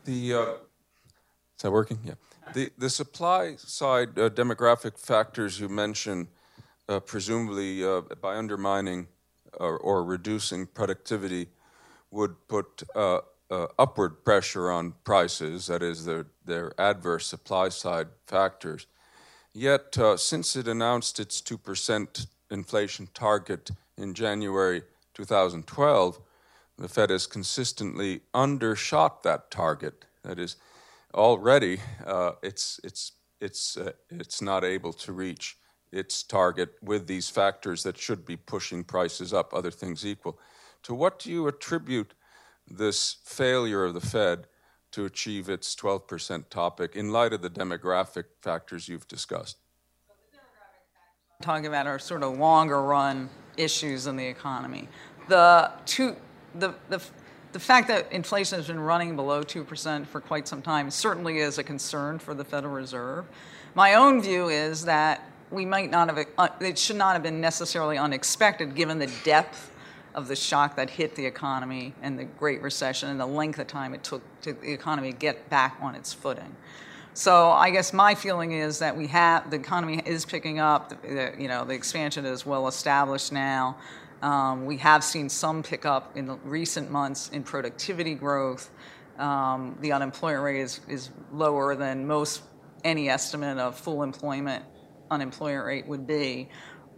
The 0.05 0.35
uh, 0.35 0.41
is 0.43 1.63
that 1.63 1.71
working? 1.71 2.01
Yeah. 2.05 2.15
The 2.55 2.71
the 2.77 2.91
supply 2.91 3.55
side 3.57 4.19
uh, 4.19 4.31
demographic 4.31 4.99
factors 4.99 5.61
you 5.61 5.69
mentioned, 5.69 6.27
uh, 6.89 6.99
presumably 7.01 7.85
uh, 7.85 8.03
by 8.21 8.37
undermining 8.37 9.07
or, 9.59 9.79
or 9.79 10.05
reducing 10.05 10.67
productivity 10.67 11.49
would 12.11 12.37
put 12.49 12.83
uh, 12.95 13.21
uh, 13.51 13.67
upward 13.79 14.25
pressure 14.25 14.71
on 14.71 14.95
prices, 15.05 15.67
that 15.67 15.83
is, 15.83 16.05
their, 16.05 16.27
their 16.45 16.73
adverse 16.81 17.27
supply 17.27 17.69
side 17.69 18.09
factors. 18.27 18.87
Yet, 19.53 19.97
uh, 19.99 20.17
since 20.17 20.57
it 20.57 20.67
announced 20.67 21.21
its 21.21 21.41
2% 21.41 22.27
inflation 22.51 23.09
target 23.15 23.71
in 23.97 24.15
January 24.15 24.83
2012, 25.15 26.21
the 26.77 26.89
Fed 26.89 27.11
has 27.11 27.27
consistently 27.27 28.21
undershot 28.33 29.23
that 29.23 29.51
target 29.51 30.05
That 30.25 30.39
is, 30.39 30.57
already 31.15 31.79
uh, 32.05 32.33
it's 32.43 32.81
it's 32.83 33.13
it's 33.41 33.77
uh, 33.77 33.93
it's 34.11 34.43
not 34.43 34.65
able 34.65 34.93
to 34.93 35.13
reach 35.13 35.57
its 35.95 36.23
target 36.23 36.75
with 36.83 37.07
these 37.07 37.31
factors 37.31 37.83
that 37.85 37.97
should 37.97 38.27
be 38.27 38.37
pushing 38.37 38.83
prices 38.83 39.33
up, 39.33 39.55
other 39.55 39.71
things 39.71 40.05
equal. 40.05 40.39
To 40.83 40.95
what 40.95 41.19
do 41.19 41.31
you 41.31 41.47
attribute 41.47 42.15
this 42.69 43.17
failure 43.25 43.85
of 43.85 43.95
the 43.95 44.01
Fed 44.01 44.47
to 44.91 45.05
achieve 45.05 45.49
its 45.49 45.75
12% 45.75 46.49
topic 46.51 46.97
in 46.97 47.13
light 47.13 47.33
of 47.33 47.43
the 47.43 47.51
demographic 47.51 48.25
factors 48.43 48.89
you've 48.89 49.09
discussed? 49.09 49.59
talking 51.43 51.67
about 51.67 51.87
are 51.87 51.99
sort 51.99 52.23
of 52.23 52.39
longer 52.39 52.81
run 52.83 53.29
issues 53.57 54.07
in 54.07 54.17
the 54.17 54.27
economy. 54.27 54.89
The 55.29 55.71
two, 55.85 56.17
the, 56.55 56.75
the, 56.89 57.03
the 57.53 57.59
fact 57.59 57.89
that 57.89 58.11
inflation 58.13 58.59
has 58.59 58.69
been 58.69 58.81
running 58.81 59.15
below 59.15 59.43
2% 59.43 60.07
for 60.07 60.21
quite 60.21 60.49
some 60.49 60.63
time 60.63 60.91
certainly 60.91 61.39
is 61.39 61.59
a 61.59 61.63
concern 61.63 62.19
for 62.19 62.35
the 62.35 62.45
Federal 62.45 62.73
Reserve. 62.73 63.27
My 63.75 63.95
own 63.95 64.23
view 64.23 64.49
is 64.49 64.85
that 64.85 65.29
we 65.55 65.65
might 65.65 65.91
not 65.91 66.09
have, 66.09 66.27
uh, 66.37 66.49
it 66.61 66.79
should 66.79 66.97
not 66.97 67.15
have 67.15 67.23
been 67.23 67.41
necessarily 67.41 67.97
unexpected 67.97 68.75
given 68.75 68.99
the 68.99 69.11
depth 69.25 69.71
of 70.15 70.29
the 70.29 70.37
shock 70.37 70.77
that 70.77 70.91
hit 70.91 71.15
the 71.15 71.25
economy 71.25 71.95
and 72.03 72.19
the 72.19 72.25
Great 72.25 72.63
Recession 72.63 73.09
and 73.09 73.19
the 73.19 73.27
length 73.27 73.59
of 73.59 73.67
time 73.67 73.95
it 73.95 74.03
took 74.03 74.23
to 74.43 74.53
the 74.53 74.73
economy 74.73 75.13
to 75.13 75.19
get 75.19 75.49
back 75.51 75.79
on 75.81 75.95
its 75.95 76.13
footing. 76.13 76.55
So 77.15 77.51
I 77.51 77.71
guess 77.71 77.93
my 77.93 78.15
feeling 78.15 78.53
is 78.53 78.81
that 78.81 78.97
we 78.97 79.07
have 79.09 79.51
the 79.51 79.57
economy 79.57 80.03
is 80.05 80.25
picking 80.25 80.59
up. 80.59 80.91
The, 80.91 81.09
the, 81.09 81.35
you 81.39 81.49
know, 81.49 81.65
the 81.65 81.75
expansion 81.75 82.25
is 82.25 82.45
well 82.45 82.67
established 82.67 83.33
now. 83.33 83.77
Um, 84.23 84.67
we 84.67 84.77
have 84.79 85.05
seen 85.05 85.29
some 85.29 85.63
pickup 85.63 86.17
in 86.17 86.27
the 86.27 86.37
recent 86.45 86.91
months 86.91 87.29
in 87.29 87.45
productivity 87.45 88.15
growth. 88.15 88.71
Um, 89.19 89.77
the 89.81 89.93
unemployment 89.93 90.43
rate 90.43 90.61
is, 90.61 90.81
is 90.89 91.11
lower 91.33 91.77
than 91.77 92.07
most 92.07 92.43
any 92.83 93.09
estimate 93.09 93.59
of 93.59 93.79
full 93.79 94.03
employment 94.03 94.65
unemployment 95.15 95.65
rate 95.65 95.87
would 95.87 96.07
be. 96.07 96.49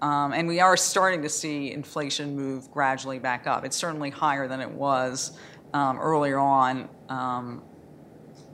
Um, 0.03 0.33
and 0.33 0.47
we 0.49 0.61
are 0.61 0.77
starting 0.77 1.23
to 1.23 1.29
see 1.29 1.73
inflation 1.73 2.37
move 2.37 2.71
gradually 2.71 3.19
back 3.19 3.47
up. 3.47 3.65
It's 3.65 3.77
certainly 3.77 4.11
higher 4.11 4.47
than 4.49 4.61
it 4.61 4.71
was 4.71 5.39
um, 5.73 5.99
earlier 5.99 6.39
on 6.39 6.89
um, 7.09 7.63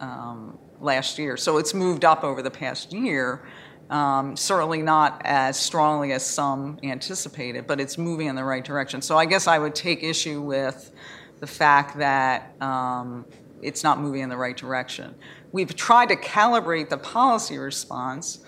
um, 0.00 0.58
last 0.80 1.18
year. 1.18 1.36
So 1.36 1.58
it's 1.58 1.74
moved 1.74 2.04
up 2.04 2.22
over 2.22 2.42
the 2.42 2.50
past 2.50 2.92
year. 2.92 3.42
Um, 3.90 4.36
certainly 4.36 4.82
not 4.82 5.20
as 5.24 5.58
strongly 5.58 6.12
as 6.12 6.24
some 6.24 6.78
anticipated, 6.82 7.66
but 7.66 7.80
it's 7.80 7.98
moving 7.98 8.28
in 8.28 8.36
the 8.36 8.44
right 8.44 8.64
direction. 8.64 9.02
So 9.02 9.18
I 9.18 9.26
guess 9.26 9.46
I 9.46 9.58
would 9.58 9.74
take 9.74 10.02
issue 10.02 10.40
with 10.40 10.92
the 11.40 11.46
fact 11.46 11.98
that 11.98 12.54
um, 12.62 13.26
it's 13.60 13.82
not 13.84 14.00
moving 14.00 14.22
in 14.22 14.28
the 14.28 14.36
right 14.36 14.56
direction. 14.56 15.14
We've 15.52 15.74
tried 15.74 16.08
to 16.08 16.16
calibrate 16.16 16.88
the 16.88 16.96
policy 16.98 17.58
response, 17.58 18.38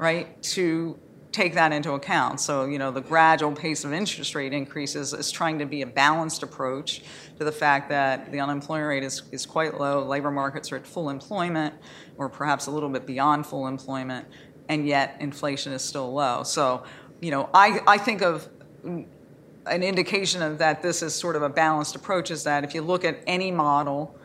right, 0.00 0.42
to 0.42 0.98
take 1.30 1.54
that 1.54 1.72
into 1.72 1.92
account. 1.92 2.40
So, 2.40 2.64
you 2.64 2.78
know, 2.78 2.90
the 2.90 3.02
gradual 3.02 3.52
pace 3.52 3.84
of 3.84 3.92
interest 3.92 4.34
rate 4.34 4.54
increases 4.54 5.12
is 5.12 5.30
trying 5.30 5.58
to 5.58 5.66
be 5.66 5.82
a 5.82 5.86
balanced 5.86 6.42
approach 6.42 7.02
to 7.38 7.44
the 7.44 7.52
fact 7.52 7.90
that 7.90 8.32
the 8.32 8.40
unemployment 8.40 8.88
rate 8.88 9.04
is, 9.04 9.22
is 9.30 9.44
quite 9.44 9.78
low, 9.78 10.02
labor 10.02 10.30
markets 10.30 10.72
are 10.72 10.76
at 10.76 10.86
full 10.86 11.10
employment, 11.10 11.74
or 12.16 12.30
perhaps 12.30 12.66
a 12.66 12.70
little 12.70 12.88
bit 12.88 13.06
beyond 13.06 13.46
full 13.46 13.66
employment, 13.66 14.26
and 14.70 14.86
yet 14.86 15.18
inflation 15.20 15.72
is 15.72 15.82
still 15.82 16.10
low. 16.12 16.44
So, 16.44 16.82
you 17.20 17.30
know, 17.30 17.50
I, 17.52 17.80
I 17.86 17.98
think 17.98 18.22
of 18.22 18.48
an 18.82 19.82
indication 19.82 20.40
of 20.40 20.58
that 20.58 20.80
this 20.82 21.02
is 21.02 21.14
sort 21.14 21.36
of 21.36 21.42
a 21.42 21.50
balanced 21.50 21.94
approach 21.94 22.30
is 22.30 22.42
that 22.44 22.64
if 22.64 22.74
you 22.74 22.80
look 22.80 23.04
at 23.04 23.20
any 23.26 23.50
model, 23.50 24.18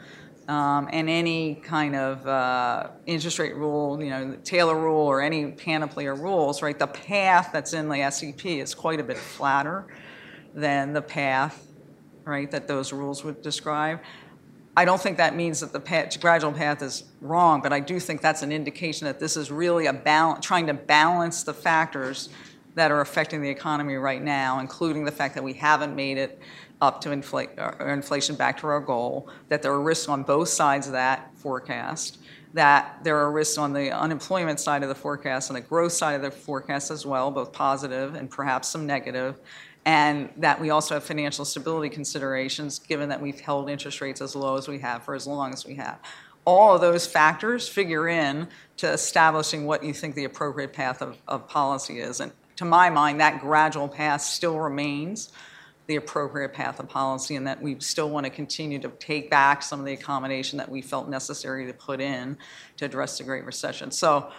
um, 0.48 0.90
and 0.92 1.10
any 1.10 1.56
kind 1.56 1.96
of 1.96 2.26
uh, 2.28 2.90
interest 3.06 3.40
rate 3.40 3.56
rule, 3.56 4.02
you 4.02 4.10
know, 4.10 4.38
Taylor 4.44 4.80
rule 4.80 5.08
or 5.08 5.22
any 5.22 5.52
panoply 5.52 6.06
of 6.06 6.20
rules, 6.20 6.62
right? 6.62 6.78
The 6.78 6.88
path 6.88 7.50
that's 7.52 7.74
in 7.74 7.90
the 7.90 8.10
SEP 8.12 8.46
is 8.46 8.76
quite 8.76 9.00
a 9.00 9.04
bit 9.04 9.18
flatter 9.18 9.88
than 10.54 10.94
the 10.94 11.02
path, 11.02 11.68
right, 12.24 12.50
that 12.52 12.68
those 12.68 12.94
rules 12.94 13.24
would 13.24 13.42
describe. 13.42 14.00
I 14.78 14.86
don't 14.86 15.02
think 15.02 15.18
that 15.18 15.36
means 15.36 15.62
that 15.62 15.72
the 15.72 15.80
path, 15.80 16.20
gradual 16.20 16.52
path 16.52 16.82
is 16.82 17.06
wrong, 17.22 17.62
but 17.62 17.74
I 17.74 17.80
do 17.80 18.00
think 18.00 18.22
that's 18.22 18.44
an 18.44 18.52
indication 18.52 19.06
that 19.06 19.20
this 19.20 19.38
is 19.38 19.50
really 19.50 19.88
a 19.88 19.94
balance, 19.94 20.46
trying 20.46 20.68
to 20.68 20.74
balance 20.74 21.44
the 21.44 21.54
factors 21.54 22.30
that 22.76 22.92
are 22.92 23.02
affecting 23.02 23.42
the 23.42 23.50
economy 23.50 23.96
right 23.96 24.22
now, 24.22 24.60
including 24.60 25.06
the 25.06 25.12
fact 25.12 25.34
that 25.36 25.44
we 25.44 25.54
haven't 25.54 25.96
made 25.96 26.18
it 26.18 26.40
up 26.82 27.02
to 27.02 27.12
or 27.12 27.82
uh, 27.82 27.94
inflation 27.94 28.36
back 28.36 28.60
to 28.60 28.68
our 28.68 28.80
goal, 28.80 29.30
that 29.50 29.62
there 29.62 29.72
are 29.72 29.82
risks 29.82 30.10
on 30.10 30.24
both 30.24 30.50
sides 30.50 30.88
of 30.88 30.94
that 30.94 31.32
forecast, 31.38 32.20
that 32.54 33.04
there 33.04 33.18
are 33.18 33.32
risks 33.32 33.58
on 33.58 33.74
the 33.74 33.92
unemployment 33.92 34.60
side 34.60 34.84
of 34.84 34.90
the 34.90 34.96
forecast 34.96 35.50
and 35.50 35.58
the 35.58 35.62
growth 35.62 35.92
side 35.92 36.14
of 36.14 36.22
the 36.22 36.32
forecast 36.32 36.92
as 36.92 37.06
well, 37.06 37.32
both 37.32 37.52
positive 37.52 38.16
and 38.16 38.30
perhaps 38.30 38.68
some 38.68 38.86
negative, 38.86 39.36
and 39.86 40.30
that 40.38 40.60
we 40.60 40.70
also 40.70 40.96
have 40.96 41.04
financial 41.04 41.46
stability 41.46 41.90
considerations 41.90 42.80
given 42.80 43.10
that 43.10 43.22
we've 43.22 43.40
held 43.40 43.70
interest 43.70 44.02
rates 44.02 44.22
as 44.22 44.36
low 44.36 44.58
as 44.58 44.68
we 44.68 44.80
have 44.80 45.04
for 45.04 45.16
as 45.16 45.28
long 45.28 45.54
as 45.54 45.66
we 45.66 45.76
have. 45.76 46.00
All 46.44 46.76
of 46.76 46.82
those 46.82 47.08
factors 47.08 47.68
figure 47.68 48.08
in 48.08 48.48
to 48.78 48.92
establishing 48.92 49.66
what 49.66 49.84
you 49.84 49.94
think 49.94 50.16
the 50.16 50.26
appropriate 50.26 50.74
path 50.74 51.02
of, 51.02 51.18
of 51.28 51.48
policy 51.48 52.00
is. 52.00 52.20
And 52.20 52.32
to 52.58 52.66
my 52.66 52.90
mind, 52.90 53.20
that 53.20 53.42
gradual 53.42 53.88
path 53.88 54.22
still 54.22 54.60
remains 54.60 55.32
the 55.88 55.96
appropriate 55.98 56.54
path 56.54 56.80
of 56.80 56.90
policy 56.90 57.36
and 57.36 57.46
that 57.46 57.62
we 57.62 57.80
still 57.80 58.10
want 58.10 58.26
to 58.26 58.30
continue 58.30 58.80
to 58.80 58.90
take 59.00 59.30
back 59.30 59.62
some 59.62 59.80
of 59.80 59.86
the 59.86 59.94
accommodation 59.94 60.58
that 60.58 60.70
we 60.70 60.82
felt 60.82 61.08
necessary 61.08 61.68
to 61.68 61.74
put 61.74 62.02
in 62.02 62.38
to 62.78 62.86
address 62.86 63.18
the 63.18 63.24
Great 63.24 63.46
Recession. 63.46 63.92
So, 63.92 64.32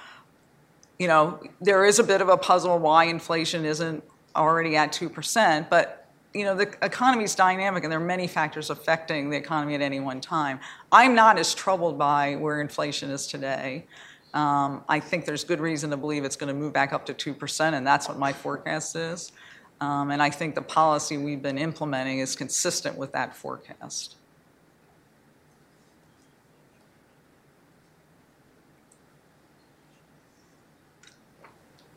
you 0.98 1.06
know, 1.06 1.40
there 1.60 1.84
is 1.84 1.98
a 1.98 2.04
bit 2.04 2.20
of 2.20 2.28
a 2.28 2.36
puzzle 2.36 2.78
why 2.78 3.04
inflation 3.04 3.64
isn't 3.64 4.02
already 4.34 4.76
at 4.76 4.92
2%, 4.92 5.68
but 5.70 6.02
you 6.34 6.44
know, 6.44 6.54
the 6.54 6.74
economy 6.82 7.24
is 7.24 7.34
dynamic 7.34 7.82
and 7.82 7.90
there 7.90 7.98
are 7.98 8.04
many 8.04 8.26
factors 8.26 8.68
affecting 8.68 9.30
the 9.30 9.36
economy 9.36 9.74
at 9.74 9.80
any 9.80 10.00
one 10.00 10.20
time. 10.20 10.60
I'm 10.92 11.14
not 11.14 11.38
as 11.38 11.54
troubled 11.54 11.96
by 11.96 12.36
where 12.36 12.60
inflation 12.60 13.10
is 13.10 13.26
today. 13.26 13.86
Um, 14.34 14.84
I 14.86 15.00
think 15.00 15.24
there's 15.24 15.44
good 15.44 15.60
reason 15.60 15.88
to 15.90 15.96
believe 15.96 16.24
it's 16.24 16.36
going 16.36 16.54
to 16.54 16.60
move 16.60 16.74
back 16.74 16.92
up 16.92 17.06
to 17.06 17.14
2%, 17.14 17.72
and 17.72 17.86
that's 17.86 18.06
what 18.06 18.18
my 18.18 18.34
forecast 18.34 18.94
is. 18.94 19.32
Um, 19.80 20.10
and 20.10 20.22
I 20.22 20.30
think 20.30 20.54
the 20.54 20.62
policy 20.62 21.18
we've 21.18 21.42
been 21.42 21.58
implementing 21.58 22.20
is 22.20 22.34
consistent 22.34 22.96
with 22.96 23.12
that 23.12 23.36
forecast. 23.36 24.16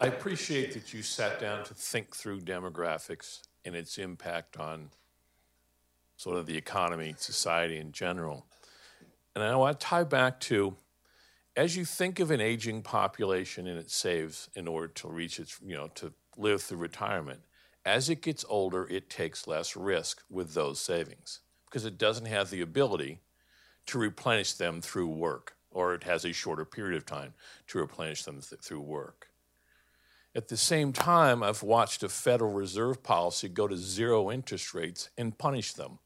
I 0.01 0.07
appreciate 0.07 0.73
that 0.73 0.93
you 0.93 1.03
sat 1.03 1.39
down 1.39 1.65
to 1.65 1.73
think 1.73 2.15
through 2.15 2.41
demographics 2.41 3.41
and 3.65 3.75
its 3.75 3.97
impact 3.97 4.57
on 4.57 4.91
sort 6.15 6.38
of 6.38 6.45
the 6.45 6.55
economy, 6.55 7.15
society 7.17 7.77
in 7.77 7.91
general. 7.91 8.45
And 9.36 9.43
I 9.43 9.55
want 9.55 9.80
to 9.80 9.86
tie 9.86 10.05
back 10.05 10.39
to 10.41 10.75
as 11.55 11.75
you 11.75 11.84
think 11.84 12.21
of 12.21 12.32
an 12.32 12.39
aging 12.39 12.82
population 12.82 13.67
and 13.67 13.77
it 13.77 13.91
saves 13.91 14.49
in 14.55 14.67
order 14.67 14.88
to 14.88 15.09
reach 15.09 15.39
its, 15.39 15.59
you 15.65 15.75
know, 15.75 15.89
to 15.95 16.13
live 16.38 16.61
through 16.61 16.77
retirement, 16.77 17.41
as 17.89 18.09
it 18.09 18.21
gets 18.21 18.45
older, 18.47 18.87
it 18.87 19.09
takes 19.09 19.47
less 19.47 19.75
risk 19.75 20.21
with 20.29 20.53
those 20.53 20.79
savings 20.79 21.41
because 21.65 21.85
it 21.85 21.97
doesn't 21.97 22.27
have 22.27 22.49
the 22.49 22.61
ability 22.61 23.19
to 23.87 23.97
replenish 23.97 24.53
them 24.53 24.81
through 24.81 25.07
work, 25.07 25.55
or 25.71 25.93
it 25.95 26.03
has 26.03 26.23
a 26.23 26.31
shorter 26.31 26.65
period 26.65 26.95
of 26.95 27.05
time 27.05 27.33
to 27.67 27.79
replenish 27.79 28.23
them 28.23 28.41
th- 28.41 28.61
through 28.61 28.81
work. 28.81 29.29
At 30.35 30.47
the 30.47 30.57
same 30.57 30.93
time, 30.93 31.41
I've 31.41 31.63
watched 31.63 32.03
a 32.03 32.09
Federal 32.09 32.53
Reserve 32.53 33.01
policy 33.01 33.49
go 33.49 33.67
to 33.67 33.75
zero 33.75 34.31
interest 34.31 34.73
rates 34.73 35.09
and 35.17 35.37
punish 35.37 35.73
them. 35.73 35.97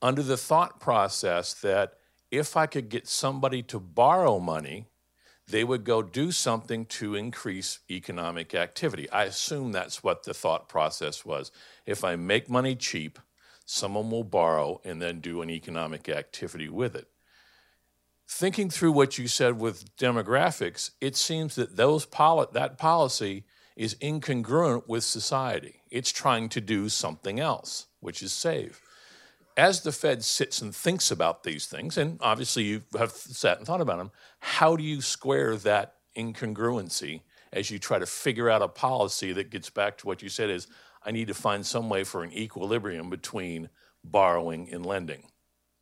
Under 0.00 0.22
the 0.22 0.36
thought 0.36 0.78
process 0.78 1.52
that 1.54 1.94
if 2.30 2.56
I 2.56 2.66
could 2.66 2.88
get 2.88 3.08
somebody 3.08 3.62
to 3.64 3.80
borrow 3.80 4.38
money, 4.38 4.86
they 5.50 5.64
would 5.64 5.84
go 5.84 6.02
do 6.02 6.30
something 6.30 6.86
to 6.86 7.14
increase 7.14 7.80
economic 7.90 8.54
activity. 8.54 9.10
I 9.10 9.24
assume 9.24 9.72
that's 9.72 10.02
what 10.02 10.24
the 10.24 10.34
thought 10.34 10.68
process 10.68 11.24
was. 11.24 11.50
If 11.86 12.04
I 12.04 12.16
make 12.16 12.48
money 12.48 12.76
cheap, 12.76 13.18
someone 13.64 14.10
will 14.10 14.24
borrow 14.24 14.80
and 14.84 15.00
then 15.00 15.20
do 15.20 15.42
an 15.42 15.50
economic 15.50 16.08
activity 16.08 16.68
with 16.68 16.94
it. 16.94 17.08
Thinking 18.28 18.70
through 18.70 18.92
what 18.92 19.18
you 19.18 19.26
said 19.26 19.58
with 19.58 19.96
demographics, 19.96 20.90
it 21.00 21.16
seems 21.16 21.56
that 21.56 21.76
those 21.76 22.06
poli- 22.06 22.46
that 22.52 22.78
policy 22.78 23.44
is 23.76 23.96
incongruent 23.96 24.88
with 24.88 25.02
society. 25.02 25.82
It's 25.90 26.12
trying 26.12 26.48
to 26.50 26.60
do 26.60 26.88
something 26.88 27.40
else, 27.40 27.86
which 28.00 28.22
is 28.22 28.32
save 28.32 28.80
as 29.56 29.82
the 29.82 29.92
Fed 29.92 30.24
sits 30.24 30.60
and 30.60 30.74
thinks 30.74 31.10
about 31.10 31.42
these 31.42 31.66
things, 31.66 31.96
and 31.96 32.18
obviously 32.20 32.64
you 32.64 32.82
have 32.98 33.10
sat 33.12 33.58
and 33.58 33.66
thought 33.66 33.80
about 33.80 33.98
them, 33.98 34.10
how 34.40 34.76
do 34.76 34.82
you 34.82 35.00
square 35.00 35.56
that 35.56 35.94
incongruency 36.16 37.22
as 37.52 37.70
you 37.70 37.78
try 37.78 37.98
to 37.98 38.06
figure 38.06 38.48
out 38.48 38.62
a 38.62 38.68
policy 38.68 39.32
that 39.32 39.50
gets 39.50 39.70
back 39.70 39.98
to 39.98 40.06
what 40.06 40.22
you 40.22 40.28
said 40.28 40.50
is 40.50 40.66
I 41.04 41.10
need 41.10 41.28
to 41.28 41.34
find 41.34 41.64
some 41.64 41.88
way 41.88 42.04
for 42.04 42.22
an 42.22 42.32
equilibrium 42.32 43.10
between 43.10 43.70
borrowing 44.04 44.72
and 44.72 44.84
lending? 44.84 45.24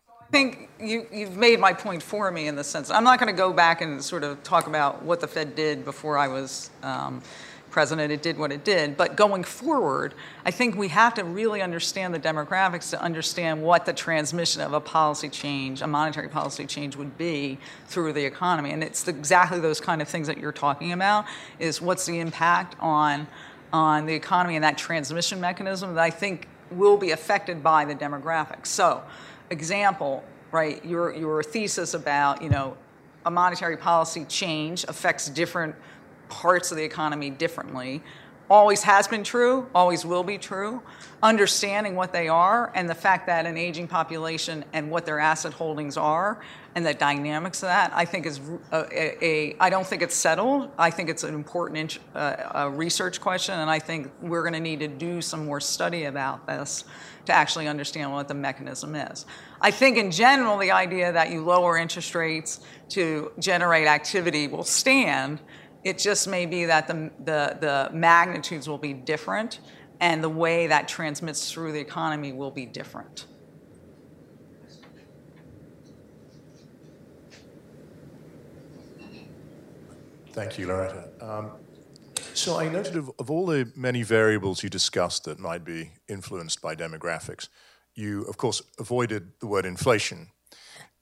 I 0.09 0.31
think 0.31 0.69
you, 0.79 1.07
you've 1.13 1.37
made 1.37 1.59
my 1.59 1.73
point 1.73 2.03
for 2.03 2.31
me 2.31 2.49
in 2.49 2.57
the 2.57 2.65
sense, 2.65 2.91
I'm 2.91 3.05
not 3.05 3.19
going 3.19 3.35
to 3.35 3.37
go 3.37 3.53
back 3.53 3.81
and 3.81 4.03
sort 4.03 4.25
of 4.25 4.43
talk 4.43 4.67
about 4.67 5.03
what 5.03 5.21
the 5.21 5.27
Fed 5.27 5.55
did 5.55 5.85
before 5.85 6.19
I 6.19 6.29
was 6.29 6.71
um, 6.83 7.23
president. 7.71 8.13
It 8.13 8.23
did 8.23 8.39
what 8.39 8.53
it 8.53 8.65
did. 8.65 8.97
But 8.97 9.17
going 9.17 9.45
forward, 9.45 10.15
I 10.45 10.51
think 10.51 10.77
we 10.77 10.89
have 10.89 11.15
to 11.15 11.25
really 11.25 11.63
understand 11.63 12.15
the 12.15 12.21
demographics 12.21 12.91
to 12.91 13.01
understand 13.01 13.63
what 13.63 13.87
the 13.87 13.93
transmission 13.93 14.63
of 14.63 14.73
a 14.73 14.81
policy 14.81 15.29
change, 15.29 15.83
a 15.83 15.87
monetary 15.87 16.29
policy 16.29 16.67
change 16.67 16.97
would 16.97 17.17
be 17.19 17.59
through 17.87 18.13
the 18.13 18.25
economy. 18.25 18.71
And 18.71 18.83
it's 18.83 19.07
exactly 19.09 19.61
those 19.61 19.81
kind 19.81 20.03
of 20.03 20.09
things 20.09 20.27
that 20.27 20.39
you're 20.39 20.53
talking 20.53 20.93
about, 20.93 21.27
is 21.59 21.81
what's 21.81 22.07
the 22.07 22.21
impact 22.21 22.77
on, 22.81 23.27
on 23.73 24.07
the 24.07 24.15
economy 24.15 24.57
and 24.57 24.65
that 24.65 24.79
transmission 24.79 25.41
mechanism 25.41 25.95
that 25.95 26.03
I 26.03 26.11
think 26.11 26.49
will 26.71 26.97
be 26.97 27.11
affected 27.13 27.63
by 27.63 27.85
the 27.85 27.95
demographics. 27.95 28.67
So, 28.67 29.03
example, 29.51 30.25
right, 30.53 30.85
your, 30.85 31.15
your 31.15 31.43
thesis 31.43 31.95
about, 31.95 32.43
you 32.43 32.49
know, 32.49 32.77
a 33.27 33.31
monetary 33.31 33.77
policy 33.77 34.25
change 34.25 34.85
affects 34.85 35.29
different 35.29 35.75
parts 36.29 36.71
of 36.71 36.77
the 36.77 36.85
economy 36.85 37.31
differently 37.31 38.03
always 38.51 38.83
has 38.83 39.07
been 39.07 39.23
true, 39.23 39.69
always 39.75 40.05
will 40.05 40.25
be 40.25 40.39
true. 40.39 40.83
Understanding 41.23 41.97
what 41.97 42.13
they 42.13 42.29
are 42.29 42.73
and 42.75 42.89
the 42.89 42.95
fact 42.95 43.27
that 43.27 43.45
an 43.45 43.57
aging 43.57 43.89
population 43.89 44.65
and 44.73 44.91
what 44.91 45.05
their 45.05 45.19
asset 45.19 45.53
holdings 45.53 45.97
are 45.97 46.41
and 46.75 46.87
the 46.87 46.95
dynamics 46.95 47.63
of 47.63 47.69
that, 47.69 47.93
I 47.95 48.05
think 48.05 48.25
is 48.25 48.41
a, 48.71 48.87
a, 48.93 49.25
a 49.25 49.57
I 49.59 49.69
don't 49.69 49.87
think 49.87 50.01
it's 50.01 50.15
settled. 50.15 50.71
I 50.79 50.91
think 50.91 51.09
it's 51.09 51.25
an 51.25 51.35
important 51.35 51.99
uh, 52.15 52.71
research 52.73 53.21
question, 53.21 53.59
and 53.59 53.69
I 53.69 53.81
think 53.81 54.11
we're 54.23 54.43
going 54.43 54.55
to 54.55 54.61
need 54.61 54.81
to 54.81 54.89
do 54.89 55.21
some 55.21 55.45
more 55.45 55.61
study 55.61 56.05
about 56.05 56.47
this 56.47 56.85
to 57.27 57.33
actually 57.33 57.69
understand 57.69 58.13
what 58.13 58.29
the 58.29 58.35
mechanism 58.35 58.95
is. 58.95 59.27
I 59.61 59.71
think 59.73 59.99
in 59.99 60.11
general, 60.11 60.57
the 60.57 60.71
idea 60.71 61.13
that 61.13 61.31
you 61.31 61.45
lower 61.45 61.77
interest 61.77 62.15
rates 62.15 62.61
to 62.91 63.33
generate 63.39 63.87
activity 63.89 64.47
will 64.47 64.65
stand 64.65 65.41
it 65.89 65.97
just 65.97 66.29
may 66.29 66.45
be 66.45 66.67
that 66.67 66.87
the, 66.87 67.11
the, 67.25 67.89
magnitudes 67.95 68.69
will 68.69 68.77
be 68.77 68.93
different 68.93 69.61
and 70.01 70.23
the 70.23 70.29
way 70.29 70.67
that 70.67 70.87
transmits 70.87 71.51
through 71.51 71.73
the 71.73 71.81
economy 71.81 72.31
will 72.31 72.51
be 72.51 72.67
different. 72.67 73.25
Thank 80.33 80.59
you, 80.59 80.67
Loretta. 80.67 81.09
Um, 81.21 81.53
so 82.35 82.59
I 82.59 82.69
noted 82.69 82.97
of 82.97 83.31
all 83.31 83.47
the 83.47 83.73
many 83.75 84.03
variables 84.03 84.63
you 84.63 84.69
discussed 84.69 85.25
that 85.25 85.41
might 85.41 85.65
be 85.65 85.93
influenced 86.07 86.61
by 86.61 86.77
demographics, 86.77 87.49
you, 87.95 88.23
of 88.25 88.37
course, 88.37 88.61
avoided 88.79 89.33
the 89.41 89.47
word 89.47 89.65
inflation 89.65 90.29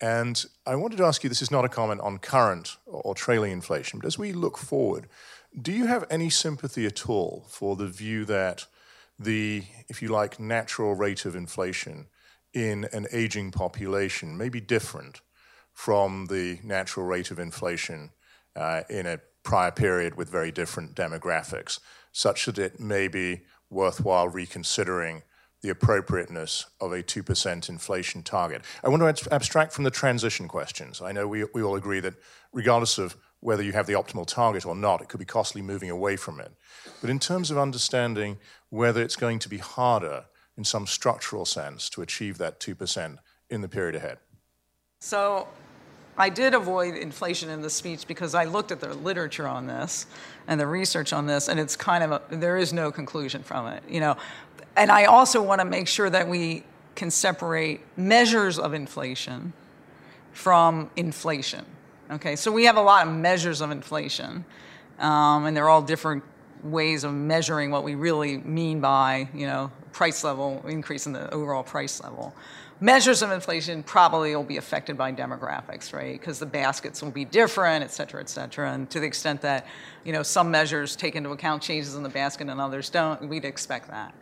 and 0.01 0.45
I 0.67 0.75
wanted 0.75 0.99
to 0.99 1.05
ask 1.05 1.23
you 1.23 1.29
this 1.29 1.43
is 1.43 1.51
not 1.51 1.65
a 1.65 1.71
comment 1.71 2.01
on 2.01 2.19
current 2.19 2.77
or 2.87 3.15
trailing 3.15 3.53
inflation, 3.53 3.99
but 3.99 4.07
as 4.07 4.19
we 4.19 4.33
look 4.33 4.59
forward, 4.59 5.09
do 5.61 5.73
you 5.73 5.87
have 5.87 6.05
any 6.11 6.29
sympathy 6.29 6.87
at 6.87 7.09
all 7.09 7.47
for 7.49 7.77
the 7.77 7.87
view 7.87 8.25
that 8.27 8.67
the, 9.19 9.65
if 9.89 10.03
you 10.03 10.09
like, 10.09 10.39
natural 10.39 10.95
rate 10.95 11.25
of 11.25 11.35
inflation 11.35 12.07
in 12.53 12.87
an 12.93 13.07
aging 13.13 13.51
population 13.51 14.37
may 14.37 14.49
be 14.49 14.61
different 14.61 15.21
from 15.73 16.27
the 16.27 16.59
natural 16.63 17.07
rate 17.07 17.31
of 17.31 17.39
inflation 17.39 18.11
uh, 18.55 18.83
in 18.89 19.07
a 19.07 19.21
prior 19.43 19.71
period 19.71 20.17
with 20.17 20.29
very 20.29 20.51
different 20.51 20.95
demographics, 20.95 21.79
such 22.13 22.47
that 22.47 22.59
it 22.59 22.81
may 22.81 23.09
be 23.09 23.43
worthwhile 23.71 24.29
reconsidering 24.29 25.23
the 25.67 25.73
appropriateness 25.73 26.67
of 26.81 26.93
a 26.93 27.03
2% 27.03 27.69
inflation 27.69 28.23
target. 28.23 28.63
I 28.85 28.89
want 28.89 29.17
to 29.17 29.35
abstract 29.35 29.73
from 29.73 29.83
the 29.83 29.91
transition 29.91 30.47
questions. 30.47 31.03
I 31.03 31.11
know 31.11 31.27
we, 31.27 31.45
we 31.53 31.61
all 31.61 31.75
agree 31.75 31.99
that 32.01 32.15
regardless 32.53 32.99
of 32.99 33.17
whether 33.41 33.65
you 33.65 33.73
have 33.73 33.89
the 33.89 33.95
optimal 33.95 34.29
target 34.29 34.65
or 34.65 34.77
not, 34.77 35.03
it 35.03 35.09
could 35.09 35.19
be 35.19 35.27
costly 35.27 35.63
moving 35.63 35.91
away 35.91 36.15
from 36.15 36.39
it. 36.39 36.53
But 37.01 37.11
in 37.11 37.19
terms 37.19 37.51
of 37.51 37.59
understanding 37.59 38.39
whether 38.71 39.03
it's 39.03 39.17
going 39.17 39.41
to 39.41 39.49
be 39.49 39.59
harder 39.59 40.27
in 40.57 40.63
some 40.63 40.87
structural 40.87 41.45
sense 41.45 41.91
to 41.91 42.01
achieve 42.01 42.39
that 42.39 42.61
2% 42.61 43.19
in 43.51 43.61
the 43.61 43.69
period 43.69 43.97
ahead. 43.97 44.19
So 45.01 45.49
I 46.19 46.31
did 46.31 46.55
avoid 46.55 46.95
inflation 46.95 47.51
in 47.51 47.61
the 47.61 47.69
speech 47.69 48.07
because 48.07 48.35
I 48.35 48.45
looked 48.45 48.73
at 48.73 48.81
the 48.81 48.95
literature 48.95 49.47
on 49.47 49.67
this 49.67 50.07
and 50.47 50.59
the 50.59 50.67
research 50.67 51.13
on 51.13 51.27
this, 51.27 51.49
and 51.49 51.61
it's 51.61 51.77
kind 51.77 52.03
of 52.03 52.13
a, 52.13 52.23
there 52.31 52.57
is 52.57 52.73
no 52.73 52.91
conclusion 52.91 53.43
from 53.43 53.67
it. 53.67 53.83
You 53.89 54.01
know, 54.01 54.17
and 54.77 54.91
I 54.91 55.05
also 55.05 55.43
want 55.43 55.61
to 55.61 55.65
make 55.65 55.89
sure 55.89 56.11
that 56.11 56.29
we 56.29 56.65
can 56.95 57.11
separate 57.11 57.81
measures 57.97 58.59
of 58.59 58.75
inflation 58.75 59.53
from 60.33 60.91
inflation. 60.97 61.65
Okay, 62.11 62.37
so 62.37 62.53
we 62.53 62.65
have 62.67 62.77
a 62.77 62.83
lot 62.83 63.07
of 63.07 63.13
measures 63.13 63.61
of 63.61 63.71
inflation, 63.71 64.45
um, 64.99 65.47
and 65.47 65.57
they're 65.57 65.69
all 65.69 65.83
different 65.83 66.23
ways 66.63 67.05
of 67.05 67.13
measuring 67.13 67.71
what 67.71 67.85
we 67.85 67.95
really 67.95 68.39
mean 68.39 68.81
by, 68.81 69.29
you 69.35 69.47
know, 69.47 69.71
price 69.93 70.23
level, 70.23 70.65
increase 70.69 71.07
in 71.07 71.13
the 71.13 71.33
overall 71.35 71.63
price 71.63 72.03
level. 72.03 72.35
Measures 72.81 73.23
of 73.23 73.31
inflation 73.31 73.83
probably 73.83 74.37
will 74.37 74.45
be 74.45 74.59
affected 74.59 74.97
by 74.97 75.11
demographics, 75.11 75.93
right? 75.93 76.21
Because 76.21 76.39
the 76.39 76.47
baskets 76.47 77.03
will 77.03 77.11
be 77.11 77.25
different, 77.25 77.83
et 77.83 77.91
cetera, 77.91 78.21
et 78.21 78.29
cetera. 78.29 78.73
And 78.73 78.89
to 78.91 79.01
the 79.01 79.07
extent 79.07 79.41
that, 79.41 79.67
you 80.05 80.13
know, 80.13 80.23
some 80.23 80.51
measures 80.51 80.95
take 80.95 81.17
into 81.17 81.31
account 81.31 81.63
changes 81.63 81.95
in 81.95 82.03
the 82.03 82.09
basket 82.11 82.49
and 82.49 82.61
others 82.61 82.91
don't, 82.91 83.27
we'd 83.29 83.47
expect 83.47 83.89
that 83.89 84.15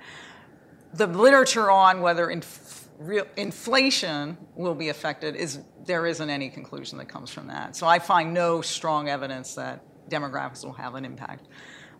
the 0.94 1.06
literature 1.06 1.70
on 1.70 2.00
whether 2.00 2.30
inf- 2.30 2.88
inflation 3.36 4.36
will 4.54 4.74
be 4.74 4.88
affected 4.88 5.34
is 5.34 5.60
there 5.84 6.06
isn't 6.06 6.30
any 6.30 6.48
conclusion 6.48 6.98
that 6.98 7.08
comes 7.08 7.30
from 7.30 7.48
that. 7.48 7.76
So 7.76 7.86
I 7.86 7.98
find 7.98 8.32
no 8.32 8.60
strong 8.62 9.08
evidence 9.08 9.54
that 9.56 9.84
demographics 10.08 10.64
will 10.64 10.72
have 10.72 10.94
an 10.94 11.04
impact 11.04 11.48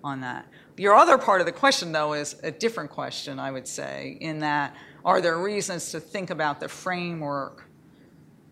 on 0.02 0.20
that. 0.20 0.46
Your 0.76 0.94
other 0.94 1.18
part 1.18 1.40
of 1.40 1.46
the 1.46 1.52
question, 1.52 1.92
though, 1.92 2.12
is 2.12 2.36
a 2.42 2.50
different 2.50 2.90
question, 2.90 3.38
I 3.38 3.50
would 3.50 3.66
say, 3.66 4.18
in 4.20 4.40
that 4.40 4.76
are 5.04 5.20
there 5.20 5.38
reasons 5.38 5.90
to 5.92 6.00
think 6.00 6.30
about 6.30 6.60
the 6.60 6.68
framework 6.68 7.68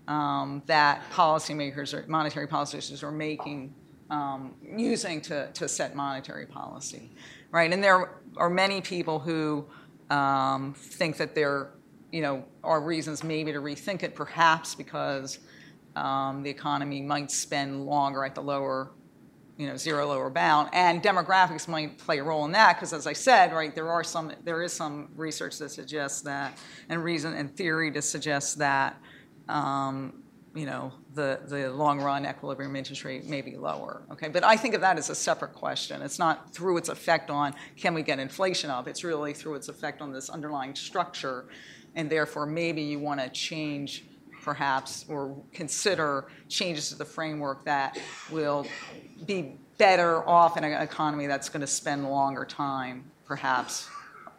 um, 0.09 0.63
that 0.67 1.03
policymakers 1.13 1.95
or 1.95 2.05
monetary 2.09 2.47
policymakers 2.47 3.03
are 3.03 3.13
making, 3.13 3.75
um, 4.11 4.55
using 4.63 5.21
to, 5.23 5.51
to 5.53 5.69
set 5.69 5.95
monetary 5.95 6.47
policy, 6.47 7.13
right? 7.51 7.73
And 7.73 7.83
there 7.83 8.11
are 8.37 8.51
many 8.51 8.81
people 8.81 9.19
who 9.19 9.67
um, 10.13 10.75
think 10.75 11.17
that 11.17 11.35
there, 11.35 11.71
you 12.13 12.21
know, 12.21 12.45
are 12.63 12.81
reasons 12.81 13.25
maybe 13.25 13.53
to 13.53 13.61
rethink 13.61 14.03
it, 14.03 14.15
perhaps 14.15 14.75
because 14.75 15.39
um, 15.97 16.43
the 16.43 16.51
economy 16.51 17.01
might 17.01 17.31
spend 17.31 17.87
longer 17.87 18.25
at 18.25 18.35
the 18.35 18.43
lower, 18.43 18.91
you 19.57 19.67
know, 19.67 19.77
zero 19.77 20.07
lower 20.07 20.29
bound, 20.29 20.69
and 20.75 21.03
demographics 21.03 21.67
might 21.67 21.97
play 21.97 22.19
a 22.19 22.23
role 22.23 22.45
in 22.45 22.53
that. 22.53 22.77
Because 22.77 22.93
as 22.93 23.07
I 23.07 23.15
said, 23.15 23.53
right, 23.53 23.75
there 23.75 23.89
are 23.89 24.05
some, 24.05 24.33
there 24.45 24.63
is 24.63 24.73
some 24.73 25.09
research 25.17 25.59
that 25.59 25.71
suggests 25.71 26.21
that, 26.23 26.59
and 26.91 27.03
reason 27.03 27.33
and 27.33 27.57
theory 27.57 27.91
to 27.93 28.03
suggest 28.03 28.59
that 28.59 29.01
um, 29.49 30.22
you 30.55 30.67
know, 30.67 30.93
the, 31.15 31.41
the 31.47 31.71
long 31.71 32.01
run 32.01 32.27
equilibrium 32.27 32.77
interest 32.77 33.05
rate 33.05 33.27
may 33.27 33.41
be 33.41 33.57
lower. 33.57 34.03
Okay, 34.11 34.29
but 34.29 34.45
I 34.45 34.57
think 34.57 34.75
of 34.75 34.83
that 34.83 34.99
as 34.99 35.09
a 35.09 35.15
separate 35.15 35.55
question. 35.55 36.03
It's 36.03 36.19
not 36.19 36.53
through 36.53 36.77
its 36.77 36.89
effect 36.89 37.31
on 37.31 37.55
can 37.77 37.95
we 37.95 38.03
get 38.03 38.19
inflation 38.19 38.69
up. 38.69 38.87
It's 38.87 39.03
really 39.03 39.33
through 39.33 39.55
its 39.55 39.69
effect 39.69 40.03
on 40.03 40.13
this 40.13 40.29
underlying 40.29 40.75
structure, 40.75 41.47
and 41.95 42.11
therefore 42.11 42.45
maybe 42.45 42.83
you 42.83 42.99
want 42.99 43.21
to 43.21 43.29
change, 43.31 44.05
perhaps, 44.43 45.07
or 45.09 45.37
consider 45.53 46.27
changes 46.49 46.91
to 46.91 46.97
the 46.97 47.05
framework 47.05 47.65
that 47.65 47.99
will 48.31 48.67
be 49.27 49.57
better 49.79 50.29
off 50.29 50.57
in 50.57 50.65
an 50.65 50.83
economy 50.83 51.27
that's 51.27 51.49
going 51.49 51.63
to 51.63 51.67
spend 51.67 52.05
longer 52.05 52.45
time, 52.45 53.11
perhaps, 53.25 53.89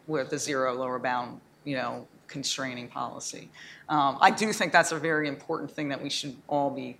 with 0.06 0.30
the 0.30 0.38
zero 0.38 0.74
lower 0.74 0.98
bound, 0.98 1.40
you 1.64 1.76
know, 1.76 2.06
constraining 2.28 2.88
policy. 2.88 3.50
Um, 3.88 4.18
I 4.20 4.30
do 4.30 4.52
think 4.52 4.72
that's 4.72 4.92
a 4.92 4.98
very 4.98 5.28
important 5.28 5.70
thing 5.70 5.88
that 5.88 6.02
we 6.02 6.10
should 6.10 6.36
all 6.48 6.70
be, 6.70 6.98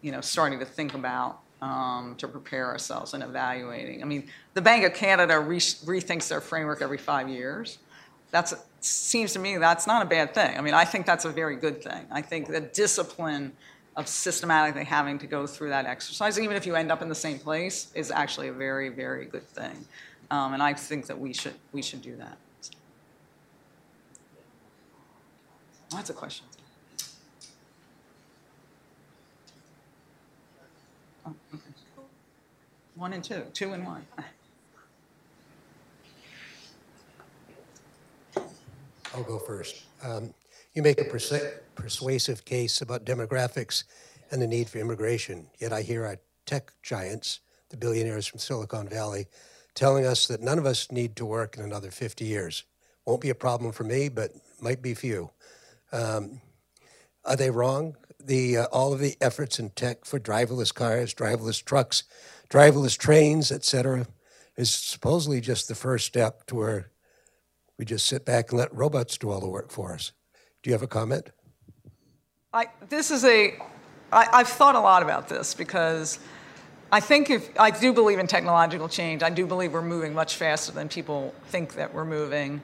you 0.00 0.12
know, 0.12 0.20
starting 0.20 0.58
to 0.58 0.64
think 0.64 0.94
about 0.94 1.40
um, 1.60 2.16
to 2.18 2.26
prepare 2.26 2.66
ourselves 2.66 3.14
and 3.14 3.22
evaluating. 3.22 4.02
I 4.02 4.06
mean, 4.06 4.28
the 4.54 4.62
Bank 4.62 4.84
of 4.84 4.94
Canada 4.94 5.38
re- 5.38 5.58
rethinks 5.58 6.28
their 6.28 6.40
framework 6.40 6.82
every 6.82 6.98
five 6.98 7.28
years. 7.28 7.78
That 8.32 8.52
seems 8.80 9.32
to 9.34 9.38
me 9.38 9.58
that's 9.58 9.86
not 9.86 10.02
a 10.02 10.06
bad 10.06 10.34
thing. 10.34 10.58
I 10.58 10.60
mean, 10.60 10.74
I 10.74 10.84
think 10.84 11.06
that's 11.06 11.24
a 11.24 11.30
very 11.30 11.56
good 11.56 11.82
thing. 11.82 12.06
I 12.10 12.22
think 12.22 12.48
the 12.48 12.60
discipline 12.60 13.52
of 13.94 14.08
systematically 14.08 14.84
having 14.84 15.18
to 15.18 15.26
go 15.26 15.46
through 15.46 15.68
that 15.68 15.86
exercise, 15.86 16.38
even 16.40 16.56
if 16.56 16.66
you 16.66 16.74
end 16.74 16.90
up 16.90 17.02
in 17.02 17.08
the 17.08 17.14
same 17.14 17.38
place, 17.38 17.92
is 17.94 18.10
actually 18.10 18.48
a 18.48 18.52
very, 18.52 18.88
very 18.88 19.26
good 19.26 19.46
thing. 19.48 19.86
Um, 20.30 20.54
and 20.54 20.62
I 20.62 20.72
think 20.72 21.06
that 21.06 21.18
we 21.18 21.34
should 21.34 21.54
we 21.72 21.82
should 21.82 22.00
do 22.02 22.16
that. 22.16 22.38
Lots 25.92 26.10
of 26.10 26.16
questions. 26.16 26.48
Oh. 31.26 31.34
One 32.94 33.12
and 33.12 33.22
two, 33.22 33.42
two 33.52 33.72
and 33.72 33.84
one. 33.84 34.06
I'll 39.14 39.22
go 39.24 39.38
first. 39.38 39.82
Um, 40.02 40.32
You 40.74 40.82
make 40.82 40.98
a 41.02 41.04
persu- 41.04 41.52
persuasive 41.74 42.46
case 42.46 42.80
about 42.80 43.04
demographics 43.04 43.84
and 44.30 44.40
the 44.40 44.46
need 44.46 44.70
for 44.70 44.78
immigration, 44.78 45.46
yet 45.58 45.70
I 45.70 45.82
hear 45.82 46.06
our 46.06 46.16
tech 46.46 46.72
giants, 46.82 47.40
the 47.68 47.76
billionaires 47.76 48.26
from 48.26 48.38
Silicon 48.38 48.88
Valley, 48.88 49.26
telling 49.74 50.06
us 50.06 50.26
that 50.28 50.40
none 50.40 50.58
of 50.58 50.64
us 50.64 50.90
need 50.90 51.14
to 51.16 51.26
work 51.26 51.58
in 51.58 51.62
another 51.62 51.90
50 51.90 52.24
years. 52.24 52.64
Won't 53.04 53.20
be 53.20 53.28
a 53.28 53.34
problem 53.34 53.72
for 53.72 53.84
me, 53.84 54.08
but 54.08 54.30
might 54.62 54.80
be 54.80 54.94
for 54.94 55.06
you. 55.06 55.30
Um, 55.92 56.40
are 57.24 57.36
they 57.36 57.50
wrong? 57.50 57.96
The 58.18 58.58
uh, 58.58 58.66
all 58.72 58.92
of 58.92 59.00
the 59.00 59.16
efforts 59.20 59.58
in 59.58 59.70
tech 59.70 60.04
for 60.04 60.18
driverless 60.18 60.74
cars, 60.74 61.14
driverless 61.14 61.64
trucks, 61.64 62.04
driverless 62.48 62.96
trains, 62.96 63.50
etc., 63.50 64.06
is 64.56 64.72
supposedly 64.72 65.40
just 65.40 65.68
the 65.68 65.74
first 65.74 66.06
step 66.06 66.46
to 66.46 66.54
where 66.54 66.90
we 67.78 67.84
just 67.84 68.06
sit 68.06 68.24
back 68.24 68.50
and 68.50 68.58
let 68.58 68.74
robots 68.74 69.18
do 69.18 69.30
all 69.30 69.40
the 69.40 69.48
work 69.48 69.70
for 69.70 69.92
us. 69.92 70.12
Do 70.62 70.70
you 70.70 70.74
have 70.74 70.82
a 70.82 70.86
comment? 70.88 71.30
I, 72.52 72.66
this 72.88 73.10
is 73.10 73.24
a, 73.24 73.54
I, 74.12 74.28
I've 74.32 74.48
thought 74.48 74.74
a 74.74 74.80
lot 74.80 75.02
about 75.02 75.28
this 75.28 75.54
because 75.54 76.18
I 76.92 77.00
think 77.00 77.30
if, 77.30 77.48
I 77.58 77.70
do 77.70 77.94
believe 77.94 78.18
in 78.18 78.26
technological 78.26 78.88
change. 78.88 79.22
I 79.22 79.30
do 79.30 79.46
believe 79.46 79.72
we're 79.72 79.80
moving 79.80 80.12
much 80.12 80.36
faster 80.36 80.70
than 80.70 80.90
people 80.90 81.34
think 81.46 81.74
that 81.74 81.94
we're 81.94 82.04
moving. 82.04 82.62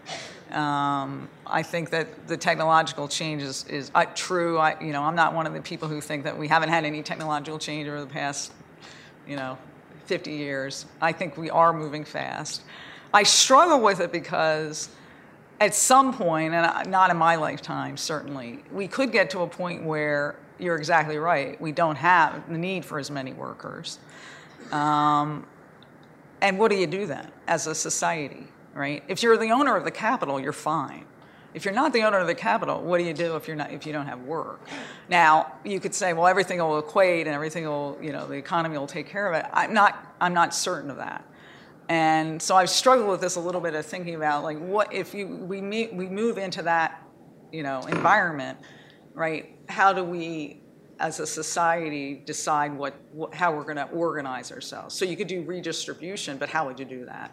Um, 0.53 1.29
I 1.47 1.63
think 1.63 1.91
that 1.91 2.27
the 2.27 2.37
technological 2.37 3.09
change 3.09 3.43
is, 3.43 3.67
is 3.67 3.91
uh, 3.95 4.07
true. 4.15 4.59
I, 4.59 4.81
you 4.81 4.93
know, 4.93 5.03
I'm 5.03 5.15
not 5.15 5.35
one 5.35 5.47
of 5.47 5.53
the 5.53 5.61
people 5.61 5.89
who 5.89 6.01
think 6.01 6.25
that 6.25 6.37
we 6.37 6.49
haven't 6.49 6.71
had 6.71 6.85
any 6.85 7.03
technological 7.03 7.59
change 7.59 7.87
over 7.89 8.01
the 8.01 8.07
past, 8.07 8.53
you 9.27 9.37
know, 9.37 9.59
50 10.07 10.33
years. 10.33 10.87
I 11.01 11.13
think 11.13 11.37
we 11.37 11.51
are 11.51 11.73
moving 11.73 12.05
fast. 12.05 12.63
I 13.13 13.23
struggle 13.23 13.81
with 13.81 14.01
it 14.01 14.11
because 14.11 14.89
at 15.61 15.75
some 15.75 16.15
point, 16.15 16.55
and 16.55 16.91
not 16.91 17.11
in 17.11 17.17
my 17.17 17.37
lifetime, 17.37 17.97
certainly, 17.97 18.65
we 18.73 18.89
could 18.89 19.13
get 19.13 19.31
to 19.31 19.41
a 19.41 19.47
point 19.47 19.85
where 19.85 20.37
you're 20.59 20.77
exactly 20.77 21.19
right. 21.19 21.61
We 21.61 21.73
don't 21.73 21.97
have 21.97 22.49
the 22.49 22.59
need 22.59 22.85
for 22.85 22.99
as 22.99 23.11
many 23.11 23.33
workers. 23.33 23.99
Um, 24.73 25.47
and 26.41 26.59
what 26.59 26.71
do 26.71 26.77
you 26.77 26.87
do 26.87 27.07
then 27.07 27.31
as 27.47 27.67
a 27.67 27.75
society, 27.75 28.47
right? 28.79 29.03
If 29.09 29.22
you're 29.22 29.37
the 29.37 29.51
owner 29.51 29.76
of 29.76 29.85
the 29.85 29.91
capital, 29.91 30.41
you're 30.41 30.53
fine. 30.53 31.05
If 31.53 31.64
you're 31.64 31.74
not 31.74 31.93
the 31.93 32.03
owner 32.03 32.18
of 32.18 32.29
the 32.29 32.35
capital, 32.35 32.81
what 32.81 32.99
do 32.99 33.05
you 33.05 33.12
do 33.12 33.35
if 33.35 33.49
you're 33.49 33.57
not 33.57 33.72
if 33.72 33.85
you 33.85 33.93
don't 33.93 34.07
have 34.07 34.20
work? 34.20 34.61
Now 35.09 35.55
you 35.64 35.81
could 35.81 35.95
say, 35.95 36.12
well, 36.12 36.26
everything 36.26 36.59
will 36.59 36.79
equate 36.79 37.26
and 37.26 37.35
everything 37.35 37.64
will, 37.64 37.99
you 38.01 38.12
know, 38.12 38.26
the 38.26 38.35
economy 38.35 38.79
will 38.79 38.87
take 38.87 39.09
care 39.09 39.26
of 39.26 39.35
it. 39.35 39.51
I'm 39.53 39.74
not 39.74 40.14
I'm 40.20 40.35
not 40.35 40.55
certain 40.55 40.91
of 40.91 40.99
that. 40.99 41.24
And 41.89 42.41
so 42.41 42.55
I've 42.55 42.70
struggled 42.70 43.09
with 43.09 43.20
this 43.20 43.37
a 43.37 43.41
little 43.41 43.62
bit 43.62 43.74
of 43.74 43.85
thinking 43.85 44.14
about 44.14 44.45
like 44.45 44.59
what 44.59 44.93
if 44.93 45.14
you 45.14 45.26
we 45.26 45.61
meet, 45.61 45.93
we 45.93 46.07
move 46.07 46.39
into 46.39 46.62
that, 46.62 47.03
you 47.51 47.64
know, 47.64 47.81
environment, 47.89 48.59
right? 49.14 49.59
How 49.68 49.93
do 49.93 50.05
we 50.05 50.61
as 51.01 51.18
a 51.18 51.26
society 51.26 52.22
decide 52.26 52.76
what, 52.76 52.95
what 53.12 53.35
how 53.35 53.57
we're 53.57 53.64
going 53.64 53.76
to 53.76 53.89
organize 53.89 54.53
ourselves? 54.53 54.95
So 54.95 55.05
you 55.05 55.16
could 55.16 55.29
do 55.29 55.43
redistribution, 55.43 56.37
but 56.37 56.51
how 56.51 56.66
would 56.66 56.79
you 56.79 56.85
do 56.85 57.07
that? 57.07 57.33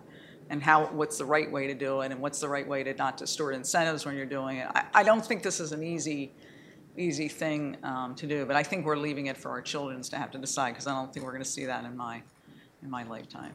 And 0.50 0.62
how 0.62 0.86
what's 0.88 1.18
the 1.18 1.26
right 1.26 1.52
way 1.52 1.68
to 1.68 1.74
do 1.74 2.02
it 2.02 2.12
and 2.12 2.22
what's 2.22 2.40
the 2.40 2.48
right 2.50 2.68
way 2.68 2.84
to 2.84 2.94
not 2.94 3.18
distort 3.18 3.56
incentives 3.56 4.06
when 4.06 4.16
you're 4.16 4.26
doing 4.26 4.58
it? 4.58 4.68
I, 4.76 4.86
I 4.94 5.04
don't 5.04 5.26
think 5.26 5.42
this 5.42 5.60
is 5.60 5.72
an 5.72 5.84
easy 5.84 6.32
easy 6.98 7.28
thing 7.28 7.78
um, 7.84 8.16
to 8.16 8.26
do, 8.26 8.46
but 8.46 8.56
I 8.56 8.64
think 8.64 8.86
we're 8.86 8.96
leaving 8.98 9.26
it 9.26 9.36
for 9.36 9.50
our 9.52 9.62
children 9.62 10.02
to 10.02 10.18
have 10.18 10.32
to 10.32 10.38
decide 10.38 10.72
because 10.72 10.88
I 10.88 10.94
don't 10.94 11.14
think 11.14 11.26
we're 11.26 11.34
going 11.34 11.44
to 11.44 11.50
see 11.50 11.66
that 11.66 11.84
in 11.84 11.98
my 11.98 12.22
in 12.84 12.90
my 12.90 13.04
lifetime. 13.04 13.54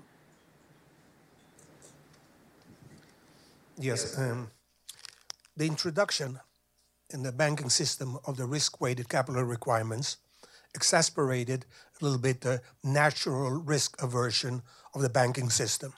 Yes. 3.79 4.19
Um, 4.19 4.51
the 5.57 5.67
introduction 5.67 6.39
in 7.13 7.23
the 7.23 7.33
banking 7.33 7.71
system 7.71 8.19
of 8.27 8.37
the 8.37 8.45
risk 8.45 8.81
weighted 8.81 9.09
capital 9.09 9.43
requirements 9.43 10.19
exasperated 10.75 11.65
a 12.01 12.05
little 12.05 12.19
bit 12.19 12.43
the 12.43 12.61
natural 12.85 13.51
risk 13.51 14.01
aversion 14.03 14.63
of 14.95 15.03
the 15.03 15.09
banking 15.09 15.51
system. 15.51 15.95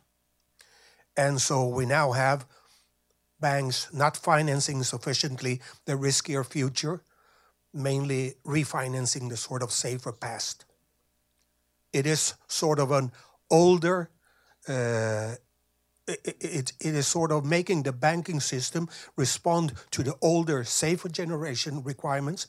And 1.16 1.40
so 1.40 1.66
we 1.66 1.86
now 1.86 2.12
have 2.12 2.46
banks 3.40 3.92
not 3.92 4.16
financing 4.16 4.82
sufficiently 4.82 5.60
the 5.84 5.94
riskier 5.94 6.44
future, 6.44 7.02
mainly 7.74 8.34
refinancing 8.44 9.28
the 9.28 9.36
sort 9.36 9.62
of 9.62 9.72
safer 9.72 10.12
past. 10.12 10.64
It 11.92 12.06
is 12.06 12.34
sort 12.46 12.78
of 12.78 12.90
an 12.90 13.12
older 13.50 14.08
uh, 14.68 15.34
it, 16.06 16.36
it, 16.40 16.72
it 16.80 16.94
is 16.94 17.06
sort 17.06 17.30
of 17.30 17.44
making 17.44 17.84
the 17.84 17.92
banking 17.92 18.40
system 18.40 18.88
respond 19.16 19.72
to 19.92 20.02
the 20.02 20.14
older, 20.20 20.64
safer 20.64 21.08
generation 21.08 21.82
requirements 21.82 22.46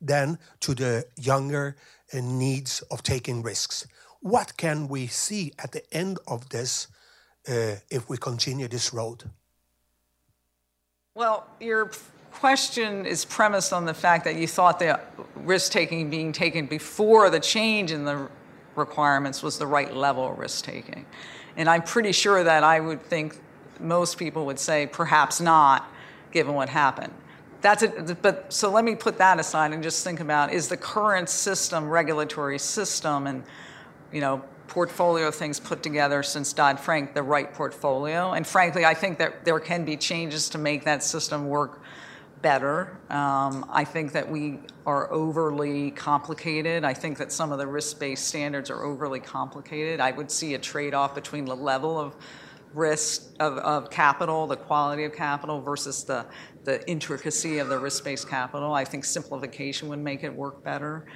than 0.00 0.38
to 0.60 0.74
the 0.74 1.06
younger 1.16 1.76
uh, 2.12 2.20
needs 2.20 2.82
of 2.90 3.02
taking 3.02 3.42
risks. 3.42 3.86
What 4.20 4.56
can 4.56 4.88
we 4.88 5.06
see 5.06 5.52
at 5.58 5.72
the 5.72 5.82
end 5.94 6.18
of 6.26 6.48
this 6.48 6.88
uh, 7.48 7.76
if 7.90 8.08
we 8.08 8.16
continue 8.16 8.68
this 8.68 8.92
road? 8.92 9.24
Well, 11.14 11.46
your 11.60 11.90
question 12.32 13.06
is 13.06 13.24
premised 13.24 13.72
on 13.72 13.84
the 13.84 13.94
fact 13.94 14.24
that 14.24 14.34
you 14.34 14.48
thought 14.48 14.78
the 14.78 15.00
risk 15.36 15.70
taking 15.70 16.10
being 16.10 16.32
taken 16.32 16.66
before 16.66 17.30
the 17.30 17.40
change 17.40 17.92
in 17.92 18.04
the 18.04 18.28
requirements 18.74 19.42
was 19.42 19.58
the 19.58 19.66
right 19.66 19.94
level 19.94 20.30
of 20.30 20.38
risk 20.38 20.64
taking. 20.64 21.06
And 21.56 21.68
I'm 21.68 21.82
pretty 21.82 22.12
sure 22.12 22.42
that 22.42 22.64
I 22.64 22.80
would 22.80 23.02
think 23.02 23.38
most 23.78 24.18
people 24.18 24.46
would 24.46 24.58
say 24.58 24.86
perhaps 24.86 25.40
not, 25.40 25.88
given 26.32 26.54
what 26.54 26.68
happened. 26.68 27.12
That's 27.60 27.82
it, 27.82 28.20
but 28.20 28.52
so 28.52 28.70
let 28.70 28.84
me 28.84 28.94
put 28.94 29.16
that 29.18 29.38
aside 29.38 29.72
and 29.72 29.82
just 29.82 30.04
think 30.04 30.20
about 30.20 30.52
is 30.52 30.68
the 30.68 30.76
current 30.76 31.28
system, 31.28 31.88
regulatory 31.88 32.58
system, 32.58 33.26
and 33.26 33.44
you 34.12 34.20
know, 34.20 34.42
portfolio 34.68 35.30
things 35.30 35.60
put 35.60 35.82
together 35.82 36.22
since 36.22 36.52
Dodd 36.52 36.80
Frank 36.80 37.14
the 37.14 37.22
right 37.22 37.52
portfolio? 37.52 38.32
And 38.32 38.46
frankly, 38.46 38.84
I 38.84 38.94
think 38.94 39.18
that 39.18 39.44
there 39.44 39.60
can 39.60 39.84
be 39.84 39.96
changes 39.96 40.48
to 40.50 40.58
make 40.58 40.84
that 40.84 41.02
system 41.02 41.48
work 41.48 41.80
better. 42.42 42.98
Um, 43.08 43.64
I 43.70 43.84
think 43.84 44.12
that 44.12 44.30
we 44.30 44.58
are 44.84 45.10
overly 45.10 45.90
complicated. 45.92 46.84
I 46.84 46.92
think 46.92 47.16
that 47.16 47.32
some 47.32 47.52
of 47.52 47.58
the 47.58 47.66
risk 47.66 47.98
based 47.98 48.28
standards 48.28 48.68
are 48.68 48.84
overly 48.84 49.20
complicated. 49.20 49.98
I 49.98 50.10
would 50.10 50.30
see 50.30 50.52
a 50.52 50.58
trade 50.58 50.92
off 50.92 51.14
between 51.14 51.46
the 51.46 51.56
level 51.56 51.98
of 51.98 52.14
risk 52.74 53.32
of, 53.40 53.56
of 53.58 53.88
capital, 53.88 54.46
the 54.46 54.56
quality 54.56 55.04
of 55.04 55.14
capital 55.14 55.60
versus 55.60 56.04
the, 56.04 56.26
the 56.64 56.86
intricacy 56.88 57.58
of 57.58 57.68
the 57.68 57.78
risk 57.78 58.04
based 58.04 58.28
capital. 58.28 58.74
I 58.74 58.84
think 58.84 59.04
simplification 59.04 59.88
would 59.88 60.00
make 60.00 60.22
it 60.22 60.34
work 60.34 60.62
better. 60.62 61.06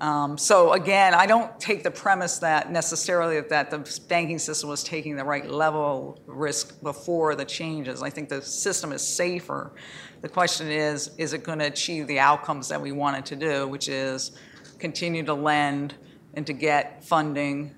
Um, 0.00 0.36
so 0.36 0.72
again, 0.72 1.14
I 1.14 1.26
don't 1.26 1.58
take 1.58 1.82
the 1.82 1.90
premise 1.90 2.38
that 2.38 2.70
necessarily 2.70 3.40
that 3.40 3.70
the 3.70 4.00
banking 4.08 4.38
system 4.38 4.68
was 4.68 4.84
taking 4.84 5.16
the 5.16 5.24
right 5.24 5.50
level 5.50 6.20
of 6.28 6.36
risk 6.36 6.82
before 6.82 7.34
the 7.34 7.44
changes. 7.44 8.02
I 8.02 8.10
think 8.10 8.28
the 8.28 8.42
system 8.42 8.92
is 8.92 9.06
safer. 9.06 9.72
The 10.20 10.28
question 10.28 10.68
is, 10.68 11.10
is 11.16 11.32
it 11.32 11.44
going 11.44 11.60
to 11.60 11.66
achieve 11.66 12.06
the 12.08 12.18
outcomes 12.18 12.68
that 12.68 12.80
we 12.80 12.92
want 12.92 13.16
it 13.16 13.26
to 13.26 13.36
do, 13.36 13.66
which 13.68 13.88
is 13.88 14.32
continue 14.78 15.24
to 15.24 15.34
lend 15.34 15.94
and 16.34 16.46
to 16.46 16.52
get 16.52 17.02
funding, 17.02 17.74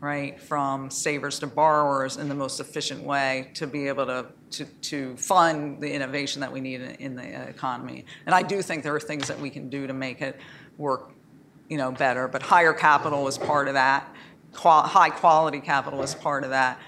right, 0.00 0.40
from 0.40 0.90
savers 0.90 1.38
to 1.40 1.46
borrowers 1.46 2.16
in 2.16 2.30
the 2.30 2.34
most 2.34 2.60
efficient 2.60 3.02
way 3.02 3.50
to 3.52 3.66
be 3.66 3.86
able 3.88 4.06
to, 4.06 4.26
to, 4.50 4.64
to 4.64 5.14
fund 5.18 5.82
the 5.82 5.92
innovation 5.92 6.40
that 6.40 6.50
we 6.50 6.62
need 6.62 6.80
in 7.00 7.14
the 7.16 7.48
economy. 7.48 8.06
And 8.24 8.34
I 8.34 8.42
do 8.42 8.62
think 8.62 8.82
there 8.82 8.94
are 8.94 9.00
things 9.00 9.28
that 9.28 9.38
we 9.38 9.50
can 9.50 9.68
do 9.68 9.86
to 9.86 9.92
make 9.92 10.22
it 10.22 10.40
work 10.78 11.12
you 11.70 11.78
know, 11.78 11.92
better, 11.92 12.28
but 12.28 12.42
higher 12.42 12.74
capital 12.74 13.26
is 13.28 13.38
part 13.38 13.68
of 13.68 13.74
that. 13.74 14.06
Qual- 14.52 14.82
high 14.82 15.08
quality 15.08 15.60
capital 15.60 16.02
is 16.02 16.14
part 16.14 16.42
of 16.42 16.50
that. 16.50 16.78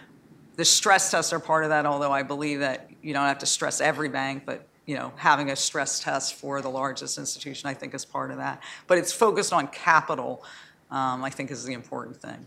The 0.57 0.65
stress 0.65 1.11
tests 1.11 1.33
are 1.33 1.39
part 1.39 1.63
of 1.63 1.71
that, 1.71 1.87
although 1.87 2.13
I 2.13 2.25
believe 2.25 2.59
that 2.59 2.91
you 3.01 3.15
don't 3.15 3.25
have 3.25 3.39
to 3.39 3.47
stress 3.47 3.81
every 3.81 4.09
bank, 4.09 4.43
but 4.45 4.67
you 4.85 4.97
know, 4.97 5.13
having 5.15 5.51
a 5.51 5.57
stress 5.57 6.01
test 6.01 6.35
for 6.35 6.61
the 6.61 6.69
largest 6.69 7.17
institution, 7.17 7.69
I 7.69 7.75
think, 7.75 7.95
is 7.95 8.05
part 8.05 8.33
of 8.33 8.39
that. 8.39 8.61
But 8.89 8.99
it's 8.99 9.13
focused 9.13 9.53
on 9.53 9.69
capital, 9.69 10.45
um, 10.91 11.23
I 11.23 11.31
think, 11.31 11.53
is 11.53 11.65
the 11.65 11.73
important 11.73 12.17
thing. 12.17 12.47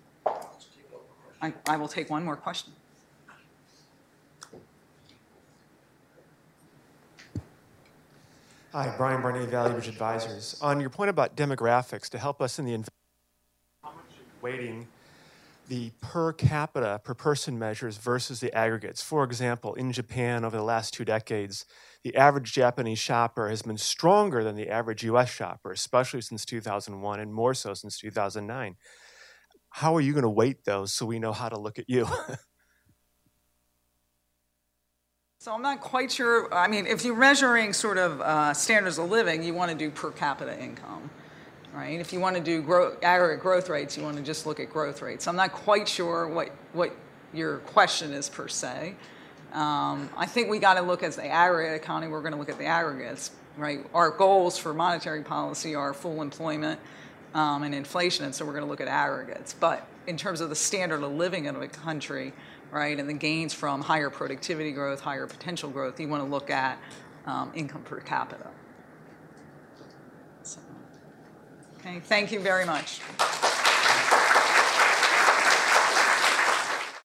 I, 1.41 1.53
I 1.69 1.77
will 1.77 1.88
take 1.88 2.09
one 2.09 2.25
more 2.25 2.36
question. 2.36 2.73
Hi, 8.76 8.93
Brian 8.97 9.21
Barnett, 9.21 9.47
Valley 9.47 9.73
Ridge 9.73 9.88
Advisors. 9.88 10.59
On 10.61 10.82
your 10.82 10.89
point 10.89 11.09
about 11.09 11.38
demographics, 11.38 12.09
to 12.09 12.17
help 12.17 12.41
us 12.41 12.59
in 12.59 12.65
the 12.65 12.84
weighting 14.41 14.86
the 15.69 15.91
per 16.01 16.34
capita, 16.34 16.99
per 17.01 17.13
person 17.13 17.57
measures 17.57 17.95
versus 17.95 18.41
the 18.41 18.53
aggregates. 18.53 19.01
For 19.01 19.23
example, 19.23 19.76
in 19.76 19.93
Japan 19.93 20.43
over 20.43 20.57
the 20.57 20.61
last 20.61 20.93
two 20.93 21.05
decades, 21.05 21.65
the 22.03 22.17
average 22.17 22.51
Japanese 22.51 22.99
shopper 22.99 23.47
has 23.47 23.61
been 23.61 23.78
stronger 23.78 24.43
than 24.43 24.57
the 24.57 24.67
average 24.67 25.05
US 25.05 25.30
shopper, 25.30 25.71
especially 25.71 26.19
since 26.19 26.43
2001 26.43 27.21
and 27.21 27.34
more 27.34 27.53
so 27.53 27.73
since 27.73 27.97
2009. 27.97 28.76
How 29.69 29.95
are 29.95 30.01
you 30.01 30.11
going 30.11 30.23
to 30.23 30.30
weight 30.30 30.65
those 30.65 30.93
so 30.93 31.05
we 31.05 31.17
know 31.17 31.32
how 31.32 31.47
to 31.47 31.57
look 31.57 31.80
at 31.80 31.89
you? 31.89 32.09
So 35.45 35.53
I'm 35.53 35.61
not 35.61 35.79
quite 35.79 36.11
sure, 36.11 36.51
I 36.51 36.67
mean, 36.67 36.87
if 36.87 37.05
you're 37.05 37.15
measuring 37.15 37.71
sort 37.71 37.99
of 37.99 38.19
uh, 38.19 38.51
standards 38.55 38.97
of 38.97 39.11
living, 39.11 39.43
you 39.43 39.53
want 39.53 39.69
to 39.69 39.77
do 39.77 39.91
per 39.91 40.09
capita 40.09 40.59
income, 40.59 41.07
right? 41.71 41.99
If 41.99 42.11
you 42.11 42.19
want 42.19 42.35
to 42.35 42.41
do 42.41 42.63
aggregate 43.03 43.43
growth 43.43 43.69
rates, 43.69 43.95
you 43.95 44.01
want 44.01 44.17
to 44.17 44.23
just 44.23 44.47
look 44.47 44.59
at 44.59 44.71
growth 44.71 45.03
rates. 45.03 45.27
I'm 45.27 45.35
not 45.35 45.51
quite 45.51 45.87
sure 45.87 46.27
what, 46.27 46.49
what 46.73 46.95
your 47.31 47.57
question 47.59 48.11
is 48.11 48.27
per 48.27 48.47
se. 48.47 48.95
Um, 49.53 50.09
I 50.17 50.25
think 50.25 50.49
we 50.49 50.57
got 50.57 50.77
to 50.77 50.81
look 50.81 51.03
at 51.03 51.11
the 51.11 51.27
aggregate 51.27 51.75
economy, 51.75 52.11
we're 52.11 52.21
going 52.21 52.33
to 52.33 52.39
look 52.39 52.49
at 52.49 52.57
the 52.57 52.65
aggregates, 52.65 53.29
right? 53.55 53.85
Our 53.93 54.09
goals 54.09 54.57
for 54.57 54.73
monetary 54.73 55.21
policy 55.21 55.75
are 55.75 55.93
full 55.93 56.23
employment 56.23 56.79
um, 57.35 57.61
and 57.61 57.75
inflation, 57.75 58.25
and 58.25 58.33
so 58.33 58.45
we're 58.45 58.53
going 58.53 58.63
to 58.65 58.69
look 58.69 58.81
at 58.81 58.87
aggregates. 58.87 59.53
But 59.53 59.87
in 60.07 60.17
terms 60.17 60.41
of 60.41 60.49
the 60.49 60.55
standard 60.55 61.03
of 61.03 61.11
living 61.11 61.45
of 61.45 61.61
a 61.61 61.67
country, 61.67 62.33
right, 62.76 62.99
and 62.99 63.07
the 63.07 63.13
gains 63.13 63.53
from 63.53 63.82
higher 63.82 64.09
productivity 64.09 64.71
growth, 64.71 64.99
higher 64.99 65.26
potential 65.26 65.69
growth, 65.69 65.99
you 65.99 66.07
want 66.09 66.23
to 66.23 66.30
look 66.30 66.49
at 66.49 66.78
um, 67.26 67.51
income 67.55 67.82
per 67.84 68.01
capita. 68.01 68.47
So, 70.43 70.59
okay, 71.80 72.01
thank 72.01 72.32
you 72.32 72.39
very 72.39 72.65
much. 72.65 72.99